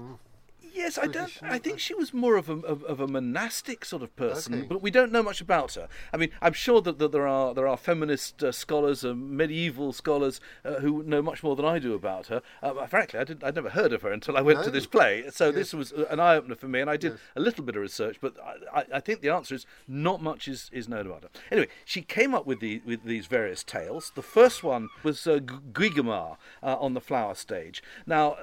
Yes, 0.73 0.99
I 0.99 1.07
don't. 1.07 1.31
I 1.43 1.59
think 1.59 1.79
she 1.79 1.95
was 1.95 2.15
more 2.15 2.37
of 2.37 2.49
a 2.49 2.55
of, 2.61 2.83
of 2.85 3.01
a 3.01 3.07
monastic 3.09 3.85
sort 3.85 4.03
of 4.03 4.15
person, 4.17 4.55
Okay. 4.55 4.67
but 4.67 4.81
we 4.83 4.91
don't 4.91 5.13
know 5.13 5.23
much 5.23 5.41
about 5.41 5.75
her. 5.75 5.89
I 6.13 6.17
mean, 6.17 6.31
I'm 6.41 6.53
sure 6.53 6.81
that, 6.83 6.99
that 6.99 7.13
there 7.13 7.27
are 7.27 7.53
there 7.55 7.67
are 7.67 7.77
feminist 7.77 8.43
uh, 8.43 8.53
scholars, 8.53 9.05
uh, 9.05 9.15
medieval 9.15 9.93
scholars 9.93 10.41
uh, 10.65 10.75
who 10.75 11.03
know 11.03 11.23
much 11.23 11.43
more 11.43 11.57
than 11.57 11.65
I 11.65 11.79
do 11.79 11.95
about 11.95 12.29
her. 12.29 12.41
Uh, 12.63 12.87
frankly, 12.87 13.19
I 13.19 13.25
didn't. 13.25 13.45
I'd 13.45 13.55
never 13.55 13.71
heard 13.71 13.93
of 13.93 14.03
her 14.03 14.13
until 14.13 14.37
I 14.37 14.41
went 14.43 14.63
to 14.65 14.71
this 14.71 14.87
play. 14.87 15.25
So 15.31 15.47
Yes. 15.47 15.55
this 15.55 15.75
was 15.75 15.93
uh, 15.93 16.07
an 16.11 16.21
eye 16.21 16.37
opener 16.37 16.55
for 16.55 16.69
me, 16.69 16.81
and 16.81 16.89
I 16.89 16.97
did 16.97 17.13
Yes. 17.13 17.21
a 17.37 17.41
little 17.41 17.65
bit 17.65 17.77
of 17.77 17.83
research, 17.83 18.19
but 18.21 18.37
I, 18.43 18.81
I, 18.81 18.85
I 18.95 19.01
think 19.01 19.21
the 19.21 19.31
answer 19.31 19.55
is 19.55 19.67
not 19.89 20.23
much 20.23 20.47
is, 20.49 20.71
is 20.73 20.89
known 20.89 21.07
about 21.07 21.23
her. 21.25 21.31
Anyway, 21.51 21.69
she 21.85 22.03
came 22.03 22.35
up 22.35 22.47
with 22.47 22.61
the 22.61 22.81
with 22.87 23.05
these 23.05 23.27
various 23.27 23.65
tales. 23.65 24.13
The 24.15 24.23
first 24.23 24.63
one 24.63 24.89
was 25.03 25.27
uh, 25.27 25.41
Gu- 25.41 25.61
Guigemar 25.73 26.37
uh, 26.63 26.77
on 26.79 26.95
the 26.95 27.01
flower 27.01 27.35
stage. 27.35 27.83
Now. 28.07 28.37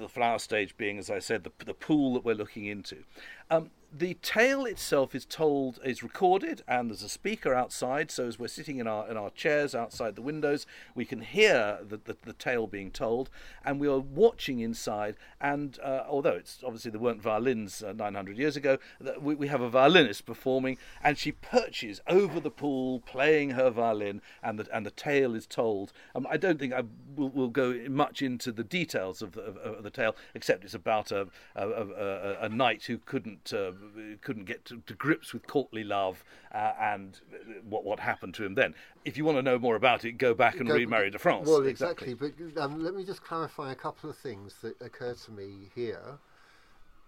The 0.00 0.08
flower 0.08 0.38
stage 0.38 0.76
being, 0.78 0.98
as 0.98 1.10
I 1.10 1.18
said, 1.18 1.44
the, 1.44 1.52
the 1.64 1.74
pool 1.74 2.14
that 2.14 2.24
we're 2.24 2.34
looking 2.34 2.64
into. 2.64 3.04
Um, 3.50 3.70
the 3.92 4.14
tale 4.22 4.66
itself 4.66 5.14
is 5.14 5.24
told, 5.24 5.80
is 5.84 6.02
recorded, 6.02 6.62
and 6.68 6.90
there's 6.90 7.02
a 7.02 7.08
speaker 7.08 7.54
outside. 7.54 8.10
So 8.10 8.26
as 8.26 8.38
we're 8.38 8.48
sitting 8.48 8.78
in 8.78 8.86
our 8.86 9.08
in 9.10 9.16
our 9.16 9.30
chairs 9.30 9.74
outside 9.74 10.14
the 10.14 10.22
windows, 10.22 10.64
we 10.94 11.04
can 11.04 11.22
hear 11.22 11.78
the 11.82 11.96
the, 11.96 12.16
the 12.24 12.32
tale 12.32 12.66
being 12.66 12.90
told, 12.92 13.30
and 13.64 13.80
we 13.80 13.88
are 13.88 13.98
watching 13.98 14.60
inside. 14.60 15.16
And 15.40 15.78
uh, 15.82 16.04
although 16.08 16.34
it's 16.34 16.62
obviously 16.64 16.92
there 16.92 17.00
weren't 17.00 17.20
violins 17.20 17.82
uh, 17.82 17.92
900 17.92 18.38
years 18.38 18.56
ago, 18.56 18.78
we, 19.20 19.34
we 19.34 19.48
have 19.48 19.60
a 19.60 19.70
violinist 19.70 20.24
performing, 20.24 20.78
and 21.02 21.18
she 21.18 21.32
perches 21.32 22.00
over 22.06 22.38
the 22.38 22.50
pool 22.50 23.00
playing 23.00 23.50
her 23.50 23.70
violin, 23.70 24.22
and 24.42 24.58
the 24.58 24.68
and 24.72 24.86
the 24.86 24.92
tale 24.92 25.34
is 25.34 25.46
told. 25.46 25.92
Um, 26.14 26.28
I 26.30 26.36
don't 26.36 26.60
think 26.60 26.72
I 26.72 26.84
will, 27.16 27.30
will 27.30 27.48
go 27.48 27.74
much 27.88 28.22
into 28.22 28.52
the 28.52 28.64
details 28.64 29.20
of 29.20 29.32
the, 29.32 29.42
of, 29.42 29.56
of 29.56 29.82
the 29.82 29.90
tale, 29.90 30.14
except 30.34 30.62
it's 30.62 30.74
about 30.74 31.10
a 31.10 31.26
a, 31.56 31.68
a, 31.68 31.86
a, 31.86 32.36
a 32.42 32.48
knight 32.48 32.84
who 32.84 32.98
couldn't 32.98 33.39
uh, 33.52 33.72
couldn't 34.20 34.44
get 34.44 34.64
to, 34.66 34.82
to 34.86 34.94
grips 34.94 35.32
with 35.32 35.46
courtly 35.46 35.84
love, 35.84 36.24
uh, 36.54 36.72
and 36.80 37.20
what 37.68 37.84
what 37.84 38.00
happened 38.00 38.34
to 38.34 38.44
him 38.44 38.54
then. 38.54 38.74
If 39.04 39.16
you 39.16 39.24
want 39.24 39.38
to 39.38 39.42
know 39.42 39.58
more 39.58 39.76
about 39.76 40.04
it, 40.04 40.12
go 40.12 40.34
back 40.34 40.56
and 40.56 40.68
Go- 40.68 40.74
read 40.74 40.88
Marie 40.88 41.10
de 41.10 41.18
France. 41.18 41.48
Well, 41.48 41.66
exactly. 41.66 42.14
But 42.14 42.32
um, 42.56 42.82
let 42.82 42.94
me 42.94 43.04
just 43.04 43.22
clarify 43.22 43.72
a 43.72 43.74
couple 43.76 44.10
of 44.10 44.16
things 44.16 44.54
that 44.62 44.80
occur 44.80 45.14
to 45.14 45.32
me 45.32 45.70
here. 45.74 46.18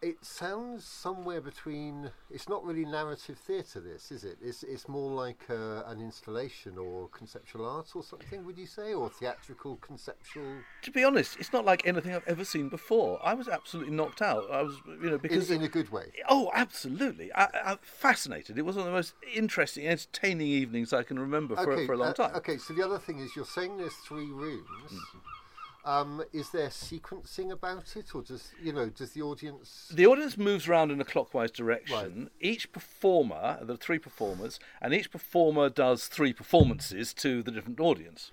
It 0.02 0.24
sounds 0.24 0.84
somewhere 0.84 1.40
between. 1.40 2.10
It's 2.28 2.48
not 2.48 2.64
really 2.64 2.84
narrative 2.84 3.38
theatre. 3.38 3.78
This 3.78 4.10
is 4.10 4.24
it. 4.24 4.36
It's 4.42 4.64
it's 4.64 4.88
more 4.88 5.12
like 5.12 5.44
uh, 5.48 5.84
an 5.86 6.00
installation 6.00 6.76
or 6.76 7.08
conceptual 7.10 7.64
art 7.64 7.86
or 7.94 8.02
something. 8.02 8.44
Would 8.44 8.58
you 8.58 8.66
say, 8.66 8.94
or 8.94 9.08
theatrical 9.08 9.76
conceptual? 9.76 10.56
To 10.82 10.90
be 10.90 11.04
honest, 11.04 11.36
it's 11.38 11.52
not 11.52 11.64
like 11.64 11.86
anything 11.86 12.12
I've 12.12 12.26
ever 12.26 12.44
seen 12.44 12.68
before. 12.68 13.20
I 13.22 13.34
was 13.34 13.46
absolutely 13.46 13.94
knocked 13.94 14.22
out. 14.22 14.50
I 14.50 14.62
was, 14.62 14.74
you 15.00 15.10
know, 15.10 15.18
because 15.18 15.52
in 15.52 15.62
a 15.62 15.68
good 15.68 15.92
way. 15.92 16.10
Oh, 16.28 16.50
absolutely! 16.52 17.32
I, 17.32 17.46
I'm 17.64 17.78
fascinated. 17.82 18.58
It 18.58 18.62
was 18.62 18.74
one 18.74 18.86
of 18.86 18.92
the 18.92 18.96
most 18.96 19.14
interesting, 19.32 19.86
entertaining 19.86 20.48
evenings 20.48 20.92
I 20.92 21.04
can 21.04 21.16
remember 21.16 21.54
for, 21.54 21.86
for 21.86 21.92
a 21.92 21.96
long 21.96 22.08
uh, 22.08 22.14
time. 22.14 22.34
okay, 22.36 22.58
so 22.58 22.74
the 22.74 22.84
other 22.84 22.98
thing 22.98 23.20
is 23.20 23.36
you're 23.36 23.44
saying 23.44 23.76
there's 23.76 23.94
three 23.94 24.32
rooms. 24.32 24.90
Um, 25.84 26.22
is 26.32 26.50
there 26.50 26.68
sequencing 26.68 27.50
about 27.50 27.96
it, 27.96 28.14
or 28.14 28.22
does 28.22 28.52
you 28.62 28.72
know 28.72 28.88
does 28.88 29.12
the 29.12 29.22
audience? 29.22 29.90
The 29.92 30.06
audience 30.06 30.38
moves 30.38 30.68
around 30.68 30.92
in 30.92 31.00
a 31.00 31.04
clockwise 31.04 31.50
direction. 31.50 32.30
Each 32.40 32.70
performer, 32.70 33.58
there 33.62 33.74
are 33.74 33.76
three 33.76 33.98
performers, 33.98 34.60
and 34.80 34.94
each 34.94 35.10
performer 35.10 35.68
does 35.68 36.06
three 36.06 36.32
performances 36.32 37.12
to 37.14 37.42
the 37.42 37.50
different 37.50 37.80
audience. 37.80 38.30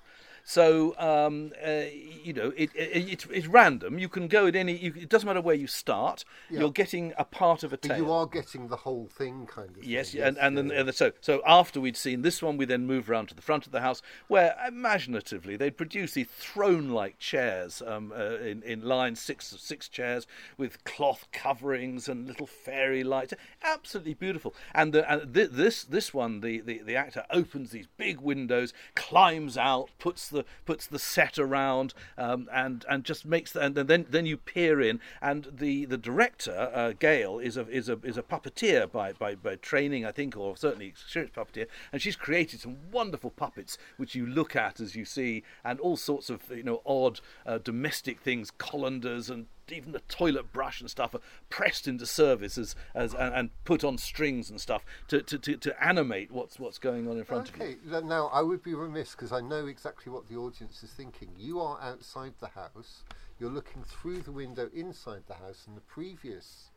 So 0.50 0.96
um, 0.98 1.52
uh, 1.64 1.84
you 2.24 2.34
know, 2.34 2.52
it, 2.58 2.72
it, 2.74 3.08
it's, 3.14 3.28
it's 3.32 3.46
random. 3.46 4.00
You 4.00 4.10
can 4.10 4.28
go 4.28 4.48
at 4.48 4.56
any. 4.56 4.76
You, 4.76 4.94
it 4.96 5.08
doesn't 5.08 5.28
matter 5.28 5.42
where 5.42 5.54
you 5.54 5.68
start. 5.68 6.26
Yeah. 6.50 6.62
You're 6.62 6.72
getting 6.72 7.14
a 7.20 7.24
part 7.24 7.62
of 7.62 7.72
a 7.72 7.78
But 7.78 7.84
tale. 7.84 7.98
you 7.98 8.12
are 8.12 8.26
getting 8.26 8.68
the 8.68 8.78
whole 8.78 9.08
thing, 9.12 9.46
kind 9.46 9.78
of. 9.78 9.84
Yes, 9.84 10.14
thing, 10.14 10.24
and 10.24 10.38
and 10.40 10.58
then 10.58 10.72
and 10.72 10.92
so 10.96 11.12
so 11.22 11.44
after 11.46 11.80
we'd 11.80 11.96
seen 11.96 12.24
this 12.24 12.42
one, 12.42 12.58
we 12.58 12.66
then 12.66 12.88
move 12.88 13.12
around 13.12 13.28
to 13.28 13.36
the 13.36 13.44
front 13.44 13.68
of 13.68 13.72
the 13.72 13.82
house, 13.82 14.02
where 14.28 14.56
imaginatively 14.68 15.56
they'd 15.56 15.78
produce 15.78 16.14
these 16.14 16.28
throne-like 16.28 17.20
chairs 17.20 17.84
um, 17.86 18.12
uh, 18.12 18.38
in 18.38 18.64
in 18.64 18.82
line, 18.82 19.16
six 19.16 19.52
of 19.52 19.60
six 19.60 19.88
chairs 19.88 20.26
with 20.58 20.84
cloth 20.84 21.28
coverings 21.32 22.10
and 22.10 22.28
little 22.28 22.48
fairy 22.48 23.04
lights, 23.04 23.36
absolutely 23.64 24.16
beautiful. 24.16 24.56
And 24.74 24.94
the, 24.94 25.12
and 25.12 25.32
th- 25.32 25.52
this 25.52 25.84
this 25.84 26.12
one, 26.12 26.40
the, 26.42 26.60
the 26.62 26.80
the 26.80 26.96
actor 26.96 27.24
opens 27.30 27.70
these 27.70 27.88
big 27.98 28.20
windows, 28.20 28.74
climbs 28.96 29.56
out, 29.56 29.92
puts 30.00 30.28
the 30.28 30.39
puts 30.66 30.88
the 30.88 31.00
set 31.00 31.38
around, 31.38 31.94
um, 32.18 32.48
and 32.52 32.86
and 32.90 33.04
just 33.04 33.26
makes 33.26 33.52
the, 33.52 33.62
and 33.62 33.76
then 33.76 34.06
then 34.10 34.26
you 34.26 34.38
peer 34.38 34.82
in, 34.82 35.00
and 35.22 35.48
the 35.52 35.86
the 35.86 35.98
director 35.98 36.72
uh, 36.74 36.94
Gail 37.00 37.40
is 37.40 37.58
a 37.58 37.68
is 37.70 37.90
a 37.90 38.00
is 38.04 38.18
a 38.18 38.24
puppeteer 38.24 38.92
by, 38.92 39.14
by 39.14 39.36
by 39.36 39.56
training, 39.56 40.06
I 40.06 40.12
think, 40.12 40.36
or 40.38 40.56
certainly 40.58 40.88
experienced 40.88 41.36
puppeteer, 41.36 41.68
and 41.92 42.02
she's 42.02 42.16
created 42.16 42.62
some 42.62 42.78
wonderful 42.92 43.32
puppets 43.32 43.78
which 43.98 44.16
you 44.16 44.26
look 44.26 44.56
at 44.56 44.80
as 44.80 44.96
you 44.96 45.06
see, 45.06 45.44
and 45.64 45.80
all 45.80 45.98
sorts 45.98 46.30
of 46.30 46.42
you 46.50 46.64
know 46.64 46.82
odd 46.86 47.20
uh, 47.46 47.58
domestic 47.58 48.22
things, 48.22 48.52
colanders 48.52 49.30
and 49.30 49.48
even 49.72 49.92
the 49.92 50.02
toilet 50.02 50.52
brush 50.52 50.82
and 50.82 50.90
stuff 50.90 51.14
are 51.14 51.22
pressed 51.50 51.88
into 51.88 52.06
service 52.06 52.58
as, 52.58 52.76
as 52.94 53.14
and, 53.14 53.34
and 53.34 53.50
put 53.64 53.84
on 53.84 53.98
strings 53.98 54.50
and 54.50 54.60
stuff 54.60 54.84
to, 55.08 55.22
to, 55.22 55.38
to, 55.38 55.58
to 55.58 55.84
animate 55.84 56.32
what's 56.32 56.60
what's 56.60 56.78
going 56.78 57.08
on 57.08 57.18
in 57.18 57.24
front 57.24 57.50
of 57.50 57.58
you. 57.58 57.64
Okay, 57.64 58.06
now 58.06 58.28
I 58.28 58.42
would 58.42 58.64
be 58.64 58.74
remiss 58.74 59.12
because 59.12 59.32
I 59.32 59.42
know 59.42 59.68
exactly 59.68 60.12
what 60.12 60.28
the 60.28 60.36
audience 60.36 60.84
is 60.84 60.92
thinking. 60.92 61.30
You 61.38 61.60
are 61.62 61.80
outside 61.82 62.34
the 62.40 62.48
house, 62.48 63.04
you're 63.40 63.50
looking 63.50 63.84
through 63.84 64.22
the 64.22 64.32
window 64.32 64.70
inside 64.74 65.24
the 65.28 65.36
house, 65.36 65.64
and 65.68 65.76
the 65.76 65.82
previous 65.82 66.72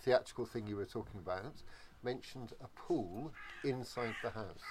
theatrical 0.00 0.46
thing 0.46 0.66
you 0.66 0.76
were 0.76 0.84
talking 0.84 1.20
about 1.20 1.54
mentioned 2.02 2.52
a 2.62 2.68
pool 2.78 3.32
inside 3.64 4.14
the 4.22 4.30
house. 4.30 4.62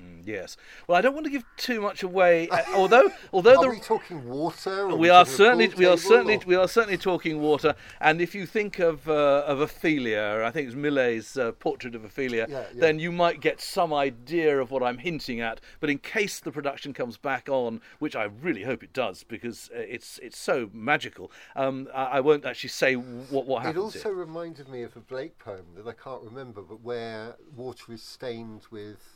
Mm, 0.00 0.26
yes. 0.26 0.56
Well, 0.88 0.96
I 0.98 1.00
don't 1.00 1.14
want 1.14 1.24
to 1.26 1.30
give 1.30 1.44
too 1.56 1.80
much 1.80 2.02
away. 2.02 2.48
uh, 2.48 2.62
although, 2.74 3.10
although 3.32 3.56
Are 3.56 3.62
the 3.64 3.70
we 3.70 3.80
talking 3.80 4.28
water? 4.28 4.90
or 4.90 4.96
we 4.96 5.08
are 5.08 5.24
certainly 5.24 5.68
we 5.68 5.86
are 5.86 5.96
certainly 5.96 6.36
or- 6.36 6.42
we 6.46 6.54
are 6.56 6.68
certainly 6.68 6.98
talking 6.98 7.40
water. 7.40 7.74
And 8.00 8.20
if 8.20 8.34
you 8.34 8.46
think 8.46 8.78
of 8.78 9.08
uh, 9.08 9.44
of 9.46 9.60
Ophelia, 9.60 10.42
I 10.44 10.50
think 10.50 10.66
it's 10.66 10.76
Millais's 10.76 11.36
uh, 11.38 11.52
portrait 11.52 11.94
of 11.94 12.04
Ophelia, 12.04 12.46
Yeah, 12.48 12.64
yeah. 12.74 12.80
then 12.80 12.98
you 12.98 13.12
might 13.12 13.40
get 13.40 13.60
some 13.60 13.92
idea 13.94 14.60
of 14.60 14.70
what 14.70 14.82
I'm 14.82 14.98
hinting 14.98 15.40
at. 15.40 15.60
But 15.80 15.90
in 15.90 15.98
case 15.98 16.40
the 16.40 16.50
production 16.50 16.92
comes 16.92 17.16
back 17.16 17.48
on, 17.48 17.80
which 17.98 18.16
I 18.16 18.24
really 18.24 18.64
hope 18.64 18.82
it 18.82 18.92
does, 18.92 19.22
because 19.24 19.70
uh, 19.74 19.78
it's 19.78 20.18
it's 20.22 20.38
so 20.38 20.70
magical, 20.72 21.30
um, 21.56 21.88
I, 21.94 22.04
I 22.04 22.20
won't 22.20 22.44
actually 22.44 22.70
say 22.70 22.94
what 22.94 23.46
what 23.46 23.64
It 23.66 23.76
also 23.76 24.08
here. 24.10 24.14
reminded 24.14 24.68
me 24.68 24.82
of 24.82 24.96
a 24.96 25.00
Blake 25.00 25.38
poem 25.38 25.66
that 25.76 25.86
I 25.86 25.92
can't 25.92 26.22
remember, 26.22 26.62
but 26.62 26.80
where 26.80 27.36
water 27.54 27.92
is 27.92 28.02
stained 28.02 28.62
with 28.70 29.13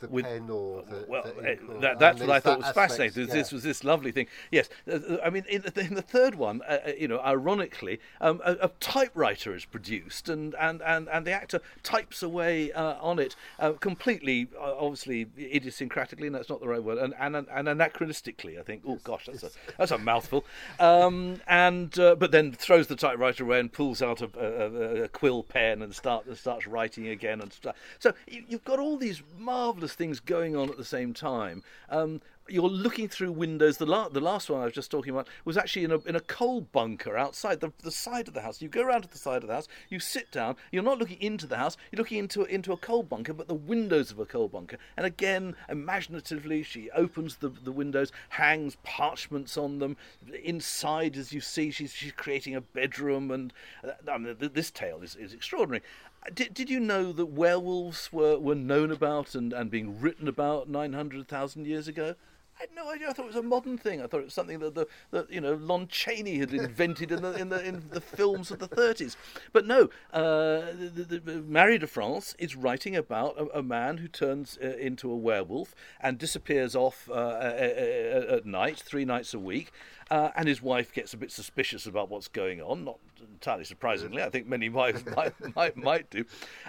the 0.00 0.08
with 0.08 0.24
pen 0.24 0.48
or 0.50 0.82
the, 0.82 1.04
well, 1.08 1.22
the 1.22 1.42
eh, 1.48 1.52
ink 1.52 1.60
or- 1.68 1.80
that, 1.80 1.98
that's 1.98 2.20
what 2.20 2.30
I 2.30 2.40
thought 2.40 2.58
was 2.58 2.66
aspect, 2.68 2.90
fascinating. 2.90 3.26
This 3.26 3.52
was 3.52 3.62
this 3.62 3.84
lovely 3.84 4.12
thing. 4.12 4.26
Yes, 4.50 4.68
uh, 4.90 4.92
uh, 4.96 5.18
I 5.24 5.30
mean, 5.30 5.44
in 5.48 5.62
the, 5.62 5.80
in 5.80 5.94
the 5.94 6.02
third 6.02 6.34
one, 6.34 6.62
uh, 6.68 6.78
uh, 6.86 6.90
you 6.98 7.08
know, 7.08 7.20
ironically, 7.20 8.00
um, 8.20 8.40
a, 8.44 8.52
a 8.62 8.68
typewriter 8.80 9.54
is 9.54 9.64
produced, 9.64 10.28
and, 10.28 10.54
and, 10.58 10.82
and, 10.82 11.08
and 11.08 11.26
the 11.26 11.32
actor 11.32 11.60
types 11.82 12.22
away 12.22 12.72
uh, 12.72 12.94
on 13.00 13.18
it 13.18 13.36
uh, 13.58 13.72
completely, 13.72 14.48
uh, 14.58 14.74
obviously, 14.78 15.26
idiosyncratically, 15.38 16.26
and 16.26 16.34
that's 16.34 16.48
not 16.48 16.60
the 16.60 16.68
right 16.68 16.82
word, 16.82 16.98
and, 16.98 17.14
and, 17.18 17.36
and 17.36 17.68
anachronistically. 17.68 18.58
I 18.58 18.62
think. 18.62 18.82
Oh 18.86 18.98
gosh, 19.04 19.26
that's 19.26 19.42
a 19.42 19.50
that's 19.78 19.90
a 19.90 19.98
mouthful. 19.98 20.44
Um, 20.78 21.40
and 21.46 21.98
uh, 21.98 22.14
but 22.16 22.30
then 22.30 22.52
throws 22.52 22.86
the 22.86 22.96
typewriter 22.96 23.44
away 23.44 23.60
and 23.60 23.72
pulls 23.72 24.02
out 24.02 24.20
a, 24.22 24.28
a, 24.38 25.00
a- 25.00 25.02
a 25.04 25.08
quill 25.08 25.42
pen 25.42 25.82
and 25.82 25.94
start 25.94 26.26
and 26.26 26.36
starts 26.36 26.66
writing 26.66 27.08
again 27.08 27.40
and 27.40 27.52
stuff. 27.52 27.76
So 27.98 28.12
you, 28.28 28.44
you've 28.48 28.64
got 28.64 28.78
all 28.78 28.96
these 28.96 29.22
marvelous 29.38 29.93
things 29.94 30.20
going 30.20 30.56
on 30.56 30.70
at 30.70 30.76
the 30.76 30.84
same 30.84 31.12
time. 31.14 31.62
Um, 31.88 32.20
you're 32.48 32.68
looking 32.68 33.08
through 33.08 33.32
windows. 33.32 33.78
The, 33.78 33.86
la- 33.86 34.08
the 34.08 34.20
last 34.20 34.50
one 34.50 34.60
I 34.60 34.64
was 34.64 34.74
just 34.74 34.90
talking 34.90 35.12
about 35.12 35.28
was 35.44 35.56
actually 35.56 35.84
in 35.84 35.92
a, 35.92 35.98
in 36.00 36.14
a 36.14 36.20
coal 36.20 36.60
bunker 36.60 37.16
outside 37.16 37.60
the, 37.60 37.72
the 37.82 37.90
side 37.90 38.28
of 38.28 38.34
the 38.34 38.42
house. 38.42 38.60
You 38.60 38.68
go 38.68 38.82
around 38.82 39.02
to 39.02 39.08
the 39.08 39.18
side 39.18 39.42
of 39.42 39.48
the 39.48 39.54
house, 39.54 39.68
you 39.88 39.98
sit 39.98 40.30
down, 40.30 40.56
you're 40.70 40.82
not 40.82 40.98
looking 40.98 41.20
into 41.20 41.46
the 41.46 41.56
house, 41.56 41.76
you're 41.90 41.98
looking 41.98 42.18
into, 42.18 42.44
into 42.44 42.72
a 42.72 42.76
coal 42.76 43.02
bunker, 43.02 43.32
but 43.32 43.48
the 43.48 43.54
windows 43.54 44.10
of 44.10 44.18
a 44.18 44.26
coal 44.26 44.48
bunker. 44.48 44.76
And 44.96 45.06
again, 45.06 45.56
imaginatively, 45.68 46.62
she 46.62 46.90
opens 46.90 47.36
the, 47.36 47.48
the 47.48 47.72
windows, 47.72 48.12
hangs 48.30 48.76
parchments 48.82 49.56
on 49.56 49.78
them. 49.78 49.96
Inside, 50.42 51.16
as 51.16 51.32
you 51.32 51.40
see, 51.40 51.70
she's, 51.70 51.94
she's 51.94 52.12
creating 52.12 52.54
a 52.54 52.60
bedroom. 52.60 53.30
And 53.30 53.52
uh, 53.82 53.92
I 54.10 54.18
mean, 54.18 54.36
th- 54.36 54.52
this 54.52 54.70
tale 54.70 55.00
is, 55.02 55.16
is 55.16 55.32
extraordinary. 55.32 55.82
Did, 56.32 56.54
did 56.54 56.70
you 56.70 56.80
know 56.80 57.12
that 57.12 57.26
werewolves 57.26 58.12
were, 58.12 58.38
were 58.38 58.54
known 58.54 58.90
about 58.90 59.34
and, 59.34 59.52
and 59.52 59.70
being 59.70 60.00
written 60.00 60.26
about 60.26 60.68
900,000 60.68 61.66
years 61.66 61.86
ago? 61.86 62.14
I 62.56 62.62
had 62.62 62.74
no 62.74 62.88
idea. 62.88 63.08
I 63.08 63.12
thought 63.12 63.24
it 63.24 63.34
was 63.34 63.36
a 63.36 63.42
modern 63.42 63.76
thing. 63.76 64.00
I 64.00 64.06
thought 64.06 64.20
it 64.20 64.26
was 64.26 64.34
something 64.34 64.60
that 64.60 64.76
the 64.76 64.86
that 65.10 65.30
you 65.30 65.40
know 65.40 65.54
Lon 65.54 65.88
Chaney 65.88 66.38
had 66.38 66.54
invented 66.54 67.10
in 67.10 67.20
the 67.20 67.32
in 67.32 67.48
the 67.48 67.64
in 67.64 67.82
the 67.90 68.00
films 68.00 68.52
of 68.52 68.60
the 68.60 68.68
30s. 68.68 69.16
But 69.52 69.66
no, 69.66 69.90
uh, 70.12 70.70
the, 70.72 71.20
the, 71.24 71.42
Marie 71.42 71.78
de 71.78 71.88
France 71.88 72.36
is 72.38 72.54
writing 72.54 72.94
about 72.94 73.36
a, 73.38 73.58
a 73.58 73.62
man 73.62 73.98
who 73.98 74.06
turns 74.06 74.56
uh, 74.62 74.68
into 74.76 75.10
a 75.10 75.16
werewolf 75.16 75.74
and 76.00 76.16
disappears 76.16 76.76
off 76.76 77.10
uh, 77.10 77.40
at 77.40 78.46
night, 78.46 78.78
three 78.78 79.04
nights 79.04 79.34
a 79.34 79.38
week. 79.40 79.72
Uh, 80.10 80.30
and 80.36 80.46
his 80.46 80.60
wife 80.62 80.92
gets 80.92 81.14
a 81.14 81.16
bit 81.16 81.32
suspicious 81.32 81.86
about 81.86 82.10
what's 82.10 82.28
going 82.28 82.60
on, 82.60 82.84
not 82.84 82.98
entirely 83.32 83.64
surprisingly. 83.64 84.22
I 84.22 84.30
think 84.30 84.46
many 84.46 84.68
wives 84.68 85.04
might, 85.16 85.54
might, 85.54 85.76
might 85.76 86.10
do, 86.10 86.24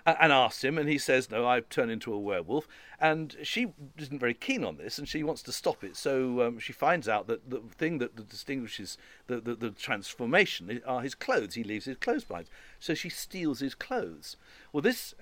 and 0.05 0.31
asks 0.31 0.63
him, 0.63 0.77
and 0.77 0.89
he 0.89 0.97
says, 0.97 1.29
"No, 1.29 1.47
I've 1.47 1.69
turned 1.69 1.91
into 1.91 2.13
a 2.13 2.19
werewolf." 2.19 2.67
And 2.99 3.35
she 3.43 3.73
isn't 3.97 4.19
very 4.19 4.33
keen 4.33 4.63
on 4.63 4.77
this, 4.77 4.97
and 4.97 5.07
she 5.07 5.23
wants 5.23 5.41
to 5.43 5.51
stop 5.51 5.83
it. 5.83 5.95
So 5.97 6.41
um, 6.41 6.59
she 6.59 6.73
finds 6.73 7.09
out 7.09 7.27
that 7.27 7.49
the 7.49 7.61
thing 7.77 7.97
that, 7.97 8.15
that 8.15 8.29
distinguishes 8.29 8.97
the, 9.27 9.41
the, 9.41 9.55
the 9.55 9.71
transformation 9.71 10.81
are 10.85 11.01
his 11.01 11.15
clothes. 11.15 11.55
He 11.55 11.63
leaves 11.63 11.85
his 11.85 11.97
clothes 11.97 12.23
behind, 12.23 12.47
so 12.79 12.93
she 12.93 13.09
steals 13.09 13.59
his 13.59 13.75
clothes. 13.75 14.37
Well, 14.71 14.81
this 14.81 15.13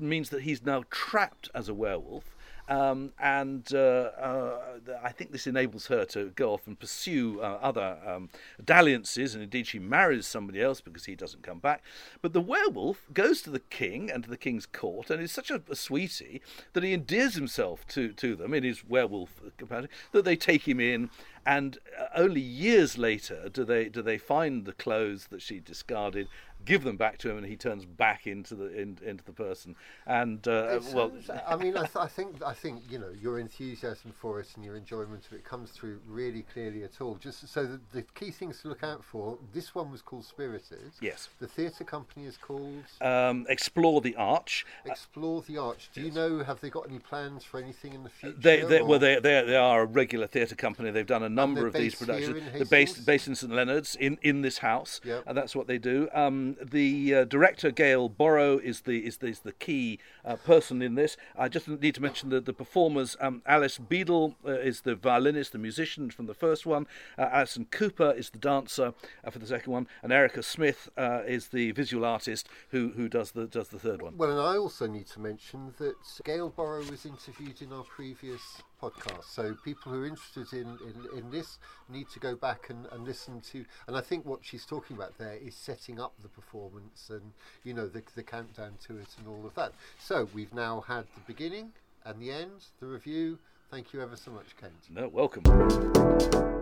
means 0.00 0.30
that 0.30 0.42
he's 0.42 0.64
now 0.64 0.84
trapped 0.90 1.50
as 1.54 1.68
a 1.68 1.74
werewolf. 1.74 2.36
Um, 2.68 3.12
and 3.18 3.66
uh, 3.72 4.10
uh, 4.20 4.58
I 5.02 5.10
think 5.10 5.32
this 5.32 5.46
enables 5.46 5.86
her 5.86 6.04
to 6.06 6.30
go 6.30 6.52
off 6.52 6.66
and 6.66 6.78
pursue 6.78 7.40
uh, 7.40 7.58
other 7.62 7.96
um, 8.06 8.28
dalliances, 8.62 9.34
and 9.34 9.42
indeed 9.42 9.66
she 9.66 9.78
marries 9.78 10.26
somebody 10.26 10.60
else 10.60 10.82
because 10.82 11.06
he 11.06 11.14
doesn't 11.14 11.42
come 11.42 11.60
back. 11.60 11.82
But 12.20 12.34
the 12.34 12.42
werewolf 12.42 13.06
goes 13.14 13.40
to 13.42 13.50
the 13.50 13.58
king 13.60 14.10
and 14.10 14.22
to 14.24 14.30
the 14.30 14.36
king's 14.36 14.66
court, 14.66 15.08
and 15.08 15.22
is 15.22 15.32
such 15.32 15.50
a, 15.50 15.62
a 15.70 15.76
sweetie 15.76 16.42
that 16.74 16.82
he 16.82 16.92
endears 16.92 17.34
himself 17.34 17.86
to, 17.88 18.12
to 18.12 18.36
them 18.36 18.52
in 18.52 18.64
his 18.64 18.84
werewolf 18.86 19.40
capacity 19.56 19.92
that 20.12 20.26
they 20.26 20.36
take 20.36 20.68
him 20.68 20.78
in. 20.78 21.08
And 21.46 21.78
uh, 21.98 22.08
only 22.14 22.42
years 22.42 22.98
later 22.98 23.48
do 23.48 23.64
they 23.64 23.88
do 23.88 24.02
they 24.02 24.18
find 24.18 24.66
the 24.66 24.74
clothes 24.74 25.28
that 25.28 25.40
she 25.40 25.60
discarded, 25.60 26.28
give 26.68 26.84
them 26.84 26.96
back 26.96 27.16
to 27.18 27.30
him, 27.30 27.38
and 27.38 27.46
he 27.46 27.56
turns 27.56 27.86
back 27.86 28.26
into 28.26 28.54
the 28.54 28.66
in, 28.78 28.98
into 29.04 29.24
the 29.24 29.32
person. 29.32 29.74
And 30.06 30.46
uh, 30.46 30.80
well, 30.92 31.10
I 31.46 31.56
mean, 31.56 31.76
I, 31.76 31.86
th- 31.86 31.96
I 31.96 32.06
think 32.06 32.42
I 32.44 32.52
think 32.52 32.82
you 32.90 32.98
know 32.98 33.10
your 33.20 33.38
enthusiasm 33.38 34.12
for 34.20 34.38
it 34.38 34.48
and 34.54 34.64
your 34.64 34.76
enjoyment 34.76 35.26
of 35.26 35.32
it 35.32 35.44
comes 35.44 35.70
through 35.70 36.00
really 36.06 36.42
clearly 36.52 36.84
at 36.84 37.00
all. 37.00 37.14
Just 37.16 37.48
so 37.48 37.64
the, 37.64 37.80
the 37.92 38.02
key 38.14 38.30
things 38.30 38.60
to 38.62 38.68
look 38.68 38.84
out 38.84 39.02
for. 39.02 39.38
This 39.54 39.74
one 39.74 39.90
was 39.90 40.02
called 40.02 40.24
Spirited. 40.24 40.92
Yes. 41.00 41.28
The 41.40 41.46
theatre 41.46 41.84
company 41.84 42.26
is 42.26 42.36
called 42.36 42.84
um, 43.00 43.46
explore 43.48 44.00
the 44.00 44.14
arch. 44.16 44.66
Explore 44.84 45.42
the 45.42 45.58
Arch. 45.58 45.88
Do 45.92 46.02
you 46.02 46.10
know? 46.10 46.42
Have 46.42 46.60
they 46.60 46.70
got 46.70 46.88
any 46.88 46.98
plans 46.98 47.44
for 47.44 47.58
anything 47.58 47.94
in 47.94 48.04
the 48.04 48.10
future? 48.10 48.36
They, 48.38 48.62
they, 48.62 48.82
well, 48.82 48.98
they, 48.98 49.16
they, 49.16 49.42
they 49.42 49.56
are 49.56 49.82
a 49.82 49.86
regular 49.86 50.26
theatre 50.26 50.54
company. 50.54 50.90
They've 50.90 51.06
done 51.06 51.22
a 51.22 51.28
number 51.28 51.66
of 51.66 51.72
these 51.72 51.94
productions. 51.94 52.42
They're 52.52 52.64
based, 52.64 53.06
based 53.06 53.28
in 53.28 53.34
St 53.34 53.52
Leonard's, 53.52 53.96
in, 53.96 54.18
in 54.22 54.42
this 54.42 54.58
house. 54.58 55.00
Yep. 55.04 55.24
And 55.26 55.36
that's 55.36 55.56
what 55.56 55.66
they 55.66 55.78
do. 55.78 56.08
Um, 56.12 56.56
the 56.62 57.14
uh, 57.14 57.24
director, 57.24 57.70
Gail 57.70 58.08
Borrow, 58.08 58.58
is 58.58 58.82
the 58.82 59.06
is 59.06 59.18
the, 59.18 59.28
is 59.28 59.40
the 59.40 59.52
key 59.52 59.98
uh, 60.24 60.36
person 60.36 60.82
in 60.82 60.94
this. 60.94 61.16
I 61.36 61.48
just 61.48 61.68
need 61.68 61.94
to 61.94 62.02
mention 62.02 62.30
that 62.30 62.44
the 62.44 62.52
performers, 62.52 63.16
um, 63.20 63.42
Alice 63.46 63.78
Beadle 63.78 64.36
uh, 64.46 64.52
is 64.52 64.82
the 64.82 64.94
violinist, 64.94 65.52
the 65.52 65.58
musician 65.58 66.10
from 66.10 66.26
the 66.26 66.34
first 66.34 66.66
one. 66.66 66.86
Uh, 67.16 67.28
Alison 67.32 67.66
Cooper 67.70 68.12
is 68.12 68.30
the 68.30 68.38
dancer 68.38 68.94
uh, 69.24 69.30
for 69.30 69.38
the 69.38 69.46
second 69.46 69.72
one. 69.72 69.88
And 70.02 70.12
Erica 70.12 70.42
Smith 70.42 70.88
uh, 70.96 71.22
is 71.26 71.48
the 71.48 71.72
visual 71.72 72.04
artist 72.04 72.48
who, 72.70 72.90
who 72.96 73.08
does 73.08 73.32
the 73.32 73.46
does 73.46 73.68
the 73.68 73.78
third 73.78 74.02
one. 74.02 74.16
Well, 74.16 74.30
and 74.30 74.40
I 74.40 74.56
also 74.56 74.86
need 74.86 75.06
to 75.08 75.20
mention 75.20 75.74
that 75.78 75.96
Gail 76.24 76.50
Borrow 76.50 76.84
was 76.90 77.06
interviewed 77.06 77.62
in 77.62 77.72
our 77.72 77.84
previous 77.84 78.62
podcast. 78.80 79.24
So 79.24 79.54
people 79.64 79.92
who 79.92 80.02
are 80.02 80.06
interested 80.06 80.52
in, 80.52 80.78
in, 80.82 81.18
in 81.18 81.30
this 81.30 81.58
need 81.88 82.08
to 82.10 82.18
go 82.18 82.34
back 82.34 82.70
and, 82.70 82.86
and 82.92 83.04
listen 83.04 83.40
to. 83.52 83.64
And 83.86 83.96
I 83.96 84.00
think 84.00 84.24
what 84.24 84.40
she's 84.42 84.64
talking 84.64 84.96
about 84.96 85.18
there 85.18 85.36
is 85.36 85.54
setting 85.54 86.00
up 86.00 86.14
the 86.22 86.28
performance 86.28 87.10
and, 87.10 87.32
you 87.64 87.74
know, 87.74 87.88
the, 87.88 88.02
the 88.14 88.22
countdown 88.22 88.74
to 88.86 88.98
it 88.98 89.08
and 89.18 89.28
all 89.28 89.46
of 89.46 89.54
that. 89.54 89.72
So 89.98 90.28
we've 90.34 90.54
now 90.54 90.84
had 90.86 91.04
the 91.14 91.20
beginning 91.26 91.72
and 92.04 92.20
the 92.20 92.30
end, 92.30 92.66
the 92.80 92.86
review. 92.86 93.38
Thank 93.70 93.92
you 93.92 94.00
ever 94.00 94.16
so 94.16 94.30
much, 94.30 94.56
Kent. 94.58 94.72
No, 94.90 95.08
welcome. 95.08 96.57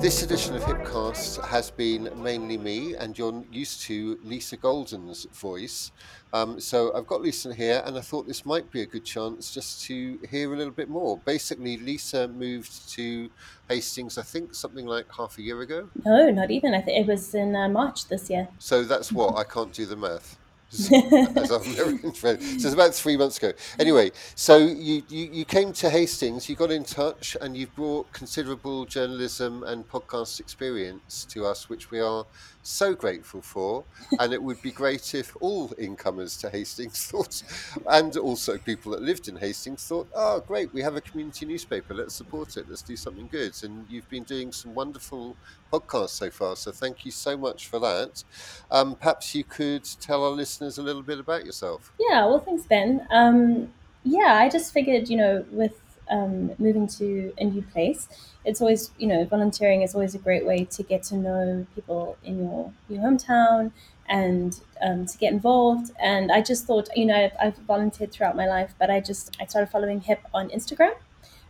This 0.00 0.22
edition 0.22 0.56
of 0.56 0.62
Hipcast 0.62 1.46
has 1.48 1.70
been 1.70 2.08
mainly 2.16 2.56
me, 2.56 2.94
and 2.94 3.18
you're 3.18 3.44
used 3.52 3.82
to 3.82 4.18
Lisa 4.24 4.56
Golden's 4.56 5.26
voice. 5.26 5.92
Um, 6.32 6.58
so 6.58 6.90
I've 6.96 7.06
got 7.06 7.20
Lisa 7.20 7.52
here, 7.52 7.82
and 7.84 7.98
I 7.98 8.00
thought 8.00 8.26
this 8.26 8.46
might 8.46 8.70
be 8.70 8.80
a 8.80 8.86
good 8.86 9.04
chance 9.04 9.52
just 9.52 9.84
to 9.84 10.18
hear 10.30 10.54
a 10.54 10.56
little 10.56 10.72
bit 10.72 10.88
more. 10.88 11.18
Basically, 11.26 11.76
Lisa 11.76 12.28
moved 12.28 12.88
to 12.92 13.28
Hastings, 13.68 14.16
I 14.16 14.22
think, 14.22 14.54
something 14.54 14.86
like 14.86 15.04
half 15.14 15.36
a 15.36 15.42
year 15.42 15.60
ago. 15.60 15.90
No, 16.06 16.30
not 16.30 16.50
even. 16.50 16.72
I 16.72 16.80
think 16.80 17.06
it 17.06 17.06
was 17.06 17.34
in 17.34 17.54
uh, 17.54 17.68
March 17.68 18.08
this 18.08 18.30
year. 18.30 18.48
So 18.58 18.84
that's 18.84 19.12
what 19.12 19.36
I 19.36 19.44
can't 19.44 19.72
do 19.74 19.84
the 19.84 19.96
math. 19.96 20.38
As. 20.72 20.90
So 22.20 22.36
it's 22.38 22.64
about 22.74 22.94
three 22.94 23.16
months 23.16 23.38
ago. 23.38 23.52
Anyway, 23.78 24.12
so 24.34 24.56
you, 24.56 25.02
you, 25.08 25.28
you 25.32 25.44
came 25.44 25.72
to 25.74 25.90
Hastings, 25.90 26.48
you 26.48 26.56
got 26.56 26.70
in 26.70 26.84
touch, 26.84 27.36
and 27.40 27.56
you've 27.56 27.74
brought 27.74 28.12
considerable 28.12 28.84
journalism 28.84 29.62
and 29.64 29.88
podcast 29.88 30.40
experience 30.40 31.24
to 31.30 31.46
us, 31.46 31.68
which 31.68 31.90
we 31.90 32.00
are 32.00 32.24
so 32.62 32.94
grateful 32.94 33.42
for. 33.42 33.84
And 34.18 34.32
it 34.32 34.42
would 34.42 34.60
be 34.60 34.70
great 34.70 35.14
if 35.14 35.34
all 35.40 35.72
incomers 35.78 36.36
to 36.38 36.50
Hastings 36.50 37.04
thought, 37.10 37.42
and 37.86 38.16
also 38.16 38.58
people 38.58 38.92
that 38.92 39.02
lived 39.02 39.28
in 39.28 39.36
Hastings 39.36 39.84
thought, 39.84 40.08
oh, 40.14 40.40
great, 40.40 40.72
we 40.74 40.82
have 40.82 40.96
a 40.96 41.00
community 41.00 41.46
newspaper, 41.46 41.94
let's 41.94 42.14
support 42.14 42.56
it, 42.56 42.68
let's 42.68 42.82
do 42.82 42.96
something 42.96 43.28
good. 43.28 43.54
And 43.62 43.86
you've 43.88 44.08
been 44.08 44.24
doing 44.24 44.52
some 44.52 44.74
wonderful 44.74 45.36
podcasts 45.72 46.10
so 46.10 46.30
far, 46.30 46.56
so 46.56 46.70
thank 46.72 47.04
you 47.04 47.10
so 47.10 47.36
much 47.36 47.68
for 47.68 47.78
that. 47.78 48.24
Um, 48.70 48.94
perhaps 48.96 49.34
you 49.34 49.44
could 49.44 49.84
tell 49.84 50.24
our 50.24 50.30
listeners 50.30 50.59
a 50.60 50.82
little 50.82 51.02
bit 51.02 51.18
about 51.18 51.46
yourself. 51.46 51.92
Yeah, 51.98 52.26
well, 52.26 52.38
thanks, 52.38 52.64
Ben. 52.64 53.06
Um, 53.10 53.72
yeah, 54.04 54.34
I 54.34 54.48
just 54.48 54.72
figured, 54.72 55.08
you 55.08 55.16
know, 55.16 55.44
with 55.50 55.80
um, 56.10 56.52
moving 56.58 56.86
to 56.88 57.32
a 57.38 57.44
new 57.44 57.62
place, 57.62 58.08
it's 58.44 58.60
always, 58.60 58.90
you 58.98 59.06
know, 59.06 59.24
volunteering 59.24 59.82
is 59.82 59.94
always 59.94 60.14
a 60.14 60.18
great 60.18 60.44
way 60.44 60.64
to 60.66 60.82
get 60.82 61.02
to 61.04 61.16
know 61.16 61.66
people 61.74 62.16
in 62.24 62.38
your, 62.38 62.72
your 62.88 63.02
hometown 63.02 63.72
and 64.08 64.60
um, 64.82 65.06
to 65.06 65.16
get 65.18 65.32
involved. 65.32 65.92
And 65.98 66.30
I 66.30 66.42
just 66.42 66.66
thought, 66.66 66.88
you 66.94 67.06
know, 67.06 67.14
I've, 67.16 67.32
I've 67.40 67.56
volunteered 67.58 68.12
throughout 68.12 68.36
my 68.36 68.46
life, 68.46 68.74
but 68.78 68.90
I 68.90 69.00
just, 69.00 69.36
I 69.40 69.46
started 69.46 69.70
following 69.70 70.00
HIP 70.00 70.20
on 70.34 70.50
Instagram. 70.50 70.94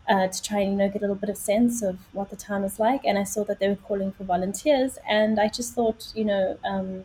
Uh, 0.08 0.26
to 0.26 0.42
try 0.42 0.58
and 0.58 0.72
you 0.72 0.76
know 0.78 0.88
get 0.88 0.96
a 0.96 1.00
little 1.02 1.14
bit 1.14 1.28
of 1.28 1.36
sense 1.36 1.82
of 1.82 1.96
what 2.12 2.30
the 2.30 2.34
town 2.34 2.64
is 2.64 2.80
like, 2.80 3.02
and 3.04 3.16
I 3.16 3.22
saw 3.22 3.44
that 3.44 3.60
they 3.60 3.68
were 3.68 3.76
calling 3.76 4.10
for 4.10 4.24
volunteers, 4.24 4.98
and 5.08 5.38
I 5.38 5.46
just 5.46 5.72
thought, 5.72 6.08
you 6.16 6.24
know, 6.24 6.58
um, 6.64 7.04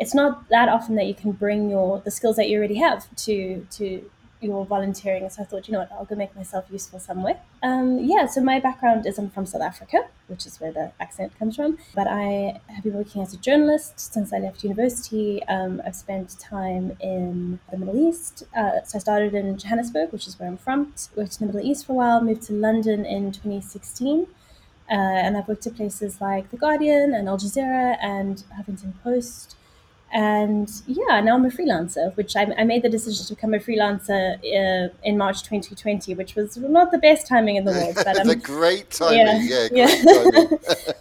it's 0.00 0.14
not 0.14 0.48
that 0.48 0.68
often 0.68 0.96
that 0.96 1.06
you 1.06 1.14
can 1.14 1.32
bring 1.32 1.70
your 1.70 2.00
the 2.00 2.10
skills 2.10 2.36
that 2.36 2.48
you 2.48 2.58
already 2.58 2.76
have 2.76 3.14
to 3.16 3.66
to 3.70 4.10
your 4.40 4.64
volunteering. 4.64 5.28
So 5.28 5.42
I 5.42 5.44
thought, 5.44 5.68
you 5.68 5.72
know 5.72 5.80
what, 5.80 5.92
I'll 5.92 6.04
go 6.04 6.14
make 6.14 6.34
myself 6.34 6.64
useful 6.70 6.98
somewhere. 6.98 7.38
Um, 7.62 7.98
yeah, 7.98 8.26
so 8.26 8.40
my 8.40 8.58
background 8.58 9.06
is 9.06 9.18
I'm 9.18 9.30
from 9.30 9.46
South 9.46 9.62
Africa, 9.62 10.06
which 10.28 10.46
is 10.46 10.58
where 10.60 10.72
the 10.72 10.92
accent 10.98 11.38
comes 11.38 11.56
from. 11.56 11.78
But 11.94 12.06
I 12.08 12.60
have 12.68 12.84
been 12.84 12.94
working 12.94 13.22
as 13.22 13.34
a 13.34 13.36
journalist 13.36 14.00
since 14.00 14.32
I 14.32 14.38
left 14.38 14.64
university. 14.64 15.42
Um, 15.44 15.82
I've 15.84 15.94
spent 15.94 16.38
time 16.38 16.96
in 17.00 17.60
the 17.70 17.76
Middle 17.76 18.08
East. 18.08 18.44
Uh, 18.56 18.82
so 18.84 18.96
I 18.96 19.00
started 19.00 19.34
in 19.34 19.58
Johannesburg, 19.58 20.12
which 20.12 20.26
is 20.26 20.38
where 20.38 20.48
I'm 20.48 20.56
from. 20.56 20.94
Worked 21.16 21.40
in 21.40 21.46
the 21.46 21.52
Middle 21.52 21.70
East 21.70 21.86
for 21.86 21.92
a 21.92 21.96
while, 21.96 22.22
moved 22.22 22.42
to 22.44 22.54
London 22.54 23.04
in 23.04 23.32
2016. 23.32 24.26
Uh, 24.90 24.94
and 24.94 25.36
I've 25.36 25.46
worked 25.46 25.66
at 25.66 25.76
places 25.76 26.20
like 26.20 26.50
The 26.50 26.56
Guardian 26.56 27.14
and 27.14 27.28
Al 27.28 27.38
Jazeera 27.38 27.96
and 28.00 28.42
Huffington 28.58 28.94
Post 29.04 29.54
and 30.12 30.70
yeah, 30.86 31.20
now 31.20 31.36
I'm 31.36 31.44
a 31.44 31.50
freelancer, 31.50 32.16
which 32.16 32.34
I, 32.34 32.52
I 32.58 32.64
made 32.64 32.82
the 32.82 32.88
decision 32.88 33.24
to 33.26 33.34
become 33.34 33.54
a 33.54 33.58
freelancer 33.58 34.38
uh, 34.38 34.92
in 35.04 35.16
March 35.16 35.42
2020, 35.42 36.14
which 36.14 36.34
was 36.34 36.56
not 36.56 36.90
the 36.90 36.98
best 36.98 37.28
timing 37.28 37.56
in 37.56 37.64
the 37.64 37.72
world. 37.72 37.94
But 37.94 38.06
it's 38.16 38.28
I'm, 38.28 38.38
great 38.40 38.90
timing, 38.90 39.48
yeah, 39.48 39.68
yeah. 39.70 39.86
great 39.86 40.32
timing. 40.34 40.58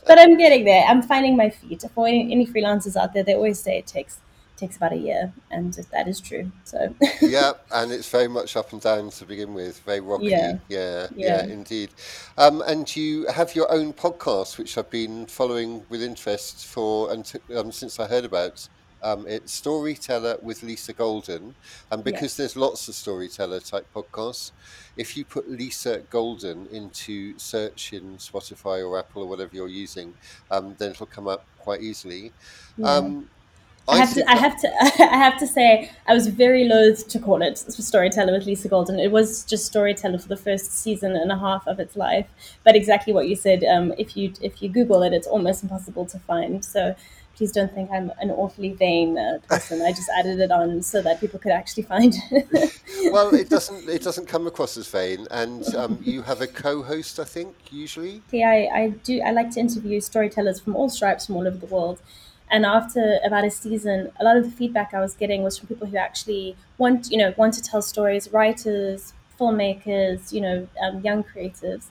but 0.08 0.20
I'm 0.20 0.38
getting 0.38 0.64
there. 0.66 0.86
I'm 0.88 1.02
finding 1.02 1.36
my 1.36 1.50
feet. 1.50 1.84
For 1.94 2.08
any, 2.08 2.32
any 2.32 2.46
freelancers 2.46 2.96
out 2.96 3.14
there, 3.14 3.24
they 3.24 3.34
always 3.34 3.60
say 3.60 3.80
it 3.80 3.88
takes 3.88 4.20
takes 4.60 4.76
about 4.76 4.92
a 4.92 4.98
year, 4.98 5.32
and 5.50 5.74
that 5.74 6.08
is 6.08 6.20
true. 6.20 6.52
So 6.66 6.94
yeah, 7.22 7.54
and 7.72 7.92
it's 7.92 8.10
very 8.10 8.28
much 8.28 8.56
up 8.56 8.74
and 8.74 8.82
down 8.82 9.10
to 9.12 9.26
begin 9.26 9.54
with, 9.54 9.80
very 9.80 10.02
rocky. 10.02 10.28
Yeah. 10.28 10.58
yeah, 10.68 11.08
yeah, 11.16 11.46
Yeah. 11.46 11.46
indeed. 11.46 11.90
Um, 12.38 12.62
and 12.68 12.94
you 12.96 13.26
have 13.28 13.56
your 13.56 13.72
own 13.72 13.94
podcast, 13.94 14.58
which 14.58 14.78
I've 14.78 14.90
been 14.90 15.26
following 15.26 15.84
with 15.90 16.04
interest 16.04 16.68
for 16.68 17.12
until, 17.12 17.42
um, 17.56 17.72
since 17.72 18.00
I 18.00 18.08
heard 18.08 18.26
about. 18.26 18.68
Um, 19.02 19.26
it's 19.28 19.52
Storyteller 19.54 20.38
with 20.42 20.64
Lisa 20.64 20.94
Golden, 20.94 21.56
and 21.92 22.00
Yeah. 22.00 22.04
because 22.04 22.38
there's 22.38 22.56
lots 22.56 22.88
of 22.88 22.96
storyteller 22.96 23.60
type 23.60 23.88
podcasts, 23.96 24.52
if 24.98 25.16
you 25.16 25.26
put 25.26 25.50
Lisa 25.50 26.00
Golden 26.10 26.68
into 26.68 27.38
search 27.40 27.94
in 27.94 28.18
Spotify 28.18 28.86
or 28.86 28.98
Apple 29.00 29.24
or 29.24 29.28
whatever 29.28 29.52
you're 29.54 29.68
using, 29.68 30.14
um, 30.52 30.76
then 30.78 30.92
it'll 30.92 31.06
come 31.06 31.28
up 31.28 31.46
quite 31.60 31.82
easily. 31.82 32.32
Yeah. 32.78 32.92
Um, 32.92 33.30
I 33.88 33.98
have 33.98 34.10
think 34.14 34.28
to. 34.28 34.32
I 34.32 34.36
have 34.38 34.62
to. 34.62 34.68
I 35.14 35.18
have 35.18 35.40
to 35.40 35.48
say, 35.48 35.90
I 36.08 36.14
was 36.14 36.28
very 36.28 36.66
loath 36.66 37.08
to 37.08 37.20
call 37.20 37.42
it 37.42 37.58
Storyteller 37.58 38.34
with 38.34 38.46
Lisa 38.46 38.68
Golden. 38.68 39.00
It 39.00 39.12
was 39.12 39.44
just 39.46 39.66
Storyteller 39.66 40.20
for 40.20 40.28
the 40.28 40.38
first 40.38 40.72
season 40.78 41.16
and 41.16 41.32
a 41.32 41.38
half 41.38 41.66
of 41.66 41.80
its 41.80 41.96
life. 41.96 42.28
But 42.64 42.76
exactly 42.76 43.14
what 43.14 43.28
you 43.28 43.36
said. 43.36 43.64
Um, 43.64 43.94
if 43.98 44.16
you 44.16 44.34
if 44.42 44.62
you 44.62 44.70
Google 44.70 45.02
it, 45.02 45.12
it's 45.14 45.26
almost 45.26 45.64
impossible 45.64 46.06
to 46.08 46.20
find. 46.20 46.64
So 46.64 46.96
please 47.40 47.54
don't 47.54 47.74
think 47.74 47.90
I'm 47.90 48.12
an 48.20 48.32
awfully 48.32 48.74
vain 48.74 49.18
uh, 49.18 49.40
person. 49.48 49.82
I 49.82 49.94
just 49.94 50.10
added 50.20 50.42
it 50.42 50.52
on 50.52 50.82
so 50.82 51.02
that 51.02 51.22
people 51.22 51.40
could 51.40 51.54
actually 51.54 51.84
find 51.84 52.14
it. 52.32 52.82
well, 53.14 53.34
it 53.34 53.50
doesn't 53.50 53.88
it 53.88 54.04
doesn't 54.04 54.28
come 54.28 54.46
across 54.46 54.76
as 54.76 54.88
vain, 54.88 55.26
and 55.32 55.64
um, 55.74 55.98
you 56.04 56.22
have 56.22 56.42
a 56.42 56.48
co-host, 56.48 57.18
I 57.18 57.24
think, 57.24 57.56
usually. 57.72 58.22
Yeah, 58.32 58.50
I, 58.50 58.80
I 58.80 58.90
do. 58.90 59.22
I 59.22 59.32
like 59.32 59.52
to 59.52 59.60
interview 59.62 60.02
storytellers 60.02 60.60
from 60.60 60.76
all 60.76 60.90
stripes 60.90 61.28
from 61.28 61.38
all 61.38 61.48
over 61.48 61.58
the 61.58 61.74
world. 61.78 62.02
And 62.52 62.66
after 62.66 63.20
about 63.24 63.46
a 63.46 63.52
season, 63.52 64.12
a 64.20 64.24
lot 64.26 64.36
of 64.36 64.44
the 64.44 64.52
feedback 64.52 64.94
I 64.94 65.00
was 65.00 65.14
getting 65.14 65.42
was 65.42 65.58
from 65.58 65.68
people 65.68 65.88
who 65.88 65.96
actually 65.96 66.58
want, 66.78 67.10
you 67.10 67.18
know, 67.18 67.34
want 67.38 67.54
to 67.54 67.62
tell 67.62 67.82
stories, 67.82 68.34
writers, 68.34 69.14
filmmakers, 69.40 70.34
you 70.34 70.42
know, 70.42 70.68
um, 70.82 71.00
young 71.02 71.24
creatives. 71.24 71.86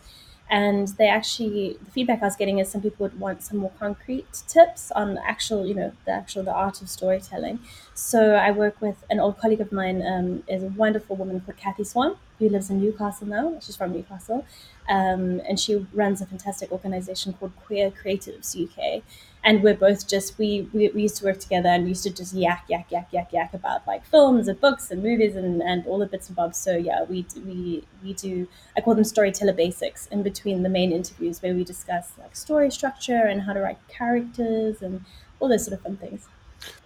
And 0.50 0.88
they 0.88 1.08
actually, 1.08 1.78
the 1.84 1.90
feedback 1.90 2.22
I 2.22 2.26
was 2.26 2.36
getting 2.36 2.58
is 2.58 2.70
some 2.70 2.80
people 2.80 3.04
would 3.04 3.20
want 3.20 3.42
some 3.42 3.58
more 3.58 3.72
concrete 3.78 4.42
tips 4.48 4.90
on 4.92 5.18
actual, 5.18 5.66
you 5.66 5.74
know, 5.74 5.92
the 6.06 6.12
actual 6.12 6.42
the 6.42 6.52
art 6.52 6.80
of 6.80 6.88
storytelling. 6.88 7.60
So 8.00 8.34
I 8.34 8.52
work 8.52 8.80
with 8.80 9.02
an 9.10 9.18
old 9.18 9.38
colleague 9.38 9.60
of 9.60 9.72
mine, 9.72 10.06
um, 10.06 10.44
is 10.46 10.62
a 10.62 10.68
wonderful 10.68 11.16
woman 11.16 11.40
called 11.40 11.56
Kathy 11.56 11.82
Swan, 11.82 12.16
who 12.38 12.48
lives 12.48 12.70
in 12.70 12.80
Newcastle 12.80 13.26
now. 13.26 13.58
She's 13.60 13.74
from 13.74 13.92
Newcastle 13.92 14.46
um, 14.88 15.40
and 15.48 15.58
she 15.58 15.84
runs 15.92 16.20
a 16.20 16.26
fantastic 16.26 16.70
organization 16.70 17.32
called 17.32 17.52
Queer 17.56 17.90
Creatives 17.90 18.54
UK. 18.56 19.02
And 19.42 19.64
we're 19.64 19.74
both 19.74 20.06
just 20.06 20.38
we, 20.38 20.68
we 20.72 20.88
we 20.90 21.02
used 21.02 21.16
to 21.16 21.24
work 21.24 21.40
together 21.40 21.68
and 21.70 21.82
we 21.82 21.88
used 21.90 22.04
to 22.04 22.10
just 22.10 22.34
yak 22.34 22.64
yak 22.68 22.86
yak 22.92 23.08
yak 23.12 23.32
yak 23.32 23.52
about 23.52 23.84
like 23.86 24.04
films 24.06 24.46
and 24.46 24.60
books 24.60 24.90
and 24.92 25.02
movies 25.02 25.34
and, 25.34 25.60
and 25.60 25.84
all 25.86 25.98
the 25.98 26.06
bits 26.06 26.28
and 26.28 26.36
bobs. 26.36 26.56
So 26.56 26.76
yeah, 26.76 27.02
we 27.02 27.26
we 27.44 27.84
we 28.04 28.12
do 28.14 28.46
I 28.76 28.80
call 28.80 28.94
them 28.94 29.04
storyteller 29.04 29.52
basics 29.54 30.06
in 30.06 30.22
between 30.22 30.62
the 30.62 30.68
main 30.68 30.92
interviews 30.92 31.42
where 31.42 31.54
we 31.54 31.64
discuss 31.64 32.12
like 32.18 32.36
story 32.36 32.70
structure 32.70 33.22
and 33.26 33.42
how 33.42 33.54
to 33.54 33.60
write 33.60 33.78
characters 33.88 34.82
and 34.82 35.04
all 35.40 35.48
those 35.48 35.64
sort 35.64 35.74
of 35.74 35.82
fun 35.82 35.96
things. 35.96 36.26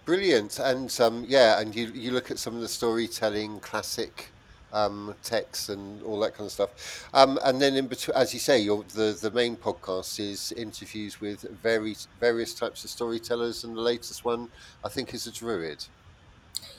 Brilliant, 0.05 0.59
and 0.59 0.95
um, 0.99 1.25
yeah, 1.27 1.59
and 1.59 1.75
you 1.75 1.87
you 1.87 2.11
look 2.11 2.29
at 2.29 2.39
some 2.39 2.55
of 2.55 2.61
the 2.61 2.67
storytelling 2.67 3.59
classic 3.61 4.31
um, 4.71 5.15
texts 5.23 5.69
and 5.69 6.01
all 6.03 6.19
that 6.19 6.35
kind 6.35 6.45
of 6.45 6.51
stuff, 6.51 7.09
um, 7.13 7.39
and 7.43 7.61
then 7.61 7.75
in 7.75 7.87
between, 7.87 8.15
as 8.15 8.33
you 8.33 8.39
say, 8.39 8.59
your 8.59 8.83
the 8.95 9.17
the 9.19 9.31
main 9.31 9.55
podcast 9.55 10.19
is 10.19 10.51
interviews 10.53 11.21
with 11.21 11.41
various 11.61 12.07
various 12.19 12.53
types 12.53 12.83
of 12.83 12.89
storytellers, 12.89 13.63
and 13.63 13.77
the 13.77 13.81
latest 13.81 14.25
one 14.25 14.49
I 14.83 14.89
think 14.89 15.13
is 15.13 15.25
a 15.25 15.31
druid. 15.31 15.85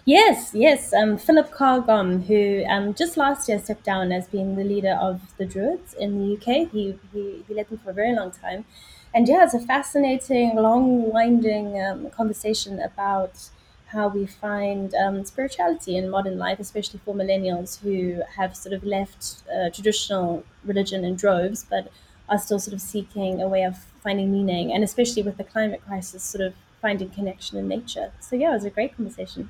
Yes, 0.06 0.50
yes. 0.52 0.92
Um, 0.92 1.16
Philip 1.16 1.50
Carr-Gomm, 1.50 2.26
who 2.26 2.62
um, 2.68 2.92
just 2.92 3.16
last 3.16 3.48
year 3.48 3.58
stepped 3.58 3.84
down 3.84 4.12
as 4.12 4.28
being 4.28 4.54
the 4.54 4.64
leader 4.64 4.98
of 5.00 5.20
the 5.38 5.46
Druids 5.46 5.94
in 5.94 6.18
the 6.18 6.36
UK. 6.36 6.70
He, 6.70 6.98
he, 7.12 7.42
he 7.48 7.54
led 7.54 7.70
them 7.70 7.78
for 7.78 7.90
a 7.90 7.94
very 7.94 8.14
long 8.14 8.30
time. 8.30 8.66
And 9.14 9.28
yeah, 9.28 9.44
it's 9.44 9.54
a 9.54 9.60
fascinating, 9.60 10.56
long, 10.56 11.12
winding 11.12 11.80
um, 11.80 12.10
conversation 12.10 12.80
about 12.80 13.48
how 13.86 14.08
we 14.08 14.26
find 14.26 14.92
um, 14.96 15.24
spirituality 15.24 15.96
in 15.96 16.10
modern 16.10 16.36
life, 16.36 16.58
especially 16.58 17.00
for 17.04 17.14
millennials 17.14 17.80
who 17.80 18.22
have 18.36 18.56
sort 18.56 18.72
of 18.72 18.82
left 18.82 19.44
uh, 19.48 19.70
traditional 19.70 20.44
religion 20.64 21.04
in 21.04 21.14
droves, 21.14 21.64
but 21.70 21.92
are 22.28 22.38
still 22.38 22.58
sort 22.58 22.74
of 22.74 22.80
seeking 22.80 23.40
a 23.40 23.46
way 23.46 23.62
of 23.62 23.76
finding 24.02 24.32
meaning, 24.32 24.72
and 24.72 24.82
especially 24.82 25.22
with 25.22 25.36
the 25.36 25.44
climate 25.44 25.80
crisis, 25.86 26.24
sort 26.24 26.44
of 26.44 26.54
finding 26.82 27.08
connection 27.10 27.56
in 27.56 27.68
nature. 27.68 28.10
So 28.18 28.34
yeah, 28.34 28.50
it 28.50 28.54
was 28.54 28.64
a 28.64 28.70
great 28.70 28.96
conversation. 28.96 29.48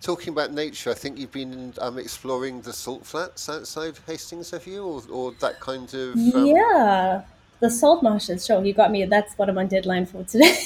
Talking 0.00 0.32
about 0.32 0.52
nature, 0.52 0.90
I 0.90 0.94
think 0.94 1.18
you've 1.18 1.32
been 1.32 1.74
um, 1.78 1.98
exploring 1.98 2.62
the 2.62 2.72
salt 2.72 3.04
flats 3.04 3.48
outside 3.50 3.98
Hastings, 4.06 4.50
have 4.50 4.66
you, 4.66 4.82
or, 4.82 5.02
or 5.10 5.32
that 5.40 5.60
kind 5.60 5.92
of? 5.92 6.14
Um, 6.14 6.46
Yeah, 6.46 7.22
the 7.60 7.70
salt 7.70 8.02
marshes. 8.02 8.44
Sure, 8.44 8.62
you 8.64 8.74
got 8.74 8.90
me. 8.90 9.04
That's 9.04 9.34
what 9.38 9.48
I'm 9.48 9.58
on 9.58 9.68
deadline 9.68 10.06
for 10.06 10.24
today. 10.24 10.54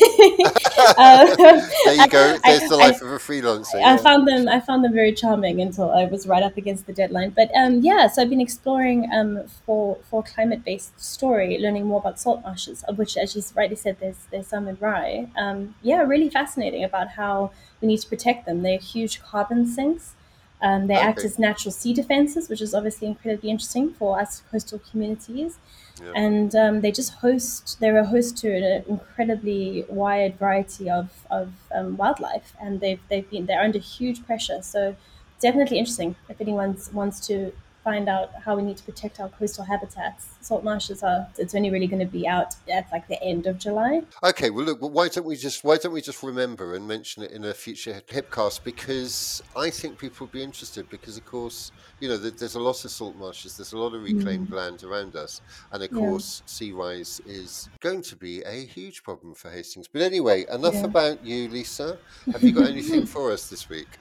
Um, 0.97 1.27
There 1.37 1.95
you 1.95 2.09
go. 2.09 2.39
I- 2.45 2.57
There's 2.57 2.71
the 2.71 2.77
I- 2.77 2.87
life 2.89 3.03
of 3.03 3.09
a 3.11 3.19
freelancer. 3.19 3.75
I 3.77 3.79
yeah. 3.81 3.97
found 3.97 4.29
them. 4.29 4.49
I 4.49 4.61
found 4.61 4.85
them 4.85 4.93
very 4.95 5.13
charming 5.13 5.61
until 5.61 5.91
I 5.91 6.05
was 6.05 6.27
right 6.27 6.43
up 6.43 6.57
against 6.57 6.87
the 6.87 6.93
deadline. 6.93 7.31
But 7.31 7.51
um, 7.55 7.81
yeah, 7.81 8.07
so 8.07 8.23
I've 8.23 8.31
been 8.31 8.41
exploring 8.41 9.09
um, 9.13 9.43
for 9.67 9.99
for 10.09 10.23
climate 10.23 10.65
based 10.65 10.99
story, 11.01 11.59
learning 11.59 11.85
more 11.87 11.99
about 12.01 12.21
salt 12.21 12.43
marshes, 12.43 12.85
of 12.85 12.97
which, 12.97 13.17
as 13.17 13.35
you 13.35 13.43
rightly 13.57 13.77
said, 13.77 13.97
there's 14.01 14.19
there's 14.31 14.47
some 14.47 14.69
in 14.69 14.77
Rye. 14.81 15.29
Um, 15.37 15.75
yeah, 15.83 16.03
really 16.03 16.31
fascinating 16.31 16.85
about 16.85 17.09
how 17.09 17.51
we 17.81 17.89
need 17.89 17.99
to 17.99 18.09
protect 18.09 18.47
them. 18.47 18.63
They're 18.63 18.79
huge 18.79 19.21
carbon 19.23 19.67
sinks. 19.67 20.15
Um, 20.61 20.89
they 20.89 20.95
act 20.95 21.21
as 21.21 21.39
natural 21.39 21.71
sea 21.71 21.95
defenses, 21.95 22.49
which 22.49 22.61
is 22.61 22.75
obviously 22.75 23.07
incredibly 23.07 23.51
interesting 23.51 23.93
for 23.95 24.21
us 24.21 24.43
coastal 24.51 24.81
communities. 24.91 25.59
Yeah. 26.01 26.13
and 26.15 26.55
um, 26.55 26.81
they 26.81 26.93
just 26.93 27.15
host 27.15 27.79
they're 27.81 27.99
a 27.99 28.05
host 28.05 28.37
to 28.39 28.55
an 28.55 28.85
incredibly 28.89 29.85
wide 29.89 30.39
variety 30.39 30.89
of, 30.89 31.11
of 31.29 31.53
um, 31.75 31.97
wildlife. 31.97 32.53
And 32.61 32.81
they've, 32.81 33.01
they've 33.09 33.29
been 33.29 33.47
they're 33.47 33.61
under 33.63 33.79
huge 33.79 34.25
pressure. 34.25 34.63
So 34.63 34.97
definitely 35.41 35.79
interesting 35.79 36.17
if 36.29 36.41
anyone 36.41 36.77
wants 36.93 37.27
to 37.29 37.53
find 37.89 38.09
out 38.09 38.31
how 38.45 38.53
we 38.59 38.63
need 38.69 38.79
to 38.83 38.87
protect 38.91 39.15
our 39.21 39.31
coastal 39.39 39.65
habitats 39.73 40.23
salt 40.49 40.63
marshes 40.71 41.03
are 41.03 41.21
it's 41.43 41.55
only 41.55 41.71
really 41.75 41.91
going 41.93 42.05
to 42.09 42.13
be 42.21 42.25
out 42.37 42.53
at 42.79 42.87
like 42.95 43.07
the 43.09 43.21
end 43.33 43.47
of 43.47 43.57
july 43.67 43.93
Okay, 44.23 44.51
well, 44.51 44.65
look, 44.65 44.79
why 44.81 45.09
don't 45.09 45.27
we 45.27 45.37
just 45.37 45.63
why 45.65 45.77
don't 45.77 45.93
we 45.93 46.01
just 46.01 46.23
remember 46.23 46.75
and 46.75 46.87
mention 46.87 47.23
it 47.23 47.31
in 47.31 47.45
a 47.45 47.55
future 47.55 48.03
hipcast 48.09 48.59
because 48.65 49.41
I 49.57 49.71
think 49.71 49.99
people 49.99 50.27
would 50.27 50.33
be 50.33 50.43
interested 50.43 50.89
because, 50.89 51.17
of 51.17 51.25
course, 51.25 51.73
you 52.01 52.09
know, 52.09 52.17
there's 52.17 52.55
a 52.55 52.61
lot 52.61 52.85
of 52.85 52.91
salt 52.91 53.17
marshes, 53.17 53.57
there's 53.57 53.73
a 53.73 53.79
lot 53.79 53.95
of 53.95 54.03
reclaimed 54.03 54.49
mm. 54.49 54.55
land 54.55 54.83
around 54.83 55.15
us, 55.17 55.41
and 55.73 55.83
of 55.83 55.91
Yeah. 55.93 55.99
course, 55.99 56.43
sea 56.47 56.73
rise 56.73 57.21
is 57.25 57.69
going 57.81 58.03
to 58.03 58.17
be 58.17 58.43
a 58.43 58.67
huge 58.67 59.03
problem 59.03 59.35
for 59.35 59.51
Hastings. 59.51 59.89
But 59.93 60.03
anyway, 60.03 60.45
enough 60.51 60.75
Yeah. 60.75 60.85
about 60.85 61.25
you, 61.25 61.49
Lisa. 61.49 61.99
Have 62.33 62.45
you 62.45 62.53
got 62.53 62.67
anything 62.69 63.07
for 63.15 63.33
us 63.33 63.49
this 63.49 63.69
week? 63.69 63.99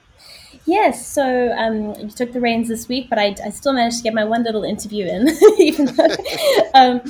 Yes, 0.66 1.06
so 1.06 1.52
um, 1.52 1.94
you 1.98 2.10
took 2.10 2.32
the 2.32 2.40
reins 2.40 2.68
this 2.68 2.88
week, 2.88 3.08
but 3.08 3.18
I, 3.18 3.34
I 3.44 3.50
still 3.50 3.72
managed 3.72 3.98
to 3.98 4.02
get 4.02 4.12
my 4.12 4.24
one 4.24 4.44
little 4.44 4.64
interview 4.64 5.06
in, 5.06 5.28
even 5.58 5.86
though. 5.86 6.16
Um, 6.74 7.00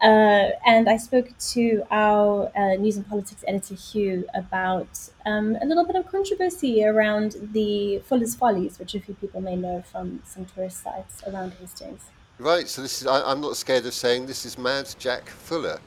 uh, 0.00 0.50
and 0.64 0.88
I 0.88 0.96
spoke 0.96 1.36
to 1.52 1.82
our 1.90 2.52
uh, 2.56 2.74
news 2.74 2.96
and 2.96 3.08
politics 3.08 3.42
editor 3.48 3.74
Hugh 3.74 4.28
about 4.32 5.10
um, 5.26 5.56
a 5.60 5.66
little 5.66 5.84
bit 5.84 5.96
of 5.96 6.06
controversy 6.06 6.84
around 6.84 7.36
the 7.52 7.98
Fuller's 8.00 8.34
Follies, 8.34 8.78
which 8.78 8.94
a 8.94 9.00
few 9.00 9.14
people 9.14 9.40
may 9.40 9.56
know 9.56 9.82
from 9.90 10.22
some 10.24 10.44
tourist 10.44 10.84
sites 10.84 11.22
around 11.26 11.54
Hastings. 11.54 12.02
Right, 12.38 12.68
so 12.68 12.82
this 12.82 13.00
is 13.00 13.08
I, 13.08 13.22
I'm 13.22 13.40
not 13.40 13.56
scared 13.56 13.86
of 13.86 13.94
saying 13.94 14.26
this 14.26 14.46
is 14.46 14.56
Mad 14.56 14.94
Jack 14.98 15.28
Fuller. 15.28 15.80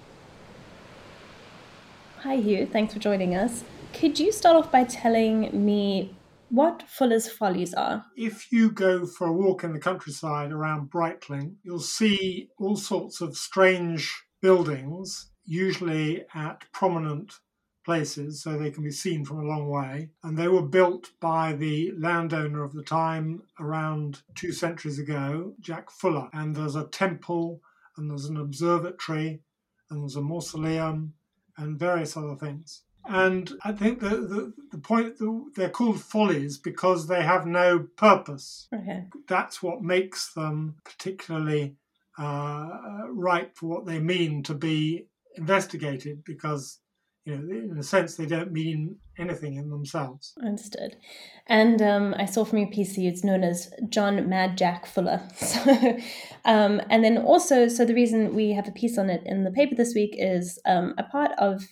Hi, 2.23 2.35
Hugh. 2.35 2.65
Thanks 2.65 2.93
for 2.93 2.99
joining 2.99 3.33
us. 3.33 3.63
Could 3.93 4.19
you 4.19 4.31
start 4.33 4.57
off 4.57 4.71
by 4.71 4.83
telling 4.83 5.65
me 5.65 6.13
what 6.51 6.83
Fuller's 6.83 7.29
Follies 7.29 7.73
are. 7.73 8.05
If 8.17 8.51
you 8.51 8.71
go 8.71 9.05
for 9.05 9.27
a 9.27 9.33
walk 9.33 9.63
in 9.63 9.71
the 9.71 9.79
countryside 9.79 10.51
around 10.51 10.89
Brightling, 10.89 11.55
you'll 11.63 11.79
see 11.79 12.49
all 12.59 12.75
sorts 12.75 13.21
of 13.21 13.37
strange 13.37 14.23
buildings, 14.41 15.31
usually 15.45 16.25
at 16.35 16.65
prominent 16.73 17.35
places 17.85 18.43
so 18.43 18.57
they 18.57 18.69
can 18.69 18.83
be 18.83 18.91
seen 18.91 19.23
from 19.23 19.39
a 19.39 19.47
long 19.47 19.69
way. 19.69 20.09
And 20.23 20.37
they 20.37 20.49
were 20.49 20.61
built 20.61 21.11
by 21.21 21.53
the 21.53 21.93
landowner 21.97 22.63
of 22.63 22.73
the 22.73 22.83
time 22.83 23.43
around 23.57 24.21
two 24.35 24.51
centuries 24.51 24.99
ago, 24.99 25.53
Jack 25.61 25.89
Fuller. 25.89 26.29
And 26.33 26.53
there's 26.53 26.75
a 26.75 26.87
temple, 26.87 27.61
and 27.95 28.09
there's 28.09 28.25
an 28.25 28.37
observatory, 28.37 29.41
and 29.89 30.01
there's 30.01 30.17
a 30.17 30.21
mausoleum, 30.21 31.13
and 31.57 31.79
various 31.79 32.17
other 32.17 32.35
things. 32.35 32.83
And 33.05 33.51
I 33.63 33.71
think 33.71 33.99
the, 33.99 34.09
the, 34.09 34.53
the 34.71 34.77
point 34.77 35.15
they're 35.55 35.69
called 35.69 36.01
follies 36.01 36.57
because 36.57 37.07
they 37.07 37.23
have 37.23 37.45
no 37.45 37.87
purpose. 37.97 38.67
Okay. 38.73 39.05
That's 39.27 39.61
what 39.61 39.81
makes 39.81 40.33
them 40.33 40.75
particularly 40.83 41.75
uh, 42.17 42.69
right 43.09 43.51
for 43.55 43.67
what 43.67 43.85
they 43.85 43.99
mean 43.99 44.43
to 44.43 44.53
be 44.53 45.07
investigated 45.35 46.23
because 46.23 46.79
you 47.25 47.37
know, 47.37 47.71
in 47.73 47.77
a 47.77 47.83
sense, 47.83 48.15
they 48.15 48.25
don't 48.25 48.51
mean 48.51 48.95
anything 49.17 49.55
in 49.55 49.69
themselves. 49.69 50.33
Understood. 50.43 50.95
And 51.45 51.79
um, 51.81 52.15
I 52.17 52.25
saw 52.25 52.43
from 52.43 52.59
your 52.59 52.69
PC 52.69 53.07
it's 53.07 53.23
known 53.23 53.43
as 53.43 53.71
John 53.89 54.27
Mad 54.27 54.57
Jack 54.57 54.85
Fuller. 54.85 55.21
So, 55.37 55.97
um, 56.45 56.81
and 56.89 57.03
then 57.03 57.19
also, 57.19 57.67
so 57.67 57.85
the 57.85 57.93
reason 57.93 58.33
we 58.33 58.53
have 58.53 58.67
a 58.67 58.71
piece 58.71 58.97
on 58.97 59.09
it 59.09 59.21
in 59.25 59.43
the 59.43 59.51
paper 59.51 59.75
this 59.75 59.93
week 59.93 60.15
is 60.17 60.57
um, 60.65 60.95
a 60.97 61.03
part 61.03 61.31
of 61.37 61.63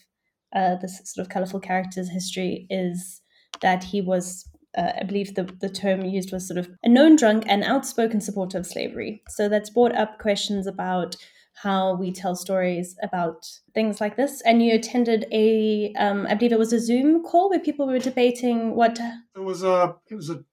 uh, 0.54 0.76
this 0.76 1.02
sort 1.04 1.26
of 1.26 1.32
colorful 1.32 1.60
character's 1.60 2.10
history 2.10 2.68
is 2.70 3.22
that 3.62 3.84
he 3.84 4.02
was. 4.02 4.46
Uh, 4.78 4.92
I 5.02 5.04
believe 5.04 5.34
the, 5.34 5.52
the 5.62 5.70
term 5.70 6.06
used 6.06 6.32
was 6.32 6.48
sort 6.48 6.60
of 6.60 6.70
a 6.84 6.90
known 6.90 7.16
drunk 7.16 7.44
and 7.48 7.64
outspoken 7.64 8.22
supporter 8.22 8.60
of 8.60 8.68
slavery. 8.68 9.24
So 9.28 9.50
that's 9.50 9.72
brought 9.72 9.96
up 9.96 10.20
questions 10.20 10.68
about 10.68 11.16
how 11.56 11.96
we 11.96 12.12
tell 12.12 12.36
stories 12.36 12.96
about 13.02 13.48
things 13.74 14.00
like 14.00 14.16
this. 14.16 14.42
And 14.42 14.64
you 14.64 14.76
attended 14.76 15.26
a, 15.32 15.92
um, 15.98 16.28
I 16.30 16.36
believe 16.36 16.52
it 16.52 16.60
was 16.60 16.72
a 16.72 16.80
Zoom 16.80 17.24
call 17.24 17.50
where 17.50 17.60
people 17.60 17.88
were 17.88 17.98
debating 17.98 18.76
what. 18.76 19.00
It 19.36 19.40
was 19.40 19.64
a, 19.64 19.96
it 20.10 20.16
was 20.16 20.30
a 20.30 20.44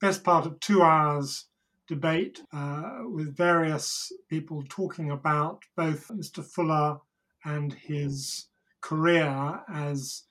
best 0.00 0.22
part 0.22 0.46
of 0.46 0.60
two 0.60 0.82
hours 0.82 1.46
debate 1.86 2.42
uh, 2.52 3.00
with 3.04 3.36
various 3.36 4.12
people 4.28 4.64
talking 4.68 5.10
about 5.10 5.62
both 5.76 6.08
Mr. 6.08 6.42
Fuller 6.42 6.98
and 7.44 7.74
his 7.74 8.46
career 8.88 9.60
as. 9.72 10.22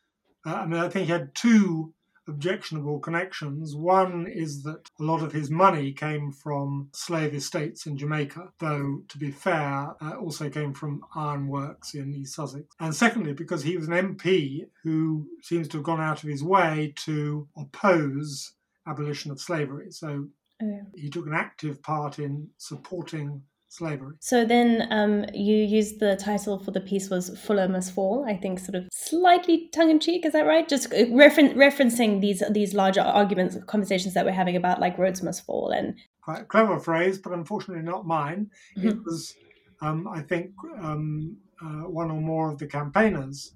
Uh, 0.45 0.55
I 0.55 0.65
mean, 0.65 0.79
I 0.79 0.89
think 0.89 1.05
he 1.07 1.11
had 1.11 1.33
two 1.35 1.93
objectionable 2.27 2.99
connections. 2.99 3.75
One 3.75 4.27
is 4.27 4.63
that 4.63 4.89
a 4.99 5.03
lot 5.03 5.21
of 5.23 5.31
his 5.33 5.49
money 5.49 5.91
came 5.93 6.31
from 6.31 6.89
slave 6.93 7.33
estates 7.33 7.85
in 7.85 7.97
Jamaica, 7.97 8.43
though, 8.59 9.01
to 9.09 9.17
be 9.17 9.31
fair, 9.31 9.93
uh, 10.01 10.15
also 10.23 10.49
came 10.49 10.73
from 10.73 11.01
ironworks 11.15 11.93
in 11.95 12.13
East 12.13 12.35
Sussex. 12.35 12.65
And 12.79 12.95
secondly, 12.95 13.33
because 13.33 13.63
he 13.63 13.75
was 13.77 13.87
an 13.87 13.93
MP 14.15 14.65
who 14.83 15.27
seems 15.41 15.67
to 15.69 15.77
have 15.77 15.83
gone 15.85 16.01
out 16.01 16.23
of 16.23 16.29
his 16.29 16.43
way 16.43 16.93
to 17.07 17.47
oppose 17.57 18.53
abolition 18.87 19.31
of 19.31 19.39
slavery. 19.41 19.91
So 19.91 20.27
Oh, 20.61 20.67
yeah. 20.67 20.83
he 21.01 21.09
took 21.09 21.25
an 21.27 21.33
active 21.33 21.81
part 21.81 22.19
in 22.19 22.47
supporting 22.57 23.41
slavery. 23.73 24.15
So 24.19 24.45
then 24.45 24.87
um, 24.91 25.25
you 25.33 25.55
used 25.57 25.99
the 25.99 26.15
title 26.15 26.59
for 26.59 26.71
the 26.71 26.79
piece 26.81 27.09
was 27.09 27.37
Fuller 27.45 27.67
Must 27.67 27.93
Fall. 27.93 28.25
I 28.27 28.37
think 28.37 28.59
sort 28.59 28.75
of 28.75 28.83
slightly 28.91 29.69
tongue 29.73 29.89
in 29.89 29.99
cheek. 29.99 30.25
Is 30.25 30.33
that 30.33 30.45
right? 30.45 30.67
Just 30.69 30.87
uh, 30.93 31.05
referen- 31.07 31.55
referencing 31.55 32.21
these 32.21 32.43
these 32.51 32.73
larger 32.73 33.01
arguments, 33.01 33.57
conversations 33.67 34.13
that 34.13 34.25
we're 34.25 34.31
having 34.31 34.55
about 34.55 34.79
like 34.79 34.97
Rhodes 34.97 35.23
must 35.23 35.45
fall 35.45 35.71
and 35.71 35.95
Quite 36.21 36.41
a 36.41 36.45
clever 36.45 36.79
phrase, 36.79 37.17
but 37.17 37.33
unfortunately 37.33 37.83
not 37.83 38.05
mine. 38.07 38.49
It 38.77 38.95
Mhm. 38.95 39.03
was, 39.03 39.35
um, 39.81 40.07
I 40.07 40.21
think, 40.21 40.51
um, 40.81 41.35
uh, 41.61 41.83
one 41.89 42.09
or 42.11 42.21
more 42.21 42.49
of 42.49 42.59
the 42.59 42.67
campaigners. 42.67 43.53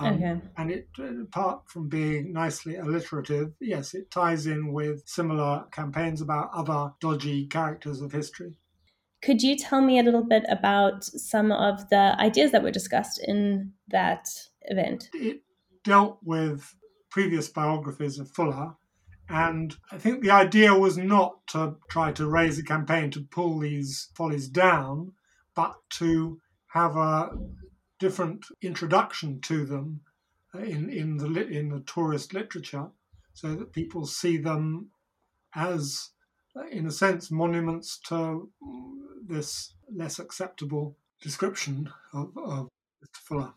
Um, 0.00 0.14
okay. 0.14 0.40
And 0.56 0.70
it, 0.70 0.88
uh, 0.98 1.22
apart 1.22 1.62
from 1.68 1.88
being 1.88 2.32
nicely 2.32 2.76
alliterative, 2.76 3.52
yes, 3.60 3.94
it 3.94 4.10
ties 4.12 4.46
in 4.46 4.72
with 4.72 5.02
similar 5.06 5.64
campaigns 5.72 6.20
about 6.20 6.50
other 6.54 6.92
dodgy 7.00 7.46
characters 7.46 8.00
of 8.00 8.12
history. 8.12 8.54
Could 9.24 9.42
you 9.42 9.56
tell 9.56 9.80
me 9.80 9.98
a 9.98 10.02
little 10.02 10.24
bit 10.24 10.44
about 10.48 11.04
some 11.04 11.50
of 11.50 11.88
the 11.88 12.14
ideas 12.20 12.52
that 12.52 12.62
were 12.62 12.70
discussed 12.70 13.20
in 13.26 13.72
that 13.88 14.28
event? 14.62 15.08
It 15.14 15.42
dealt 15.82 16.18
with 16.22 16.74
previous 17.10 17.48
biographies 17.48 18.18
of 18.18 18.30
Fuller, 18.30 18.74
and 19.28 19.74
I 19.90 19.98
think 19.98 20.20
the 20.20 20.30
idea 20.30 20.74
was 20.74 20.98
not 20.98 21.46
to 21.48 21.76
try 21.88 22.12
to 22.12 22.28
raise 22.28 22.58
a 22.58 22.62
campaign 22.64 23.10
to 23.12 23.22
pull 23.22 23.58
these 23.58 24.10
follies 24.14 24.48
down, 24.48 25.12
but 25.54 25.76
to 25.90 26.40
have 26.72 26.96
a 26.96 27.30
different 27.98 28.44
introduction 28.60 29.40
to 29.40 29.64
them 29.64 30.00
uh, 30.54 30.58
in 30.58 30.90
in 30.90 31.16
the 31.16 31.46
in 31.46 31.70
the 31.70 31.80
tourist 31.80 32.34
literature, 32.34 32.88
so 33.32 33.54
that 33.54 33.72
people 33.72 34.04
see 34.06 34.36
them 34.36 34.90
as, 35.54 36.10
in 36.70 36.86
a 36.86 36.90
sense, 36.90 37.30
monuments 37.30 37.98
to 38.06 38.14
mm, 38.14 38.92
this 39.26 39.74
less 39.94 40.18
acceptable 40.18 40.96
description 41.20 41.90
of, 42.12 42.30
of 42.36 42.68
Mr. 43.02 43.20
Fuller. 43.22 43.54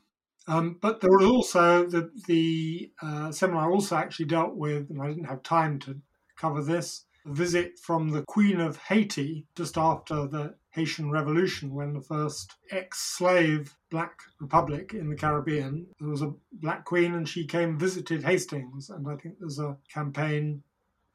Um, 0.47 0.77
but 0.81 1.01
there 1.01 1.11
was 1.11 1.25
also 1.25 1.85
the 1.85 2.09
the 2.25 2.91
uh, 3.01 3.31
seminar 3.31 3.71
also 3.71 3.97
actually 3.97 4.27
dealt 4.27 4.55
with, 4.55 4.89
and 4.89 5.01
I 5.01 5.07
didn't 5.07 5.25
have 5.25 5.43
time 5.43 5.77
to 5.79 5.99
cover 6.37 6.63
this, 6.63 7.05
a 7.25 7.33
visit 7.33 7.77
from 7.79 8.09
the 8.09 8.23
Queen 8.27 8.61
of 8.61 8.77
Haiti 8.77 9.45
just 9.57 9.77
after 9.77 10.25
the 10.25 10.55
Haitian 10.71 11.11
Revolution, 11.11 11.73
when 11.73 11.93
the 11.93 12.01
first 12.01 12.53
ex-slave 12.71 13.75
black 13.89 14.19
republic 14.39 14.93
in 14.93 15.09
the 15.09 15.15
Caribbean. 15.15 15.87
There 15.99 16.09
was 16.09 16.21
a 16.21 16.33
black 16.53 16.85
queen, 16.85 17.15
and 17.15 17.27
she 17.27 17.45
came 17.45 17.77
visited 17.77 18.23
Hastings, 18.23 18.89
and 18.89 19.05
I 19.07 19.15
think 19.17 19.35
there's 19.39 19.59
a 19.59 19.77
campaign 19.93 20.63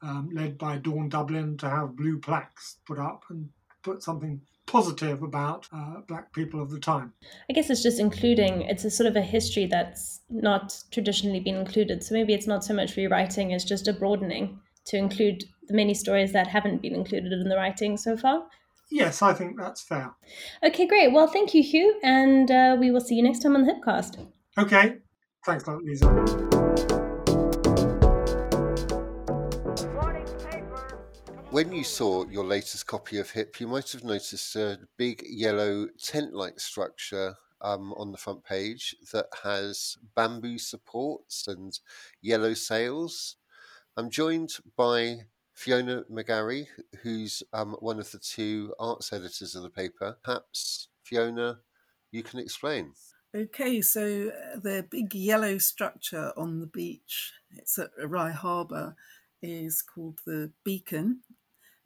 um, 0.03 0.29
led 0.33 0.57
by 0.57 0.77
Dawn 0.77 1.09
Dublin 1.09 1.57
to 1.57 1.69
have 1.69 1.95
blue 1.95 2.19
plaques 2.19 2.77
put 2.85 2.99
up 2.99 3.23
and 3.29 3.49
put 3.83 4.03
something 4.03 4.41
positive 4.65 5.23
about 5.23 5.67
uh, 5.73 6.01
black 6.07 6.31
people 6.33 6.61
of 6.61 6.69
the 6.69 6.79
time. 6.79 7.13
I 7.49 7.53
guess 7.53 7.69
it's 7.69 7.83
just 7.83 7.99
including, 7.99 8.61
it's 8.61 8.85
a 8.85 8.91
sort 8.91 9.07
of 9.07 9.15
a 9.15 9.21
history 9.21 9.65
that's 9.65 10.21
not 10.29 10.77
traditionally 10.91 11.39
been 11.39 11.55
included. 11.55 12.03
So 12.03 12.15
maybe 12.15 12.33
it's 12.33 12.47
not 12.47 12.63
so 12.63 12.73
much 12.73 12.95
rewriting, 12.95 13.51
it's 13.51 13.65
just 13.65 13.87
a 13.87 13.93
broadening 13.93 14.59
to 14.85 14.97
include 14.97 15.43
the 15.67 15.73
many 15.73 15.93
stories 15.93 16.31
that 16.33 16.47
haven't 16.47 16.81
been 16.81 16.95
included 16.95 17.31
in 17.31 17.49
the 17.49 17.55
writing 17.55 17.97
so 17.97 18.17
far. 18.17 18.45
Yes, 18.91 19.21
I 19.21 19.33
think 19.33 19.57
that's 19.57 19.81
fair. 19.81 20.13
Okay, 20.63 20.85
great. 20.85 21.13
Well, 21.13 21.27
thank 21.27 21.53
you, 21.53 21.63
Hugh, 21.63 21.99
and 22.03 22.51
uh, 22.51 22.77
we 22.79 22.91
will 22.91 23.01
see 23.01 23.15
you 23.15 23.23
next 23.23 23.39
time 23.39 23.55
on 23.55 23.65
the 23.65 23.73
Hipcast. 23.73 24.27
Okay, 24.57 24.97
thanks 25.45 25.65
a 25.65 25.71
lot, 25.71 25.83
Lisa. 25.83 26.62
When 31.53 31.71
you 31.71 31.83
saw 31.83 32.25
your 32.29 32.45
latest 32.45 32.87
copy 32.87 33.19
of 33.19 33.29
HIP, 33.29 33.59
you 33.59 33.67
might 33.67 33.91
have 33.91 34.03
noticed 34.03 34.55
a 34.55 34.79
big 34.97 35.23
yellow 35.23 35.87
tent 36.01 36.33
like 36.33 36.59
structure 36.59 37.35
um, 37.61 37.93
on 37.93 38.11
the 38.11 38.17
front 38.17 38.43
page 38.43 38.95
that 39.11 39.27
has 39.43 39.95
bamboo 40.15 40.57
supports 40.57 41.47
and 41.47 41.79
yellow 42.23 42.55
sails. 42.55 43.35
I'm 43.95 44.09
joined 44.09 44.49
by 44.75 45.27
Fiona 45.53 46.05
McGarry, 46.11 46.65
who's 47.03 47.43
um, 47.53 47.77
one 47.81 47.99
of 47.99 48.09
the 48.09 48.17
two 48.17 48.73
arts 48.79 49.13
editors 49.13 49.53
of 49.53 49.61
the 49.61 49.69
paper. 49.69 50.17
Perhaps, 50.23 50.87
Fiona, 51.03 51.59
you 52.11 52.23
can 52.23 52.39
explain. 52.39 52.93
Okay, 53.35 53.79
so 53.79 54.31
uh, 54.31 54.59
the 54.59 54.87
big 54.89 55.13
yellow 55.13 55.59
structure 55.59 56.33
on 56.35 56.61
the 56.61 56.67
beach, 56.67 57.31
it's 57.51 57.77
at 57.77 57.91
Rye 58.03 58.31
Harbour, 58.31 58.95
is 59.43 59.83
called 59.83 60.17
the 60.25 60.51
Beacon, 60.63 61.19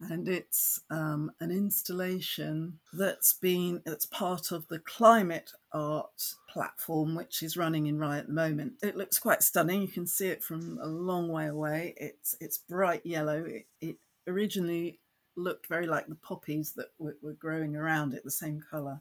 and 0.00 0.28
it's 0.28 0.80
um, 0.90 1.32
an 1.40 1.50
installation 1.50 2.78
that's 2.92 3.32
been 3.32 3.82
that's 3.84 4.06
part 4.06 4.52
of 4.52 4.68
the 4.68 4.78
climate 4.78 5.52
art 5.72 6.34
platform, 6.48 7.14
which 7.14 7.42
is 7.42 7.56
running 7.56 7.86
in 7.86 7.98
Rye 7.98 8.18
at 8.18 8.26
the 8.28 8.32
moment. 8.32 8.74
It 8.82 8.96
looks 8.96 9.18
quite 9.18 9.42
stunning. 9.42 9.82
You 9.82 9.88
can 9.88 10.06
see 10.06 10.28
it 10.28 10.42
from 10.44 10.78
a 10.80 10.86
long 10.86 11.28
way 11.28 11.46
away. 11.46 11.94
It's 11.96 12.36
it's 12.40 12.58
bright 12.58 13.04
yellow. 13.04 13.44
It, 13.44 13.66
it 13.80 13.96
originally 14.26 15.00
looked 15.36 15.66
very 15.68 15.86
like 15.86 16.06
the 16.08 16.14
poppies 16.16 16.72
that 16.74 16.88
were, 16.98 17.16
were 17.22 17.34
growing 17.34 17.76
around 17.76 18.12
it, 18.14 18.24
the 18.24 18.30
same 18.30 18.60
colour 18.60 19.00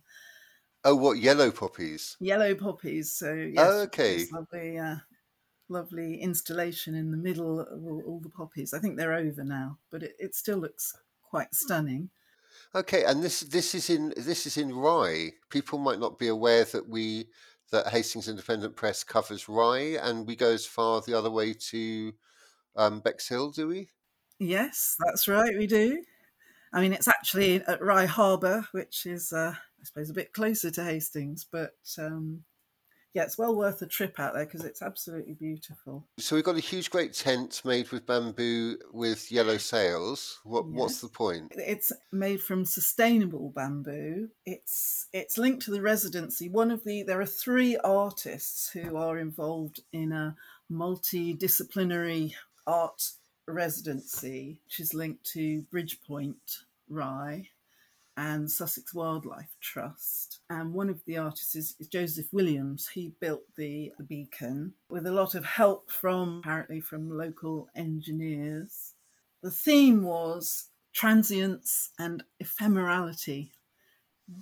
Oh, 0.84 0.96
what 0.96 1.20
yellow 1.20 1.52
poppies? 1.52 2.18
yellow 2.20 2.56
poppies. 2.56 3.12
So 3.16 3.34
yes, 3.34 3.70
Oh, 3.70 3.82
okay. 3.84 4.28
lovely, 4.32 4.78
uh, 4.78 4.98
lovely 5.70 6.22
installation 6.22 6.96
in 6.96 7.12
the 7.12 7.18
middle 7.18 7.60
of 7.60 7.86
all, 7.86 8.04
all 8.06 8.20
the 8.20 8.30
poppies. 8.30 8.74
I 8.74 8.80
think 8.80 8.98
they're 8.98 9.14
over 9.14 9.44
now, 9.44 9.78
but 9.90 10.04
it, 10.04 10.16
it 10.20 10.36
still 10.36 10.58
looks 10.58 10.96
quite 11.22 11.54
stunning. 11.54 12.10
Okay, 12.74 13.04
and 13.04 13.24
this 13.24 13.42
this 13.42 13.76
is 13.76 13.90
in 13.90 14.14
this 14.18 14.46
is 14.46 14.58
in 14.58 14.74
Rye. 14.74 15.32
People 15.50 15.80
might 15.80 16.00
not 16.00 16.18
be 16.18 16.28
aware 16.28 16.66
that 16.66 16.88
we 16.90 17.28
that 17.72 17.88
Hastings 17.88 18.28
Independent 18.28 18.76
Press 18.76 19.04
covers 19.04 19.50
Rye, 19.50 19.98
and 20.02 20.26
we 20.26 20.36
go 20.36 20.52
as 20.52 20.66
far 20.66 21.02
the 21.02 21.14
other 21.14 21.32
way 21.32 21.54
to 21.54 22.14
um, 22.76 23.02
Bexhill, 23.02 23.52
do 23.52 23.68
we? 23.68 23.90
Yes, 24.40 24.96
that's 25.04 25.28
right, 25.28 25.58
we 25.58 25.68
do. 25.68 26.04
I 26.74 26.82
mean, 26.82 26.94
it's 26.94 27.08
actually 27.08 27.62
at 27.68 27.82
Rye 27.82 28.06
Harbour, 28.06 28.68
which 28.72 29.06
is, 29.06 29.34
uh, 29.34 29.54
I 29.56 29.84
suppose, 29.84 30.10
a 30.10 30.14
bit 30.14 30.34
closer 30.34 30.70
to 30.72 30.84
Hastings, 30.84 31.46
but 31.50 31.76
um, 31.98 32.44
yeah, 33.18 33.24
it's 33.24 33.40
well 33.40 33.56
worth 33.56 33.82
a 33.82 33.88
trip 33.88 34.20
out 34.20 34.36
there 34.36 34.46
because 34.46 34.64
it's 34.64 34.84
absolutely 34.84 35.34
beautiful. 35.34 36.06
So 36.20 36.36
we've 36.36 36.46
got 36.46 36.56
a 36.56 36.60
huge, 36.60 36.92
great 36.92 37.16
tent 37.16 37.64
made 37.66 37.90
with 37.90 38.06
bamboo 38.06 38.78
with 38.94 39.32
yellow 39.32 39.58
sails. 39.58 40.40
What 40.44 40.68
What's 40.68 41.02
the 41.02 41.08
point? 41.08 41.52
It's 41.56 41.92
made 42.12 42.42
from 42.42 42.64
sustainable 42.64 43.50
bamboo. 43.56 44.30
It's 44.46 45.08
it's 45.14 45.36
linked 45.36 45.64
to 45.64 45.72
the 45.72 45.82
residency. 45.82 46.48
One 46.48 46.70
of 46.70 46.84
the 46.84 47.02
there 47.02 47.20
are 47.20 47.26
three 47.26 47.76
artists 47.78 48.70
who 48.70 48.96
are 48.96 49.18
involved 49.18 49.82
in 49.92 50.12
a 50.12 50.36
multidisciplinary 50.72 52.36
art 52.68 53.14
residency, 53.48 54.62
which 54.66 54.80
is 54.80 54.94
linked 54.94 55.24
to 55.32 55.66
Bridgepoint 55.74 56.36
Rye 56.88 57.50
and 58.18 58.50
Sussex 58.50 58.94
Wildlife 58.94 59.56
Trust. 59.62 60.40
And 60.50 60.74
one 60.74 60.90
of 60.90 61.06
the 61.06 61.18
artists 61.18 61.56
is, 61.56 61.76
is 61.80 61.88
Joseph 61.88 62.34
Williams. 62.34 62.90
He 62.90 63.14
built 63.22 63.44
the, 63.56 63.94
the 63.98 64.04
beacon 64.04 64.74
with 64.90 65.06
a 65.06 65.12
lot 65.12 65.36
of 65.36 65.46
help 65.46 65.92
from 65.92 66.40
apparently 66.40 66.82
from 66.82 67.16
local 67.16 67.70
engineers. 67.76 68.94
The 69.44 69.52
theme 69.52 70.04
was 70.04 70.70
transience 70.94 71.92
and 72.00 72.24
ephemerality, 72.44 73.52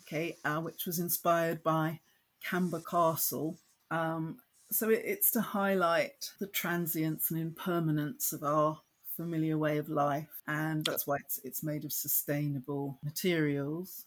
okay, 0.03 0.38
uh, 0.45 0.61
which 0.61 0.86
was 0.86 0.99
inspired 0.99 1.61
by 1.61 1.99
Camber 2.41 2.82
Castle. 2.82 3.57
Um, 3.91 4.38
so 4.71 4.89
it, 4.89 5.01
it's 5.03 5.32
to 5.32 5.41
highlight 5.41 6.32
the 6.39 6.47
transience 6.47 7.30
and 7.30 7.41
impermanence 7.41 8.32
of 8.32 8.41
our 8.41 8.80
familiar 9.16 9.57
way 9.57 9.78
of 9.78 9.89
life, 9.89 10.41
and 10.47 10.86
that's 10.86 11.07
why 11.07 11.18
it's 11.18 11.39
it's 11.43 11.63
made 11.63 11.86
of 11.86 11.93
sustainable 11.93 12.99
materials. 13.03 14.05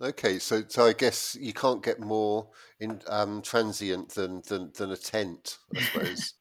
Okay, 0.00 0.38
so 0.38 0.62
so 0.68 0.86
I 0.86 0.92
guess 0.92 1.36
you 1.38 1.52
can't 1.52 1.82
get 1.82 2.00
more 2.00 2.48
in 2.78 3.02
um, 3.06 3.42
transient 3.42 4.10
than, 4.10 4.42
than 4.48 4.72
than 4.74 4.90
a 4.90 4.96
tent, 4.96 5.58
I 5.74 5.80
suppose. 5.82 6.34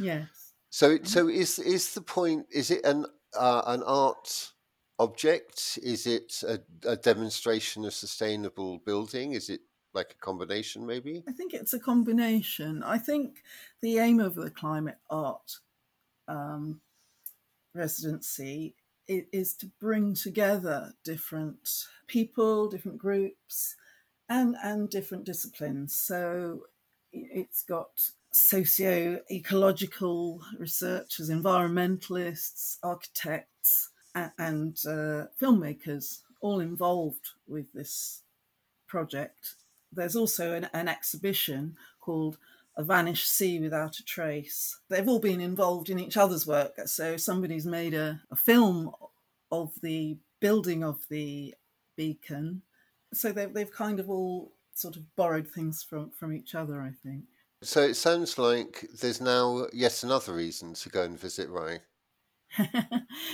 Yes. 0.00 0.54
so 0.70 0.98
so 1.04 1.28
is 1.28 1.58
is 1.58 1.94
the 1.94 2.02
point? 2.02 2.46
Is 2.50 2.70
it 2.70 2.84
an 2.84 3.06
uh, 3.36 3.62
an 3.66 3.82
art 3.84 4.52
object? 4.98 5.78
Is 5.82 6.06
it 6.06 6.42
a, 6.42 6.60
a 6.84 6.96
demonstration 6.96 7.84
of 7.84 7.94
sustainable 7.94 8.78
building? 8.78 9.32
Is 9.32 9.48
it 9.48 9.60
like 9.94 10.12
a 10.12 10.24
combination, 10.24 10.86
maybe? 10.86 11.22
I 11.28 11.32
think 11.32 11.54
it's 11.54 11.72
a 11.72 11.80
combination. 11.80 12.82
I 12.82 12.98
think 12.98 13.42
the 13.80 13.98
aim 13.98 14.20
of 14.20 14.34
the 14.34 14.50
climate 14.50 14.98
art 15.08 15.58
um, 16.26 16.80
residency 17.74 18.74
is 19.08 19.54
to 19.54 19.66
bring 19.80 20.14
together 20.14 20.92
different 21.04 21.86
people, 22.06 22.68
different 22.68 22.98
groups, 22.98 23.76
and 24.28 24.56
and 24.62 24.90
different 24.90 25.24
disciplines. 25.24 25.94
So 25.94 26.64
it's 27.12 27.62
got 27.62 28.10
socio 28.32 29.20
ecological 29.30 30.42
researchers, 30.58 31.30
environmentalists, 31.30 32.78
architects, 32.82 33.90
a- 34.14 34.32
and 34.38 34.76
uh, 34.86 35.26
filmmakers 35.40 36.20
all 36.40 36.60
involved 36.60 37.30
with 37.46 37.72
this 37.72 38.22
project. 38.86 39.56
There's 39.92 40.16
also 40.16 40.52
an, 40.54 40.68
an 40.72 40.88
exhibition 40.88 41.76
called 42.00 42.38
A 42.78 42.84
Vanished 42.84 43.28
Sea 43.28 43.58
Without 43.58 43.98
a 43.98 44.04
Trace. 44.04 44.78
They've 44.88 45.08
all 45.08 45.18
been 45.18 45.40
involved 45.40 45.90
in 45.90 45.98
each 45.98 46.16
other's 46.16 46.46
work. 46.46 46.72
So 46.86 47.16
somebody's 47.16 47.66
made 47.66 47.92
a, 47.92 48.20
a 48.30 48.36
film 48.36 48.92
of 49.50 49.72
the 49.82 50.16
building 50.40 50.84
of 50.84 51.00
the 51.10 51.54
beacon. 51.96 52.62
So 53.12 53.32
they've, 53.32 53.52
they've 53.52 53.72
kind 53.72 53.98
of 53.98 54.08
all 54.08 54.52
sort 54.74 54.96
of 54.96 55.02
borrowed 55.16 55.48
things 55.48 55.82
from, 55.82 56.10
from 56.12 56.32
each 56.32 56.54
other, 56.54 56.80
I 56.80 56.92
think. 57.02 57.24
So 57.62 57.82
it 57.82 57.94
sounds 57.94 58.38
like 58.38 58.86
there's 59.00 59.20
now 59.20 59.66
yet 59.72 60.04
another 60.04 60.32
reason 60.34 60.74
to 60.74 60.88
go 60.88 61.02
and 61.02 61.18
visit 61.18 61.48
Rye. 61.50 61.80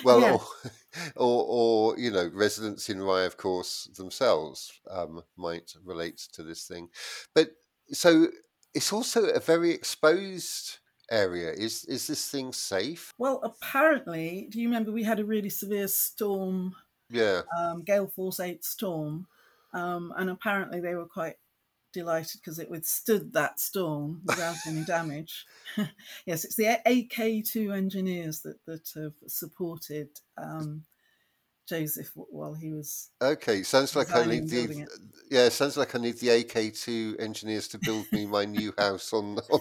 Well, 0.05 0.20
Yeah. 0.20 0.32
or, 0.32 0.40
or, 1.16 1.45
or 1.49 1.99
you 1.99 2.11
know, 2.11 2.30
residents 2.32 2.88
in 2.88 3.03
Rye, 3.03 3.22
of 3.24 3.36
course, 3.36 3.90
themselves 3.97 4.72
um, 4.90 5.22
might 5.36 5.74
relate 5.84 6.18
to 6.32 6.42
this 6.42 6.66
thing. 6.66 6.88
But 7.34 7.51
so 7.92 8.28
it's 8.75 8.93
also 8.93 9.27
a 9.29 9.41
very 9.41 9.70
exposed 9.70 10.79
area. 11.11 11.53
Is 11.53 11.85
is 11.85 12.07
this 12.07 12.31
thing 12.31 12.53
safe? 12.53 13.12
Well, 13.18 13.41
apparently, 13.43 14.49
do 14.51 14.61
you 14.61 14.68
remember 14.68 14.91
we 14.93 15.05
had 15.05 15.20
a 15.20 15.25
really 15.25 15.51
severe 15.51 15.89
storm 15.89 16.75
Yeah. 17.11 17.43
um, 17.59 17.83
gale 17.83 18.09
force 18.09 18.41
8 18.41 18.64
storm 18.64 19.27
um, 19.72 20.12
and 20.16 20.31
apparently 20.31 20.81
they 20.81 20.95
were 20.95 21.07
quite 21.07 21.37
delighted 21.93 22.41
because 22.41 22.59
it 22.59 22.70
withstood 22.70 23.33
that 23.35 23.61
storm 23.61 24.20
without 24.25 24.57
any 24.66 24.83
damage 24.97 25.47
yes 26.27 26.45
it's 26.45 26.57
the 26.57 26.64
ak2 26.87 27.72
engineers 27.77 28.41
that, 28.43 28.59
that 28.66 28.89
have 28.95 29.14
supported 29.29 30.09
um, 30.39 30.85
joseph 31.69 32.11
while 32.15 32.55
he 32.55 32.73
was 32.73 33.11
Okay. 33.23 33.62
Sounds 33.62 33.97
like 33.97 34.15
I 34.15 34.27
need 34.27 34.49
the 34.49 34.65
it. 34.65 34.89
yeah. 35.31 35.49
Sounds 35.49 35.77
like 35.77 35.95
I 35.95 35.99
need 35.99 36.19
the 36.19 36.29
AK 36.29 36.75
two 36.75 37.17
engineers 37.19 37.69
to 37.69 37.79
build 37.79 38.12
me 38.12 38.27
my 38.27 38.45
new 38.45 38.75
house 38.77 39.12
on 39.12 39.39
on, 39.51 39.61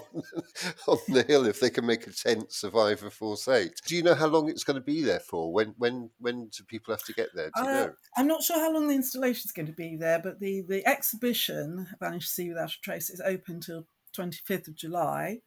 on 0.88 0.98
the 1.08 1.24
hill 1.24 1.46
if 1.46 1.60
they 1.60 1.70
can 1.70 1.86
make 1.86 2.06
a 2.06 2.12
tent 2.12 2.52
survive 2.52 3.04
a 3.04 3.10
force 3.10 3.48
eight. 3.48 3.74
Do 3.86 3.96
you 3.96 4.04
know 4.04 4.16
how 4.16 4.28
long 4.28 4.50
it's 4.50 4.64
going 4.66 4.76
to 4.76 4.82
be 4.82 5.02
there 5.02 5.22
for? 5.22 5.54
When 5.54 5.76
when 5.78 6.10
when 6.20 6.50
do 6.50 6.64
people 6.66 6.94
have 6.94 7.06
to 7.06 7.14
get 7.14 7.30
there? 7.34 7.52
Uh, 7.56 7.90
i'm 8.18 8.28
not 8.28 8.42
sure 8.42 8.60
how 8.60 8.72
long 8.74 8.88
the 8.88 8.96
installation 8.96 9.44
is 9.46 9.52
going 9.52 9.68
to 9.68 9.74
be 9.74 9.96
there 9.96 10.20
but 10.20 10.40
the, 10.40 10.64
the 10.68 10.86
exhibition 10.88 11.88
vanished 12.00 12.32
sea 12.32 12.50
without 12.50 12.72
a 12.72 12.82
trace 12.82 13.12
is 13.12 13.22
open 13.22 13.62
till 13.62 13.86
25th 14.18 14.68
of 14.68 14.76
july 14.76 15.40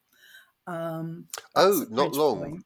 um, 0.68 1.26
Oh, 1.54 1.86
not 1.90 2.12
long. 2.12 2.42
Bridgepoint. 2.42 2.62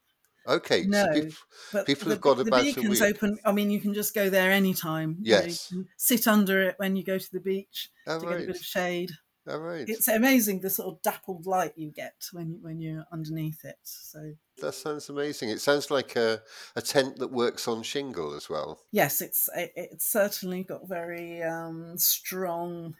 Okay. 0.46 0.84
No, 0.86 1.04
So 1.04 1.12
people, 1.12 1.36
But 1.72 1.86
People 1.86 2.04
the, 2.06 2.10
have 2.14 2.20
got 2.20 2.34
the 2.38 2.42
about 2.42 2.60
a 2.60 2.64
beacon's 2.64 3.02
open. 3.02 3.38
I 3.44 3.52
mean, 3.52 3.70
you 3.70 3.80
can 3.80 3.94
just 3.94 4.14
go 4.14 4.30
there 4.30 4.50
anytime. 4.50 5.16
you 5.20 5.32
know, 5.32 5.40
you 5.42 5.46
Yes. 5.48 5.72
sit 5.96 6.26
under 6.26 6.62
it 6.62 6.74
when 6.78 6.96
you 6.96 7.04
go 7.04 7.18
to 7.18 7.32
the 7.32 7.40
beach 7.40 7.90
all 8.06 8.20
to 8.20 8.26
get 8.26 8.36
a 8.36 8.46
bit 8.46 8.56
of 8.56 8.64
shade. 8.64 9.10
All 9.48 9.58
right. 9.58 9.88
It's 9.88 10.06
amazing 10.06 10.60
the 10.60 10.70
sort 10.70 10.88
of 10.94 11.02
dappled 11.02 11.46
light 11.46 11.72
you 11.76 11.90
get 11.90 12.14
when 12.32 12.58
when 12.62 12.78
you're 12.80 13.04
underneath 13.10 13.64
it. 13.64 13.76
So 13.82 14.32
That 14.60 14.74
sounds 14.74 15.08
amazing. 15.08 15.48
It 15.48 15.60
sounds 15.60 15.90
like 15.90 16.14
a, 16.16 16.42
a 16.76 16.82
tent 16.82 17.16
that 17.18 17.32
works 17.32 17.66
on 17.66 17.82
shingle 17.82 18.34
as 18.34 18.48
well. 18.50 18.80
yes, 18.92 19.20
it's 19.22 19.48
it, 19.56 19.72
it's 19.74 20.06
certainly 20.06 20.62
got 20.64 20.86
very 20.88 21.42
um, 21.42 21.96
strong. 21.96 22.94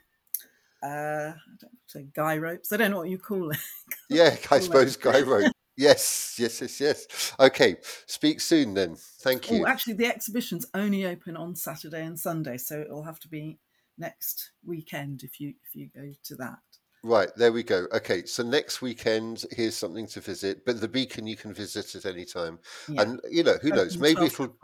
Uh, 0.83 1.33
I 1.37 1.55
don't 1.59 1.77
say 1.85 2.07
guy 2.13 2.37
ropes. 2.39 2.71
I 2.73 2.77
don't 2.77 2.89
know 2.91 2.97
what 2.97 3.09
you 3.09 3.19
call 3.19 3.51
it. 3.51 3.59
Yeah, 4.09 4.35
I 4.49 4.59
suppose 4.59 4.97
guy 4.97 5.21
rope. 5.33 5.51
Yes, 5.77 6.35
yes, 6.37 6.61
yes, 6.61 6.79
yes. 6.79 7.33
Okay, 7.39 7.77
speak 8.05 8.41
soon 8.41 8.73
then. 8.73 8.95
Thank 9.21 9.47
oh, 9.49 9.55
you. 9.55 9.63
Oh, 9.63 9.67
actually, 9.67 9.93
the 9.93 10.07
exhibition's 10.07 10.65
only 10.73 11.05
open 11.05 11.37
on 11.37 11.55
Saturday 11.55 12.05
and 12.05 12.19
Sunday, 12.19 12.57
so 12.57 12.81
it'll 12.81 13.03
have 13.03 13.19
to 13.21 13.27
be 13.27 13.57
next 13.97 14.51
weekend 14.65 15.23
if 15.23 15.39
you 15.39 15.53
if 15.65 15.75
you 15.75 15.89
go 15.95 16.11
to 16.25 16.35
that. 16.35 16.59
Right, 17.03 17.29
there 17.35 17.51
we 17.51 17.63
go. 17.63 17.87
Okay, 17.93 18.25
so 18.25 18.43
next 18.43 18.81
weekend, 18.81 19.45
here's 19.51 19.75
something 19.75 20.05
to 20.07 20.21
visit, 20.21 20.65
but 20.65 20.79
the 20.79 20.87
beacon 20.87 21.25
you 21.25 21.35
can 21.35 21.51
visit 21.51 21.95
at 21.95 22.05
any 22.05 22.25
time. 22.25 22.59
Yeah. 22.87 23.01
And, 23.01 23.19
you 23.29 23.43
know, 23.43 23.55
who 23.59 23.69
knows? 23.69 23.97
Maybe 23.97 24.25
it'll, 24.25 24.55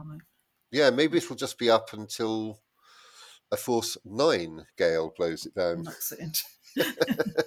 yeah, 0.71 0.91
maybe 0.91 1.17
it'll 1.17 1.35
just 1.35 1.57
be 1.57 1.71
up 1.71 1.93
until 1.93 2.59
a 3.51 3.57
force 3.57 3.97
nine 4.05 4.65
gale 4.77 5.13
blows 5.17 5.47
it 5.47 5.55
down. 5.55 5.81
knocks 5.81 6.11
it 6.11 6.19
into. 6.19 6.43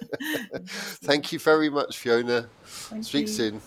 Thank 1.03 1.31
you 1.31 1.39
very 1.39 1.69
much, 1.69 1.97
Fiona. 1.97 2.49
Thank 2.63 3.03
Speak 3.03 3.27
you. 3.27 3.33
soon. 3.33 3.61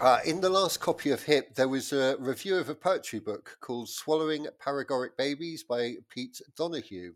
Uh, 0.00 0.18
in 0.26 0.40
the 0.40 0.50
last 0.50 0.80
copy 0.80 1.10
of 1.10 1.22
HIP, 1.22 1.54
there 1.54 1.68
was 1.68 1.92
a 1.92 2.16
review 2.18 2.56
of 2.56 2.68
a 2.68 2.74
poetry 2.74 3.20
book 3.20 3.56
called 3.60 3.88
Swallowing 3.88 4.46
Paregoric 4.62 5.16
Babies 5.16 5.62
by 5.62 5.94
Pete 6.10 6.42
Donoghue. 6.56 7.14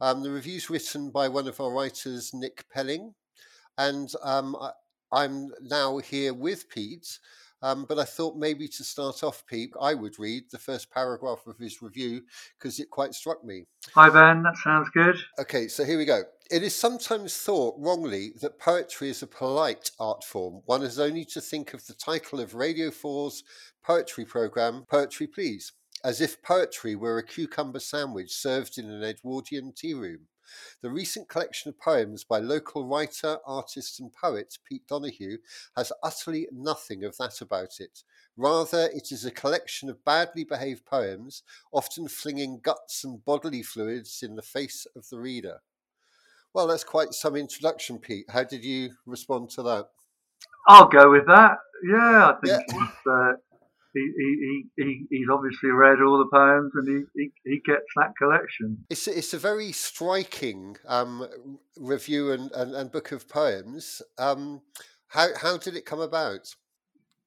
Um, 0.00 0.22
the 0.22 0.30
review's 0.30 0.70
written 0.70 1.10
by 1.10 1.28
one 1.28 1.48
of 1.48 1.60
our 1.60 1.70
writers, 1.70 2.32
Nick 2.32 2.64
Pelling, 2.72 3.14
and 3.76 4.10
um, 4.22 4.56
I, 4.60 4.70
I'm 5.12 5.50
now 5.60 5.98
here 5.98 6.32
with 6.32 6.68
Pete. 6.70 7.18
Um, 7.62 7.86
but 7.88 7.98
I 7.98 8.04
thought 8.04 8.36
maybe 8.36 8.68
to 8.68 8.84
start 8.84 9.22
off, 9.24 9.44
Pete, 9.46 9.72
I 9.80 9.94
would 9.94 10.18
read 10.18 10.44
the 10.50 10.58
first 10.58 10.90
paragraph 10.90 11.46
of 11.46 11.58
his 11.58 11.82
review 11.82 12.22
because 12.58 12.78
it 12.78 12.90
quite 12.90 13.14
struck 13.14 13.44
me. 13.44 13.66
Hi, 13.94 14.08
Ben. 14.10 14.42
That 14.42 14.56
sounds 14.56 14.88
good. 14.90 15.16
Okay, 15.40 15.68
so 15.68 15.84
here 15.84 15.98
we 15.98 16.04
go. 16.04 16.22
It 16.50 16.62
is 16.62 16.74
sometimes 16.74 17.36
thought 17.36 17.74
wrongly 17.78 18.32
that 18.40 18.58
poetry 18.58 19.10
is 19.10 19.22
a 19.22 19.26
polite 19.26 19.90
art 19.98 20.24
form. 20.24 20.62
One 20.66 20.82
has 20.82 20.98
only 20.98 21.24
to 21.26 21.40
think 21.40 21.74
of 21.74 21.86
the 21.86 21.94
title 21.94 22.40
of 22.40 22.54
Radio 22.54 22.90
4's 22.90 23.42
poetry 23.84 24.24
programme, 24.24 24.84
Poetry 24.88 25.26
Please, 25.26 25.72
as 26.04 26.20
if 26.20 26.42
poetry 26.42 26.94
were 26.94 27.18
a 27.18 27.26
cucumber 27.26 27.80
sandwich 27.80 28.32
served 28.32 28.78
in 28.78 28.88
an 28.88 29.02
Edwardian 29.02 29.72
tea 29.76 29.94
room. 29.94 30.28
The 30.82 30.90
recent 30.90 31.28
collection 31.28 31.68
of 31.68 31.78
poems 31.78 32.24
by 32.24 32.38
local 32.38 32.86
writer, 32.86 33.38
artist, 33.46 34.00
and 34.00 34.12
poet 34.12 34.58
Pete 34.64 34.86
Donoghue 34.86 35.38
has 35.76 35.92
utterly 36.02 36.48
nothing 36.52 37.04
of 37.04 37.16
that 37.18 37.40
about 37.40 37.80
it. 37.80 38.02
Rather, 38.36 38.88
it 38.94 39.10
is 39.10 39.24
a 39.24 39.30
collection 39.30 39.88
of 39.88 40.04
badly 40.04 40.44
behaved 40.44 40.84
poems, 40.84 41.42
often 41.72 42.08
flinging 42.08 42.60
guts 42.62 43.04
and 43.04 43.24
bodily 43.24 43.62
fluids 43.62 44.22
in 44.22 44.36
the 44.36 44.42
face 44.42 44.86
of 44.94 45.08
the 45.08 45.18
reader. 45.18 45.60
Well, 46.54 46.66
that's 46.66 46.84
quite 46.84 47.12
some 47.12 47.36
introduction, 47.36 47.98
Pete. 47.98 48.26
How 48.30 48.44
did 48.44 48.64
you 48.64 48.90
respond 49.06 49.50
to 49.50 49.62
that? 49.64 49.88
I'll 50.66 50.88
go 50.88 51.10
with 51.10 51.26
that. 51.26 51.58
Yeah, 51.84 52.30
I 52.30 52.36
think 52.40 52.62
Yeah. 52.68 52.88
it's, 52.88 53.06
uh, 53.06 53.32
he, 53.94 54.00
he, 54.16 54.64
he, 54.76 54.82
he, 54.82 55.06
he's 55.10 55.28
obviously 55.32 55.70
read 55.70 56.00
all 56.00 56.18
the 56.18 56.30
poems 56.30 56.72
and 56.74 56.88
he, 56.88 57.22
he, 57.22 57.30
he 57.44 57.60
gets 57.64 57.86
that 57.96 58.14
collection. 58.16 58.84
It's 58.90 59.06
a, 59.06 59.16
it's 59.18 59.34
a 59.34 59.38
very 59.38 59.72
striking 59.72 60.76
um, 60.86 61.26
review 61.76 62.32
and, 62.32 62.52
and, 62.52 62.74
and 62.74 62.92
book 62.92 63.12
of 63.12 63.28
poems. 63.28 64.02
Um, 64.18 64.62
how 65.08 65.28
how 65.40 65.56
did 65.56 65.74
it 65.74 65.86
come 65.86 66.00
about? 66.00 66.54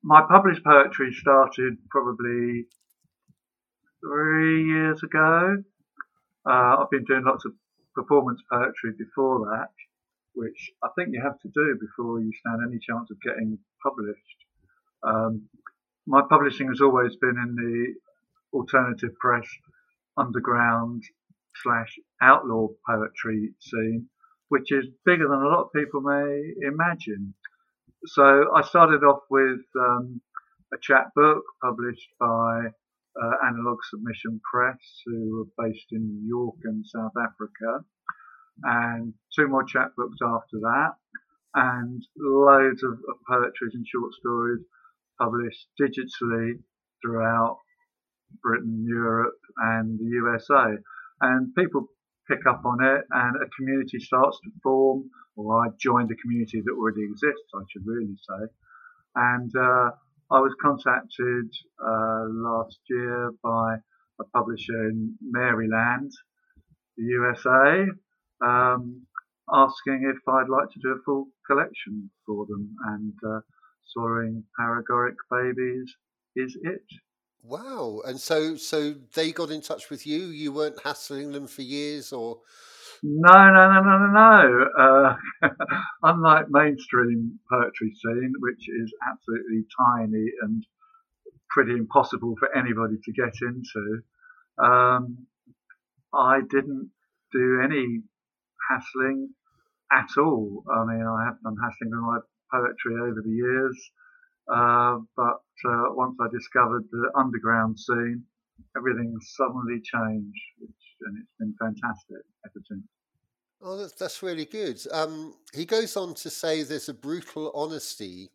My 0.04 0.22
published 0.30 0.64
poetry 0.64 1.12
started 1.14 1.78
probably 1.90 2.66
three 4.02 4.68
years 4.68 5.02
ago. 5.04 5.64
Uh, 6.46 6.76
I've 6.80 6.90
been 6.90 7.06
doing 7.06 7.24
lots 7.26 7.46
of 7.46 7.54
performance 7.94 8.42
poetry 8.52 8.94
before 8.98 9.46
that, 9.52 9.70
which 10.34 10.72
I 10.84 10.90
think 10.96 11.10
you 11.12 11.22
have 11.22 11.40
to 11.42 11.50
do 11.50 11.78
before 11.80 12.20
you 12.20 12.32
stand 12.40 12.62
any 12.68 12.80
chance 12.80 13.10
of 13.12 13.22
getting 13.22 13.58
published. 13.84 14.40
Um, 15.04 15.50
my 16.08 16.22
publishing 16.28 16.68
has 16.68 16.82
always 16.82 17.16
been 17.16 17.38
in 17.38 17.56
the 17.56 18.58
alternative 18.58 19.16
press, 19.20 19.48
underground 20.18 21.04
slash 21.64 22.00
outlaw 22.22 22.68
poetry 22.88 23.54
scene, 23.60 24.08
which 24.50 24.72
is 24.72 24.86
bigger 25.06 25.28
than 25.28 25.42
a 25.42 25.48
lot 25.48 25.66
of 25.66 25.74
people 25.74 26.02
may 26.02 26.54
imagine. 26.66 27.34
So 28.06 28.52
I 28.54 28.62
started 28.62 29.04
off 29.04 29.22
with 29.30 29.62
um, 29.80 30.22
a 30.74 30.78
chapbook 30.82 31.44
published 31.62 32.10
by 32.20 32.72
uh, 33.22 33.32
Analog 33.46 33.78
Submission 33.90 34.42
Press, 34.52 34.80
who 35.06 35.42
are 35.42 35.68
based 35.68 35.88
in 35.92 36.08
New 36.08 36.28
York 36.28 36.56
and 36.64 36.86
South 36.86 37.14
Africa, 37.18 37.86
and 38.64 39.14
two 39.36 39.48
more 39.48 39.66
chapbooks 39.66 40.22
after 40.24 40.60
that, 40.62 40.94
and 41.54 42.02
loads 42.18 42.84
of, 42.84 42.94
of 42.94 43.18
poetry 43.28 43.70
and 43.74 43.86
short 43.86 44.14
stories 44.14 44.62
published 45.22 45.68
digitally 45.80 46.54
throughout 47.02 47.60
Britain, 48.42 48.86
Europe, 48.88 49.40
and 49.58 50.00
the 50.00 50.06
USA. 50.06 50.78
And 51.22 51.54
people 51.56 51.88
pick 52.28 52.46
up 52.48 52.64
on 52.66 52.84
it, 52.84 53.04
and 53.12 53.36
a 53.36 53.50
community 53.58 54.00
starts 54.00 54.40
to 54.44 54.50
form, 54.64 55.10
or 55.36 55.66
I 55.66 55.70
joined 55.80 56.10
a 56.12 56.22
community 56.22 56.62
that 56.62 56.76
already 56.78 57.04
exists, 57.04 57.50
I 57.54 57.62
should 57.70 57.86
really 57.86 58.16
say. 58.16 58.48
And 59.16 59.52
uh, 59.56 59.92
I 60.32 60.40
was 60.40 60.56
contacted 60.62 61.52
uh, 61.86 62.24
last 62.30 62.80
year 62.90 63.32
by 63.44 63.76
a 64.20 64.24
publisher 64.34 64.90
in 64.90 65.18
Maryland, 65.22 66.12
the 66.98 67.04
USA, 67.04 67.86
um, 68.46 69.06
asking 69.52 70.10
if 70.10 70.18
I'd 70.28 70.50
like 70.50 70.70
to 70.70 70.80
do 70.82 70.90
a 70.90 71.04
full 71.06 71.28
collection 71.46 72.10
for 72.26 72.46
them. 72.46 72.76
And 72.86 73.14
uh, 73.28 73.40
Soaring 73.86 74.44
Paregoric 74.60 75.16
Babies 75.30 75.96
is 76.36 76.58
it. 76.62 76.86
Wow! 77.44 78.02
And 78.06 78.20
so 78.20 78.56
so 78.56 78.94
they 79.14 79.32
got 79.32 79.50
in 79.50 79.62
touch 79.62 79.90
with 79.90 80.06
you. 80.06 80.20
You 80.28 80.52
weren't 80.52 80.82
hassling 80.84 81.32
them 81.32 81.48
for 81.48 81.64
years, 81.64 82.14
or 82.14 82.40
No, 83.04 83.52
no, 83.52 83.72
no, 83.72 83.82
no, 83.82 83.98
no, 83.98 84.08
no. 84.14 84.68
Uh, 84.78 85.50
unlike 86.04 86.50
mainstream 86.50 87.40
poetry 87.50 87.94
scene, 87.96 88.34
which 88.40 88.70
is 88.70 88.94
absolutely 89.10 89.66
tiny 89.78 90.26
and 90.44 90.66
pretty 91.50 91.74
impossible 91.74 92.36
for 92.40 92.56
anybody 92.56 92.98
to 93.04 93.12
get 93.12 93.34
into, 93.42 94.02
um, 94.64 95.26
I 96.14 96.42
didn't 96.48 96.92
do 97.34 97.62
any 97.64 98.04
hassling 98.70 99.30
at 99.92 100.10
all. 100.18 100.64
I 100.72 100.86
mean, 100.86 101.06
I 101.06 101.26
haven't 101.26 101.44
done 101.44 101.58
hassling 101.62 101.90
with 101.92 102.00
my 102.00 102.20
poetry 102.52 102.96
over 103.02 103.22
the 103.24 103.32
years, 103.32 103.92
uh, 104.54 104.98
but 105.16 105.44
uh, 105.66 105.94
once 105.94 106.18
I 106.20 106.28
discovered 106.32 106.84
the 106.92 107.12
underground 107.16 107.80
scene, 107.80 108.24
everything 108.76 109.18
suddenly 109.22 109.82
changed, 109.82 110.42
which, 110.60 110.70
and 111.02 111.18
it's 111.20 111.32
been 111.40 111.56
fantastic 111.60 112.26
ever 112.46 112.64
since. 112.68 112.84
oh, 113.62 113.78
that's, 113.78 113.94
that's 113.94 114.24
really 114.24 114.46
good. 114.46 114.80
Um, 114.92 115.36
he 115.54 115.66
goes 115.66 115.96
on 115.98 116.14
to 116.16 116.30
say 116.30 116.64
there's 116.64 116.90
a 116.90 116.94
brutal 116.94 117.52
honesty 117.54 118.30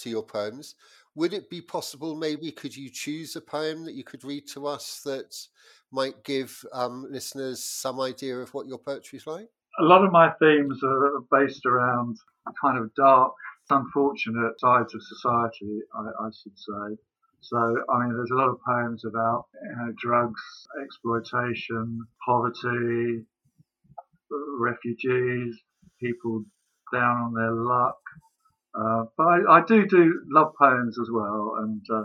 to 0.00 0.10
your 0.10 0.22
poems. 0.22 0.74
Would 1.14 1.34
it 1.34 1.50
be 1.50 1.60
possible, 1.60 2.14
maybe, 2.14 2.50
could 2.50 2.74
you 2.74 2.88
choose 2.88 3.36
a 3.36 3.40
poem 3.40 3.84
that 3.84 3.94
you 3.94 4.04
could 4.04 4.24
read 4.24 4.46
to 4.48 4.66
us 4.66 5.02
that 5.04 5.36
might 5.90 6.24
give 6.24 6.64
um, 6.72 7.06
listeners 7.10 7.62
some 7.62 8.00
idea 8.00 8.38
of 8.38 8.54
what 8.54 8.66
your 8.66 8.78
poetry's 8.78 9.26
like? 9.26 9.50
A 9.80 9.84
lot 9.84 10.04
of 10.04 10.12
my 10.12 10.30
themes 10.40 10.80
are 10.82 11.20
based 11.30 11.64
around 11.66 12.16
kind 12.60 12.78
of 12.78 12.94
dark, 12.94 13.32
unfortunate 13.70 14.58
sides 14.60 14.94
of 14.94 15.02
society, 15.02 15.80
I, 15.94 16.26
I 16.26 16.30
should 16.42 16.58
say. 16.58 16.96
So, 17.40 17.56
I 17.58 17.98
mean, 18.04 18.14
there's 18.14 18.30
a 18.30 18.36
lot 18.36 18.48
of 18.50 18.58
poems 18.66 19.04
about 19.04 19.46
you 19.62 19.76
know, 19.76 19.92
drugs, 19.98 20.40
exploitation, 20.82 22.06
poverty, 22.24 23.24
refugees, 24.58 25.56
people 26.00 26.44
down 26.92 27.16
on 27.16 27.34
their 27.34 27.52
luck. 27.52 27.98
Uh, 28.74 29.04
but 29.16 29.24
I, 29.26 29.58
I 29.58 29.64
do 29.66 29.86
do 29.86 30.22
love 30.30 30.52
poems 30.58 30.98
as 31.00 31.08
well, 31.12 31.56
and 31.60 31.82
uh, 31.92 32.04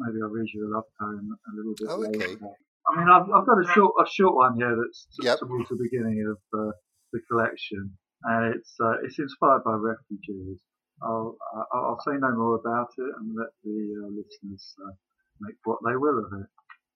maybe 0.00 0.18
I'll 0.22 0.28
read 0.30 0.48
you 0.52 0.68
a 0.68 0.74
love 0.74 0.84
poem 1.00 1.36
a 1.52 1.56
little 1.56 1.74
bit 1.78 1.88
Oh, 1.90 2.00
later. 2.00 2.36
okay. 2.36 2.54
I 2.86 2.98
mean, 2.98 3.08
I've, 3.08 3.22
I've 3.34 3.46
got 3.46 3.58
a 3.58 3.66
short, 3.72 3.94
a 4.00 4.06
short 4.08 4.34
one 4.34 4.56
here 4.56 4.76
that's 4.76 5.06
Yep. 5.22 5.38
towards 5.40 5.68
the 5.70 5.76
beginning 5.80 6.22
of 6.30 6.38
uh, 6.60 6.72
the 7.14 7.20
collection, 7.30 7.96
and 8.24 8.54
it's 8.54 8.74
uh, 8.82 8.98
it's 9.04 9.18
inspired 9.20 9.62
by 9.64 9.74
refugees. 9.74 10.58
I'll 11.02 11.36
I'll 11.54 11.84
I'll 11.86 12.00
say 12.06 12.18
no 12.18 12.32
more 12.36 12.56
about 12.56 12.90
it 12.98 13.12
and 13.20 13.34
let 13.36 13.50
the 13.62 14.04
uh, 14.04 14.08
listeners 14.08 14.74
uh, 14.84 14.92
make 15.40 15.56
what 15.64 15.78
they 15.86 15.96
will 15.96 16.18
of 16.18 16.32
it. 16.40 16.48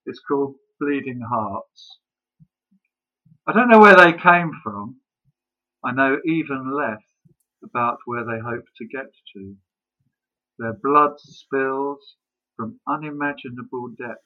It's 0.06 0.20
called 0.28 0.56
Bleeding 0.80 1.22
Hearts. 1.30 2.00
I 3.46 3.52
don't 3.52 3.70
know 3.70 3.80
where 3.80 3.96
they 3.96 4.12
came 4.12 4.50
from. 4.64 4.96
I 5.84 5.92
know 5.92 6.18
even 6.26 6.72
less 6.76 7.02
about 7.64 7.98
where 8.04 8.24
they 8.24 8.40
hope 8.44 8.64
to 8.78 8.86
get 8.86 9.12
to. 9.34 9.56
Their 10.58 10.74
blood 10.82 11.12
spills 11.20 12.16
from 12.56 12.80
unimaginable 12.88 13.90
depths 13.96 14.24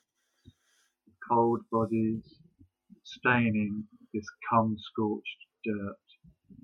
cold 1.28 1.60
bodies 1.70 2.38
staining 3.04 3.84
this 4.14 4.26
cum 4.50 4.76
scorched 4.78 5.38
dirt 5.64 5.96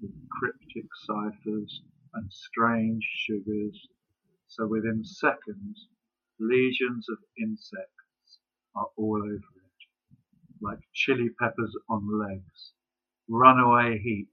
with 0.02 0.12
cryptic 0.30 0.86
ciphers 1.06 1.82
and 2.14 2.32
strange 2.32 3.04
sugars, 3.26 3.88
so 4.48 4.66
within 4.66 5.04
seconds 5.04 5.88
legions 6.40 7.08
of 7.08 7.18
insects 7.38 8.38
are 8.74 8.88
all 8.96 9.20
over 9.22 9.34
it, 9.34 10.14
like 10.62 10.78
chili 10.94 11.30
peppers 11.40 11.74
on 11.88 12.18
legs, 12.18 12.72
runaway 13.28 13.98
heat, 13.98 14.28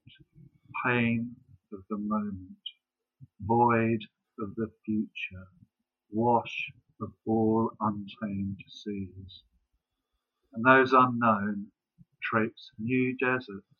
pain 0.84 1.34
of 1.72 1.80
the 1.90 1.98
moment, 1.98 2.56
void 3.40 4.00
of 4.40 4.54
the 4.56 4.70
future, 4.84 5.46
wash 6.10 6.72
of 7.00 7.12
all 7.26 7.70
untamed 7.80 8.58
seas 8.68 9.42
and 10.56 10.64
those 10.64 10.92
unknown 10.92 11.66
traipse 12.22 12.70
new 12.78 13.16
deserts. 13.18 13.75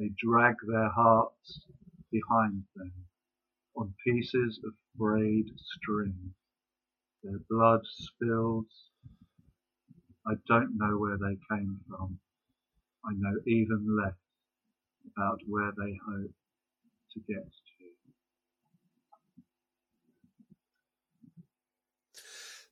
They 0.00 0.10
drag 0.18 0.56
their 0.66 0.90
hearts 0.90 1.60
behind 2.10 2.64
them 2.76 2.92
on 3.76 3.94
pieces 4.06 4.60
of 4.64 4.72
frayed 4.98 5.50
string. 5.58 6.34
Their 7.22 7.40
blood 7.50 7.82
spills. 7.84 8.66
I 10.26 10.34
don't 10.48 10.78
know 10.78 10.98
where 10.98 11.18
they 11.18 11.38
came 11.50 11.80
from. 11.88 12.18
I 13.04 13.12
know 13.14 13.36
even 13.46 13.96
less 14.02 14.14
about 15.16 15.40
where 15.46 15.72
they 15.78 15.98
hope 16.08 16.32
to 17.14 17.20
get 17.28 17.44
to. 17.44 17.50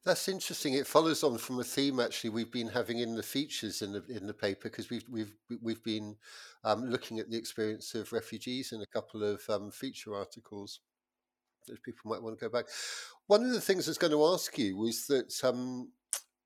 That's 0.09 0.27
interesting. 0.27 0.73
It 0.73 0.87
follows 0.87 1.23
on 1.23 1.37
from 1.37 1.61
a 1.61 1.65
theme 1.65 2.01
actually 2.01 2.31
we've 2.31 2.51
been 2.51 2.69
having 2.69 3.01
in 3.01 3.15
the 3.15 3.23
features 3.23 3.83
in 3.83 3.93
the 3.93 4.03
in 4.09 4.27
the 4.27 4.33
paper 4.33 4.71
because 4.71 4.89
we've 4.89 5.05
we've 5.11 5.35
we've 5.61 5.85
been 5.85 6.17
um, 6.65 6.87
looking 6.89 7.19
at 7.19 7.31
the 7.31 7.37
experience 7.37 7.95
of 7.95 8.11
refugees 8.11 8.73
in 8.73 8.81
a 8.81 8.87
couple 8.87 9.23
of 9.23 9.43
um, 9.51 9.71
feature 9.71 10.15
articles 10.15 10.81
that 11.67 11.83
people 11.83 12.11
might 12.11 12.23
want 12.23 12.39
to 12.39 12.43
go 12.43 12.51
back. 12.51 12.65
One 13.27 13.45
of 13.45 13.51
the 13.51 13.61
things 13.61 13.87
I 13.87 13.91
was 13.91 13.99
going 13.99 14.15
to 14.15 14.25
ask 14.25 14.57
you 14.57 14.79
was 14.79 15.07
that 15.09 15.45
um, 15.45 15.93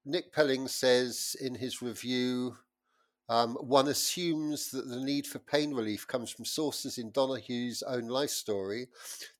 Nick 0.04 0.32
Pelling 0.32 0.66
says 0.66 1.36
in 1.40 1.54
his 1.54 1.80
review 1.80 2.56
Um, 3.32 3.54
one 3.54 3.88
assumes 3.88 4.70
that 4.72 4.90
the 4.90 5.00
need 5.00 5.26
for 5.26 5.38
pain 5.38 5.72
relief 5.72 6.06
comes 6.06 6.30
from 6.30 6.44
sources 6.44 6.98
in 6.98 7.12
Donoghue's 7.12 7.82
own 7.82 8.08
life 8.08 8.28
story. 8.28 8.88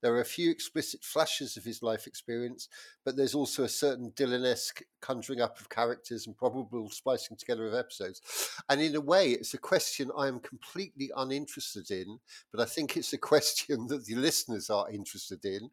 There 0.01 0.14
are 0.14 0.22
a 0.22 0.24
few 0.24 0.51
explicit 0.51 1.05
flashes 1.05 1.59
of 1.59 1.64
his 1.64 1.82
life 1.82 2.07
experience, 2.07 2.70
but 3.05 3.16
there's 3.16 3.34
also 3.34 3.64
a 3.64 3.68
certain 3.68 4.11
Dylan-esque 4.12 4.80
conjuring 5.03 5.43
up 5.43 5.61
of 5.61 5.68
characters 5.68 6.26
and 6.26 6.34
probable 6.34 6.88
splicing 6.88 7.36
together 7.36 7.66
of 7.66 7.74
episodes. 7.74 8.22
And 8.70 8.80
in 8.80 8.97
a 8.97 9.01
way, 9.01 9.32
it's 9.32 9.53
a 9.53 9.59
question 9.59 10.11
I 10.16 10.26
am 10.26 10.40
completely 10.40 11.11
uninterested 11.14 11.90
in, 11.90 12.18
but 12.51 12.62
I 12.62 12.64
think 12.64 12.97
it's 12.97 13.12
a 13.12 13.18
question 13.32 13.88
that 13.88 14.07
the 14.07 14.14
listeners 14.14 14.70
are 14.70 14.90
interested 14.90 15.45
in. 15.45 15.68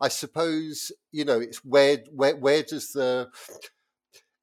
I 0.00 0.08
suppose 0.08 0.90
you 1.12 1.24
know 1.24 1.38
it's 1.38 1.58
where 1.58 1.98
where 2.10 2.34
where 2.34 2.64
does 2.64 2.90
the 2.90 3.28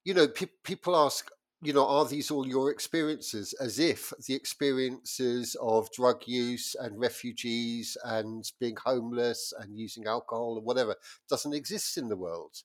you 0.05 0.13
know 0.13 0.29
pe- 0.29 0.45
people 0.63 0.95
ask 0.95 1.29
you 1.63 1.73
know 1.73 1.87
are 1.87 2.05
these 2.05 2.31
all 2.31 2.47
your 2.47 2.71
experiences? 2.71 3.53
As 3.59 3.79
if 3.79 4.13
the 4.27 4.35
experiences 4.35 5.55
of 5.61 5.91
drug 5.91 6.23
use 6.25 6.75
and 6.79 6.99
refugees 6.99 7.97
and 8.03 8.49
being 8.59 8.77
homeless 8.83 9.53
and 9.59 9.77
using 9.77 10.05
alcohol 10.05 10.55
or 10.57 10.61
whatever 10.61 10.95
doesn't 11.29 11.53
exist 11.53 11.97
in 11.97 12.09
the 12.09 12.17
world. 12.17 12.63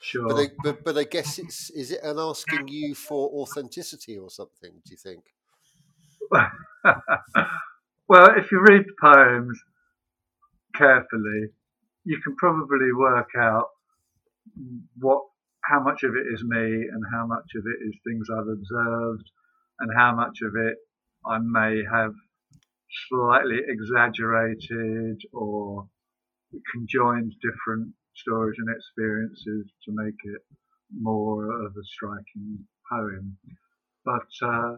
Sure. 0.00 0.28
but 0.28 0.36
I, 0.36 0.48
but 0.62 0.84
but 0.84 0.98
I 0.98 1.04
guess 1.04 1.38
it's 1.44 1.70
is 1.70 1.90
it 1.90 2.00
an 2.02 2.18
asking 2.18 2.68
you 2.68 2.94
for 2.94 3.30
authenticity 3.30 4.18
or 4.18 4.30
something 4.30 4.72
do 4.84 4.90
you 4.90 4.96
think? 4.96 5.24
Well, 8.06 8.30
if 8.36 8.52
you 8.52 8.60
read 8.60 8.84
the 8.84 8.94
poems 9.00 9.58
carefully, 10.76 11.48
you 12.04 12.20
can 12.22 12.36
probably 12.36 12.92
work 12.92 13.30
out 13.38 13.68
what 14.98 15.22
how 15.68 15.80
much 15.80 16.02
of 16.02 16.12
it 16.14 16.26
is 16.32 16.42
me 16.44 16.58
and 16.58 17.02
how 17.12 17.26
much 17.26 17.50
of 17.56 17.64
it 17.66 17.86
is 17.86 17.94
things 18.06 18.28
I've 18.30 18.48
observed 18.48 19.30
and 19.80 19.90
how 19.96 20.14
much 20.14 20.38
of 20.42 20.54
it 20.56 20.76
I 21.26 21.38
may 21.38 21.82
have 21.90 22.14
slightly 23.08 23.60
exaggerated 23.66 25.20
or 25.32 25.88
conjoined 26.72 27.34
different 27.42 27.92
stories 28.14 28.56
and 28.58 28.68
experiences 28.74 29.72
to 29.84 29.92
make 29.92 30.14
it 30.24 30.42
more 30.92 31.64
of 31.64 31.72
a 31.72 31.84
striking 31.84 32.66
poem. 32.90 33.36
But 34.04 34.28
uh, 34.42 34.76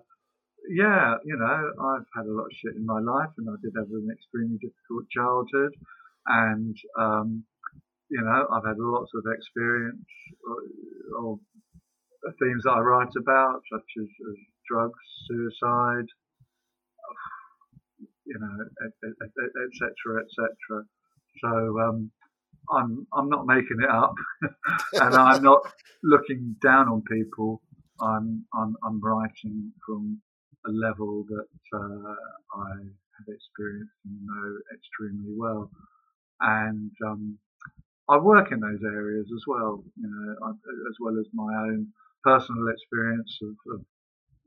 yeah, 0.69 1.15
you 1.25 1.37
know, 1.37 1.47
I've 1.47 2.07
had 2.15 2.27
a 2.27 2.33
lot 2.33 2.47
of 2.47 2.53
shit 2.53 2.77
in 2.77 2.87
my 2.87 3.01
life, 3.01 3.31
and 3.37 3.49
I 3.51 3.55
did 3.63 3.75
have 3.77 3.91
an 3.91 4.09
extremely 4.13 4.59
difficult 4.59 5.09
childhood, 5.11 5.75
and 6.27 6.77
um, 6.99 7.45
you 8.11 8.23
know, 8.23 8.47
I've 8.53 8.65
had 8.65 8.79
lots 8.79 9.11
of 9.15 9.25
experience 9.35 10.07
of, 11.19 11.39
of 12.27 12.35
themes 12.41 12.63
that 12.65 12.73
I 12.73 12.81
write 12.81 13.15
about, 13.19 13.63
such 13.73 13.89
as, 14.01 14.07
as 14.07 14.37
drugs, 14.69 15.01
suicide, 15.29 16.07
you 18.27 18.39
know, 18.39 18.65
etc., 18.87 20.23
etc. 20.23 20.85
So 21.43 21.81
um, 21.81 22.11
I'm 22.71 23.07
I'm 23.13 23.29
not 23.29 23.47
making 23.47 23.79
it 23.83 23.91
up, 23.91 24.15
and 24.95 25.15
I'm 25.15 25.43
not 25.43 25.61
looking 26.03 26.57
down 26.63 26.89
on 26.89 27.03
people. 27.03 27.63
I'm 28.01 28.45
I'm 28.55 28.77
I'm 28.85 29.01
writing 29.01 29.73
from 29.87 30.21
a 30.67 30.71
level 30.71 31.25
that 31.29 31.79
uh, 31.79 32.15
I 32.61 32.71
have 32.71 33.29
experienced 33.29 33.93
and 34.05 34.27
know 34.27 34.59
extremely 34.75 35.35
well, 35.37 35.71
and 36.41 36.91
um, 37.07 37.39
I 38.09 38.19
work 38.19 38.53
in 38.53 38.61
those 38.61 38.83
areas 38.85 39.27
as 39.35 39.45
well. 39.47 39.83
You 39.97 40.09
know, 40.09 40.55
as 40.89 40.97
well 41.01 41.19
as 41.19 41.27
my 41.35 41.53
own 41.67 41.89
personal 42.23 42.69
experience 42.69 43.39
of, 43.43 43.57
of 43.75 43.85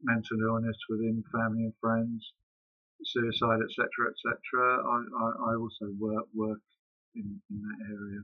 mental 0.04 0.40
illness 0.42 0.78
within 0.90 1.24
family 1.32 1.64
and 1.66 1.74
friends, 1.82 2.34
suicide, 3.04 3.60
etc., 3.64 3.86
etc. 4.12 4.34
I, 4.64 5.04
I, 5.24 5.52
I 5.52 5.56
also 5.56 5.92
work 6.00 6.26
work 6.34 6.62
in, 7.16 7.42
in 7.50 7.62
that 7.62 7.80
area 7.90 8.22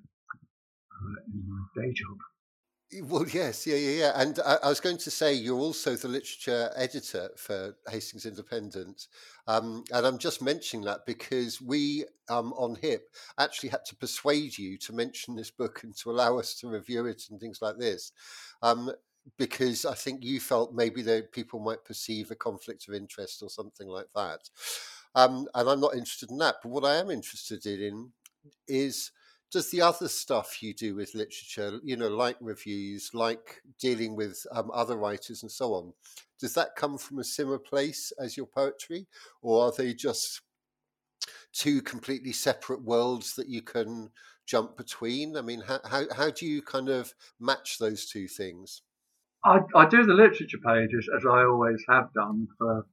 uh, 0.94 1.20
in 1.34 1.44
my 1.48 1.64
day 1.76 1.92
job. 1.94 2.18
Well, 3.02 3.26
yes, 3.28 3.66
yeah, 3.66 3.76
yeah, 3.76 4.00
yeah. 4.00 4.12
And 4.16 4.40
I, 4.46 4.58
I 4.64 4.70
was 4.70 4.80
going 4.80 4.98
to 5.00 5.12
say 5.12 5.34
you're 5.34 5.58
also 5.60 5.96
the 5.96 6.08
literature 6.08 6.72
editor 6.76 7.30
for 7.36 7.76
Hastings 7.90 8.26
Independent, 8.26 9.08
um, 9.48 9.84
and 9.92 10.06
I'm 10.06 10.20
just 10.20 10.42
mentioning 10.42 10.86
that 10.86 11.06
because 11.06 11.60
we 11.60 12.06
um, 12.30 12.54
on 12.54 12.78
HIP 12.82 13.10
actually 13.40 13.70
had 13.70 13.84
to 13.86 13.96
persuade 13.96 14.58
you 14.58 14.78
to 14.78 14.94
mention 14.94 15.36
this 15.36 15.50
book 15.52 15.82
and 15.84 15.96
to 15.98 16.12
allow 16.12 16.38
us 16.38 16.54
to 16.60 16.70
review 16.70 17.06
it 17.08 17.24
and 17.30 17.40
things 17.40 17.60
like 17.62 17.78
this, 17.80 18.12
um, 18.62 18.92
because 19.38 19.84
I 19.86 19.96
think 19.96 20.24
you 20.24 20.40
felt 20.40 20.74
maybe 20.74 21.02
that 21.02 21.32
people 21.34 21.60
might 21.60 21.84
perceive 21.84 22.30
a 22.30 22.36
conflict 22.36 22.88
of 22.88 22.94
interest 22.94 23.42
or 23.42 23.50
something 23.50 23.88
like 23.88 24.08
that. 24.16 24.48
Um, 25.16 25.48
and 25.56 25.70
I'm 25.70 25.80
not 25.80 25.96
interested 25.96 26.30
in 26.30 26.38
that. 26.40 26.56
But 26.62 26.70
what 26.70 26.86
I 26.86 26.96
am 26.96 27.10
interested 27.10 27.66
in 27.66 28.12
is 28.68 29.12
does 29.56 29.72
the 29.72 29.82
other 29.82 30.10
stuff 30.10 30.62
you 30.62 30.74
do 30.74 30.96
with 30.96 31.16
literature, 31.16 31.80
you 31.82 31.96
know, 31.96 32.10
like 32.10 32.36
reviews, 32.42 33.12
like 33.14 33.62
dealing 33.80 34.14
with 34.14 34.46
um, 34.52 34.70
other 34.74 34.98
writers 34.98 35.44
and 35.44 35.50
so 35.50 35.74
on, 35.76 35.94
does 36.38 36.54
that 36.56 36.76
come 36.76 36.98
from 36.98 37.20
a 37.20 37.24
similar 37.24 37.58
place 37.58 38.12
as 38.20 38.36
your 38.36 38.48
poetry, 38.48 39.08
or 39.42 39.64
are 39.64 39.72
they 39.72 39.94
just 39.94 40.42
two 41.54 41.82
completely 41.82 42.34
separate 42.34 42.84
worlds 42.84 43.36
that 43.36 43.48
you 43.48 43.62
can 43.62 44.10
jump 44.46 44.76
between? 44.76 45.38
I 45.38 45.42
mean, 45.42 45.62
how 45.62 45.80
how, 45.86 46.04
how 46.14 46.32
do 46.32 46.46
you 46.46 46.62
kind 46.62 46.90
of 46.90 47.14
match 47.40 47.78
those 47.78 48.06
two 48.06 48.28
things? 48.28 48.82
I, 49.46 49.60
I 49.74 49.88
do 49.88 50.06
the 50.06 50.16
literature 50.16 50.58
pages 50.58 51.10
as 51.16 51.26
I 51.26 51.46
always 51.46 51.82
have 51.88 52.12
done 52.12 52.50
for 52.58 52.86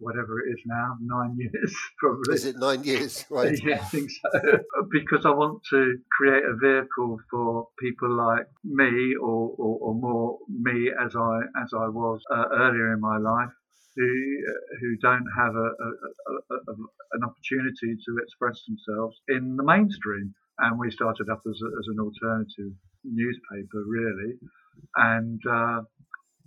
whatever 0.00 0.40
it 0.40 0.50
is 0.50 0.60
now, 0.66 0.96
nine 1.00 1.36
years 1.38 1.74
probably. 1.98 2.34
Is 2.34 2.44
it 2.46 2.56
nine 2.58 2.82
years? 2.84 3.24
Right. 3.30 3.58
yeah, 3.64 3.76
I 3.76 3.84
think 3.84 4.10
so. 4.10 4.28
because 4.90 5.24
I 5.24 5.30
want 5.30 5.62
to 5.70 5.98
create 6.10 6.42
a 6.42 6.56
vehicle 6.56 7.18
for 7.30 7.68
people 7.78 8.10
like 8.16 8.46
me, 8.64 9.14
or, 9.20 9.54
or, 9.56 9.78
or 9.80 9.94
more 9.94 10.38
me 10.48 10.90
as 10.90 11.14
I 11.14 11.40
as 11.62 11.70
I 11.74 11.88
was 11.88 12.20
uh, 12.34 12.44
earlier 12.52 12.92
in 12.94 13.00
my 13.00 13.18
life, 13.18 13.52
who 13.94 14.10
who 14.80 14.96
don't 15.00 15.26
have 15.36 15.54
a, 15.54 15.68
a, 15.68 16.54
a, 16.54 16.74
an 17.12 17.22
opportunity 17.24 17.96
to 18.04 18.16
express 18.22 18.62
themselves 18.66 19.20
in 19.28 19.56
the 19.56 19.64
mainstream. 19.64 20.34
And 20.58 20.78
we 20.78 20.90
started 20.90 21.28
up 21.30 21.40
as, 21.48 21.56
as 21.56 21.86
an 21.88 21.98
alternative 22.00 22.72
newspaper, 23.04 23.82
really, 23.86 24.38
and 24.96 25.40
uh, 25.48 25.82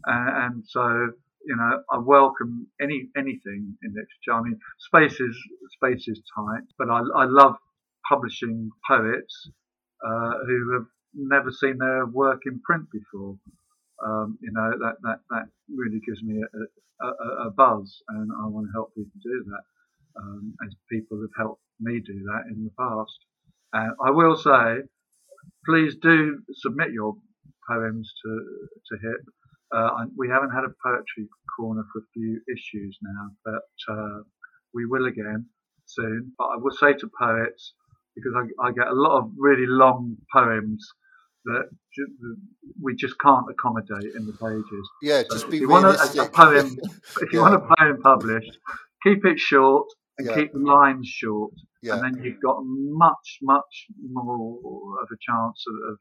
and, 0.05 0.43
and 0.43 0.63
so 0.67 1.11
you 1.45 1.55
know, 1.55 1.83
I 1.91 1.97
welcome 1.97 2.67
any 2.81 3.09
anything 3.17 3.77
in 3.83 3.89
literature. 3.89 4.33
I 4.33 4.41
mean, 4.41 4.59
space 4.79 5.19
is 5.19 5.37
space 5.75 6.07
is 6.07 6.21
tight, 6.35 6.63
but 6.77 6.89
I, 6.89 7.01
I 7.15 7.25
love 7.25 7.55
publishing 8.07 8.69
poets 8.87 9.49
uh, 10.05 10.33
who 10.45 10.73
have 10.73 10.85
never 11.13 11.51
seen 11.51 11.77
their 11.77 12.05
work 12.05 12.41
in 12.45 12.59
print 12.61 12.85
before. 12.91 13.37
Um, 14.05 14.37
you 14.41 14.51
know, 14.51 14.71
that, 14.79 14.95
that 15.03 15.19
that 15.29 15.45
really 15.73 16.01
gives 16.05 16.21
me 16.23 16.41
a, 16.41 17.05
a, 17.05 17.47
a, 17.47 17.51
buzz, 17.51 18.01
and 18.09 18.31
I 18.41 18.47
want 18.47 18.67
to 18.67 18.73
help 18.73 18.93
people 18.95 19.19
do 19.21 19.45
that, 19.47 20.21
um, 20.21 20.53
as 20.65 20.73
people 20.91 21.21
have 21.21 21.29
helped 21.37 21.61
me 21.79 22.01
do 22.05 22.23
that 22.25 22.43
in 22.51 22.65
the 22.65 22.71
past. 22.77 23.17
And 23.71 23.93
I 24.03 24.11
will 24.11 24.35
say, 24.35 24.83
please 25.65 25.95
do 26.01 26.39
submit 26.53 26.91
your 26.91 27.15
poems 27.69 28.13
to 28.23 28.31
to 28.89 28.97
HIP. 29.01 29.42
Uh, 29.73 30.05
we 30.17 30.29
haven't 30.29 30.51
had 30.51 30.63
a 30.63 30.73
poetry 30.85 31.27
corner 31.57 31.83
for 31.91 31.99
a 31.99 32.05
few 32.13 32.39
issues 32.47 32.97
now, 33.01 33.29
but 33.43 33.93
uh, 33.93 34.19
we 34.73 34.85
will 34.85 35.05
again 35.07 35.45
soon. 35.85 36.31
But 36.37 36.45
I 36.45 36.55
will 36.57 36.71
say 36.71 36.93
to 36.93 37.09
poets, 37.19 37.73
because 38.15 38.33
I, 38.37 38.67
I 38.67 38.71
get 38.71 38.87
a 38.87 38.93
lot 38.93 39.17
of 39.19 39.31
really 39.37 39.65
long 39.67 40.15
poems 40.31 40.85
that 41.45 41.69
we 42.81 42.95
just 42.95 43.15
can't 43.19 43.45
accommodate 43.49 44.13
in 44.15 44.25
the 44.25 44.33
pages. 44.33 44.89
Yeah, 45.01 45.23
so 45.27 45.35
just 45.35 45.49
be 45.49 45.57
if 45.57 45.61
you 45.61 45.67
realistic. 45.67 46.17
Want 46.17 46.29
a, 46.29 46.31
a 46.31 46.45
poem, 46.45 46.77
if 47.21 47.33
you 47.33 47.39
yeah. 47.39 47.49
want 47.49 47.55
a 47.55 47.75
poem 47.77 48.01
published, 48.01 48.57
keep 49.03 49.25
it 49.25 49.39
short 49.39 49.87
and 50.17 50.27
Yeah. 50.27 50.35
keep 50.35 50.53
the 50.53 50.59
lines 50.59 51.07
short, 51.07 51.51
Yeah, 51.81 51.95
and 51.95 52.03
then 52.03 52.23
you've 52.23 52.41
got 52.41 52.57
much, 52.63 53.39
much 53.41 53.87
more 54.11 55.01
of 55.01 55.07
a 55.11 55.17
chance 55.19 55.65
of, 55.67 55.91
of, 55.93 55.97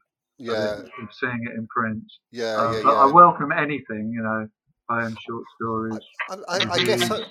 yeah, 0.51 0.81
seeing 1.11 1.39
it 1.49 1.57
in 1.57 1.67
print. 1.67 2.03
yeah, 2.31 2.55
Uh, 2.55 2.71
yeah, 2.73 2.81
but 2.83 2.95
I 2.95 3.11
welcome 3.11 3.51
anything, 3.51 4.11
you 4.13 4.21
know, 4.21 4.47
poems, 4.89 5.17
short 5.27 5.43
stories. 5.55 5.99
I, 6.29 6.35
I, 6.47 6.71
I 6.71 6.83
guess 6.83 7.11
I, 7.11 7.25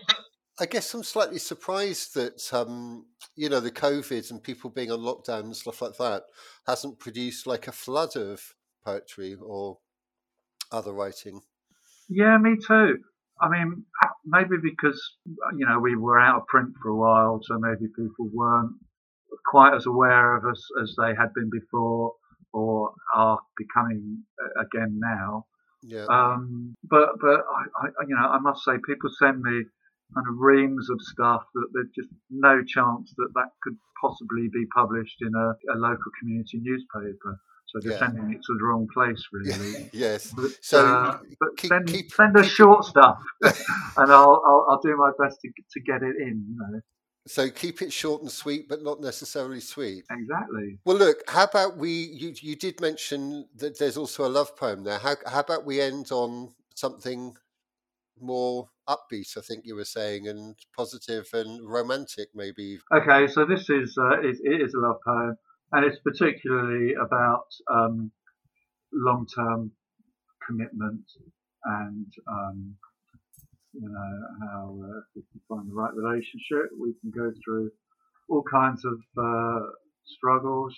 I 0.61 0.67
guess 0.67 0.93
I'm 0.95 1.03
slightly 1.03 1.39
surprised 1.39 2.15
that 2.15 2.53
um, 2.53 3.07
you 3.37 3.49
know 3.49 3.61
the 3.61 3.71
COVID 3.71 4.31
and 4.31 4.43
people 4.43 4.71
being 4.71 4.91
on 4.91 5.01
lockdown 5.01 5.45
and 5.45 5.57
stuff 5.57 5.83
like 5.83 5.97
that 5.99 6.25
hasn't 6.67 6.99
produced 6.99 7.47
like 7.47 7.69
a 7.69 7.73
flood 7.73 8.17
of 8.17 8.55
poetry 8.85 9.35
or 9.35 9.79
other 10.71 10.93
writing. 10.93 11.41
Yeah, 12.09 12.39
me 12.39 12.57
too. 12.67 12.99
I 13.41 13.49
mean, 13.49 13.85
maybe 14.25 14.57
because 14.63 15.03
you 15.57 15.67
know 15.67 15.79
we 15.79 15.97
were 15.97 16.21
out 16.21 16.43
of 16.43 16.47
print 16.47 16.71
for 16.83 16.91
a 16.91 16.97
while, 16.97 17.41
so 17.43 17.59
maybe 17.59 17.89
people 17.89 18.31
weren't 18.33 18.73
quite 19.47 19.75
as 19.75 19.87
aware 19.87 20.37
of 20.37 20.45
us 20.45 20.63
as 20.83 20.95
they 20.99 21.15
had 21.19 21.33
been 21.35 21.51
before, 21.51 22.13
or 22.53 22.93
are 23.15 23.39
becoming 23.57 24.23
uh, 24.43 24.63
again 24.63 24.99
now. 25.01 25.47
Yeah. 25.83 26.07
Um, 26.09 26.75
but 26.85 27.09
but 27.21 27.41
I, 27.81 27.87
I, 27.87 28.05
you 28.07 28.15
know 28.15 28.29
I 28.29 28.39
must 28.39 28.65
say 28.65 28.73
people 28.87 29.11
send 29.19 29.41
me 29.43 29.63
kind 30.15 30.27
of 30.29 30.35
reams 30.39 30.89
of 30.91 30.99
stuff 31.01 31.43
that 31.55 31.67
there's 31.73 31.89
just 31.97 32.09
no 32.31 32.63
chance 32.67 33.13
that 33.17 33.29
that 33.35 33.49
could 33.63 33.77
possibly 34.01 34.49
be 34.53 34.65
published 34.75 35.17
in 35.23 35.33
a, 35.35 35.49
a 35.75 35.77
local 35.77 36.13
community 36.21 36.59
newspaper. 36.63 37.41
So 37.67 37.79
they're 37.81 37.93
Yeah. 37.93 37.99
sending 38.01 38.31
it 38.33 38.43
to 38.47 38.53
the 38.59 38.65
wrong 38.65 38.87
place, 38.93 39.23
really. 39.33 39.89
yes. 39.95 40.31
But, 40.37 40.51
So 40.61 40.79
uh, 40.87 41.19
but 41.41 41.49
keep- 41.57 41.69
send, 41.71 41.87
keep- 41.89 42.11
send 42.13 42.37
us 42.37 42.47
short 42.47 42.85
stuff, 42.85 43.19
and 43.43 44.13
I'll, 44.13 44.43
I'll 44.47 44.67
I'll 44.69 44.81
do 44.83 44.95
my 44.97 45.11
best 45.19 45.41
to 45.41 45.49
to 45.49 45.81
get 45.81 46.03
it 46.03 46.17
in. 46.19 46.45
You 46.51 46.57
know, 46.59 46.81
So 47.27 47.49
keep 47.51 47.83
it 47.83 47.93
short 47.93 48.23
and 48.23 48.31
sweet, 48.31 48.69
but 48.69 48.83
not 48.83 49.01
necessarily 49.01 49.61
sweet. 49.61 50.05
exactly. 50.11 50.79
Well, 50.85 50.97
look. 50.97 51.19
How 51.29 51.45
about 51.45 51.77
we? 51.77 51.91
You 51.91 52.35
you 52.41 52.57
did 52.57 52.81
mention 52.81 53.47
that 53.57 53.79
there's 53.79 53.97
also 53.97 54.27
a 54.27 54.29
love 54.29 54.57
poem 54.57 54.83
there. 54.83 54.99
How 54.99 55.15
how 55.27 55.41
about 55.41 55.65
we 55.65 55.81
end 55.81 56.11
on 56.11 56.53
something 56.75 57.37
more 58.21 58.71
upbeat? 58.89 59.37
I 59.37 59.41
think 59.41 59.65
you 59.65 59.77
were 59.77 59.85
saying, 59.85 60.27
and 60.27 60.57
positive 60.77 61.29
and 61.33 61.61
romantic, 61.65 62.29
maybe. 62.35 62.79
Okay, 62.93 63.29
so 63.29 63.45
this 63.45 63.71
is 63.71 63.97
uh, 63.97 64.21
is 64.21 64.41
it 64.43 64.61
is 64.61 64.75
a 64.75 64.81
love 64.81 64.99
poem, 65.07 65.37
and 65.71 65.85
it's 65.85 66.01
particularly 66.01 66.95
about 66.95 67.47
um, 67.73 68.11
long-term 68.93 69.71
commitment 70.45 71.05
and 71.65 72.13
um, 72.29 72.75
you 73.75 73.89
know 73.89 74.21
how 74.43 74.79
uh, 74.83 75.01
if 75.17 75.25
you 75.35 75.41
find 75.49 75.69
the 75.71 75.75
right 75.75 75.95
relationship, 75.95 76.71
we 76.79 76.95
can 77.01 77.11
go 77.11 77.33
through 77.45 77.71
all 78.29 78.43
kinds 78.51 78.85
of 78.85 78.99
uh, 79.19 79.67
struggles 80.05 80.75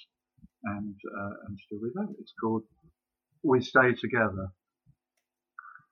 and 0.65 0.95
uh, 1.19 1.35
and 1.47 1.59
still 1.67 1.81
be 1.81 1.91
there. 1.95 2.09
It's 2.21 2.33
called 2.41 2.63
"We 3.43 3.63
Stay 3.63 3.95
Together." 3.95 4.49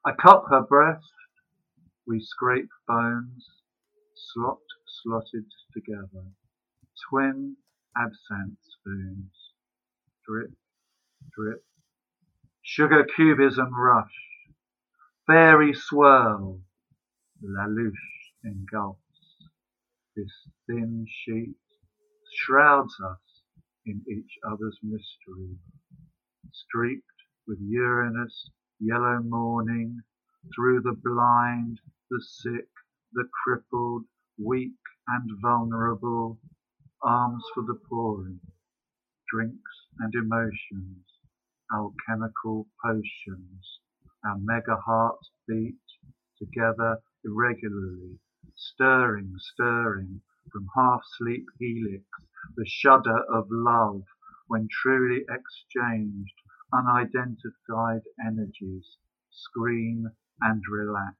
I 0.04 0.12
cup 0.12 0.46
her 0.50 0.62
breast, 0.62 1.12
we 2.06 2.20
scrape 2.20 2.68
bones, 2.88 3.46
slot 4.16 4.58
slotted 5.02 5.46
together, 5.72 6.26
twin 7.08 7.56
absinthe 7.96 8.58
spoons, 8.64 9.32
drip, 10.26 10.50
drip, 11.36 11.64
sugar 12.62 13.06
cubism 13.16 13.70
rush, 13.78 14.12
fairy 15.26 15.72
swirl, 15.74 16.60
la 17.42 17.66
louche 17.66 18.32
engulfs. 18.44 19.00
This 20.16 20.32
thin 20.66 21.06
sheet 21.08 21.56
shrouds 22.34 22.94
us 23.04 23.42
in 23.86 24.02
each 24.10 24.38
other's 24.50 24.78
mystery, 24.82 25.56
streaked 26.52 27.04
with 27.46 27.58
Uranus, 27.60 28.50
yellow 28.80 29.20
morning, 29.22 30.00
through 30.54 30.82
the 30.82 30.96
blind, 31.04 31.80
the 32.10 32.22
sick, 32.22 32.68
the 33.14 33.24
crippled, 33.44 34.04
weak 34.38 34.72
and 35.08 35.30
vulnerable, 35.42 36.38
arms 37.02 37.44
for 37.54 37.62
the 37.64 37.78
pouring, 37.88 38.40
drinks 39.30 39.72
and 40.00 40.14
emotions, 40.14 41.06
alchemical 41.74 42.66
potions, 42.84 43.80
our 44.24 44.38
mega 44.38 44.76
hearts 44.76 45.30
beat 45.48 45.76
together 46.38 46.98
irregularly, 47.24 48.18
stirring, 48.54 49.34
stirring 49.38 50.20
from 50.50 50.68
half-sleep 50.74 51.46
helix, 51.58 52.04
the 52.56 52.66
shudder 52.66 53.18
of 53.32 53.46
love 53.50 54.02
when 54.48 54.68
truly 54.82 55.24
exchanged, 55.30 56.34
unidentified 56.72 58.02
energies 58.26 58.96
scream 59.30 60.10
and 60.40 60.62
relax, 60.70 61.16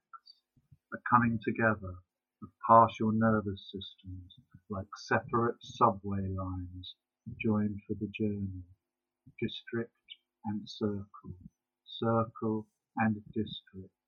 a 0.93 0.97
coming 1.09 1.39
together 1.43 1.95
of 2.41 2.49
partial 2.67 3.11
nervous 3.11 3.71
systems 3.71 4.37
like 4.69 4.87
separate 4.97 5.55
subway 5.61 6.27
lines 6.27 6.95
joined 7.41 7.79
for 7.87 7.93
the 7.99 8.07
journey, 8.07 8.63
district 9.41 9.91
and 10.45 10.67
circle, 10.67 11.33
circle 11.85 12.67
and 12.97 13.15
district. 13.33 14.02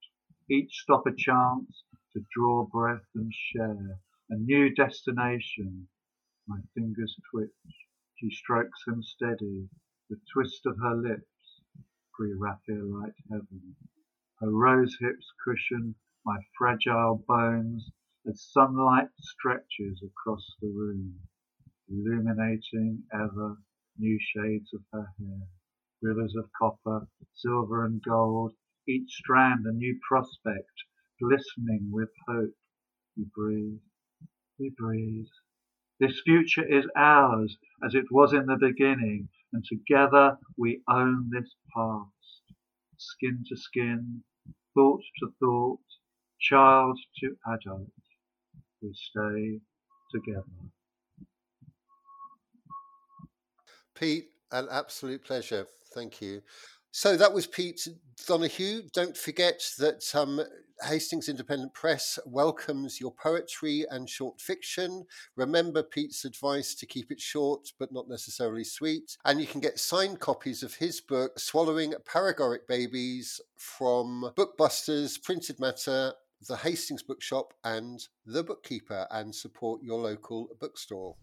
Each 0.48 0.80
stop 0.82 1.06
a 1.06 1.12
chance 1.12 1.82
to 2.12 2.24
draw 2.32 2.66
breath 2.66 3.08
and 3.16 3.34
share 3.34 4.00
a 4.30 4.36
new 4.36 4.72
destination. 4.72 5.88
My 6.46 6.60
fingers 6.72 7.18
twitch. 7.30 7.50
She 8.14 8.30
strokes 8.30 8.84
them 8.84 9.02
steady, 9.02 9.68
the 10.08 10.20
twist 10.32 10.64
of 10.66 10.78
her 10.78 10.94
lips, 10.94 11.62
pre-Raphaelite 12.14 13.16
heaven. 13.28 13.74
Her 14.38 14.50
rose 14.50 14.96
hips 15.00 15.32
cushion 15.44 15.96
my 16.24 16.38
fragile 16.56 17.24
bones 17.26 17.90
as 18.24 18.40
sunlight 18.40 19.10
stretches 19.18 20.00
across 20.02 20.54
the 20.60 20.68
room, 20.68 21.20
illuminating 21.88 23.04
ever 23.12 23.58
new 23.98 24.18
shades 24.20 24.72
of 24.72 24.84
her 24.92 25.12
hair, 25.18 25.48
rivers 26.02 26.36
of 26.36 26.52
copper, 26.52 27.08
silver 27.34 27.84
and 27.84 28.00
gold, 28.02 28.54
each 28.88 29.10
strand 29.12 29.66
a 29.66 29.72
new 29.72 29.98
prospect, 30.08 30.84
glistening 31.20 31.90
with 31.90 32.10
hope. 32.28 32.54
We 33.16 33.26
breathe, 33.34 33.80
we 34.58 34.70
breathe. 34.76 35.26
This 36.00 36.20
future 36.22 36.66
is 36.66 36.86
ours 36.96 37.58
as 37.84 37.94
it 37.94 38.06
was 38.10 38.32
in 38.34 38.46
the 38.46 38.58
beginning, 38.58 39.28
and 39.52 39.64
together 39.64 40.38
we 40.58 40.82
own 40.88 41.30
this 41.30 41.54
past. 41.74 42.42
Skin 42.98 43.44
to 43.48 43.56
skin, 43.56 44.24
thought 44.74 45.02
to 45.20 45.32
thought, 45.40 45.80
child 46.40 46.98
to 47.20 47.36
adult, 47.46 47.92
we 48.82 48.92
stay 48.94 49.60
together. 50.12 50.70
Pete, 53.94 54.30
an 54.52 54.68
absolute 54.70 55.24
pleasure. 55.24 55.66
Thank 55.92 56.20
you. 56.20 56.42
So 56.96 57.14
that 57.18 57.34
was 57.34 57.46
Pete 57.46 57.88
Donoghue. 58.26 58.80
Don't 58.94 59.18
forget 59.18 59.62
that 59.78 60.02
um, 60.14 60.40
Hastings 60.82 61.28
Independent 61.28 61.74
Press 61.74 62.18
welcomes 62.24 63.02
your 63.02 63.12
poetry 63.12 63.84
and 63.90 64.08
short 64.08 64.40
fiction. 64.40 65.04
Remember 65.36 65.82
Pete's 65.82 66.24
advice 66.24 66.74
to 66.76 66.86
keep 66.86 67.12
it 67.12 67.20
short 67.20 67.70
but 67.78 67.92
not 67.92 68.08
necessarily 68.08 68.64
sweet. 68.64 69.18
And 69.26 69.38
you 69.38 69.46
can 69.46 69.60
get 69.60 69.78
signed 69.78 70.20
copies 70.20 70.62
of 70.62 70.76
his 70.76 71.02
book, 71.02 71.38
Swallowing 71.38 71.92
Paregoric 72.10 72.66
Babies, 72.66 73.42
from 73.58 74.32
Bookbusters, 74.34 75.22
Printed 75.22 75.60
Matter, 75.60 76.14
the 76.48 76.56
Hastings 76.56 77.02
Bookshop, 77.02 77.52
and 77.62 78.08
The 78.24 78.42
Bookkeeper, 78.42 79.06
and 79.10 79.34
support 79.34 79.82
your 79.82 80.00
local 80.00 80.48
bookstore. 80.58 81.16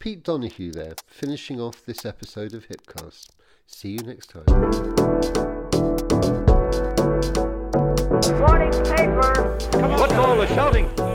Pete 0.00 0.24
Donoghue 0.24 0.72
there, 0.72 0.94
finishing 1.06 1.60
off 1.60 1.84
this 1.86 2.04
episode 2.04 2.52
of 2.52 2.66
Hipcast. 2.66 3.28
See 3.66 3.90
you 3.90 3.98
next 3.98 4.30
time. 4.30 4.44
Morning 8.40 8.72
paper. 8.84 9.58
What's 9.96 10.12
all 10.14 10.36
the 10.36 10.46
shouting? 10.48 10.88
Paper, 10.88 11.02
mister? 11.02 11.13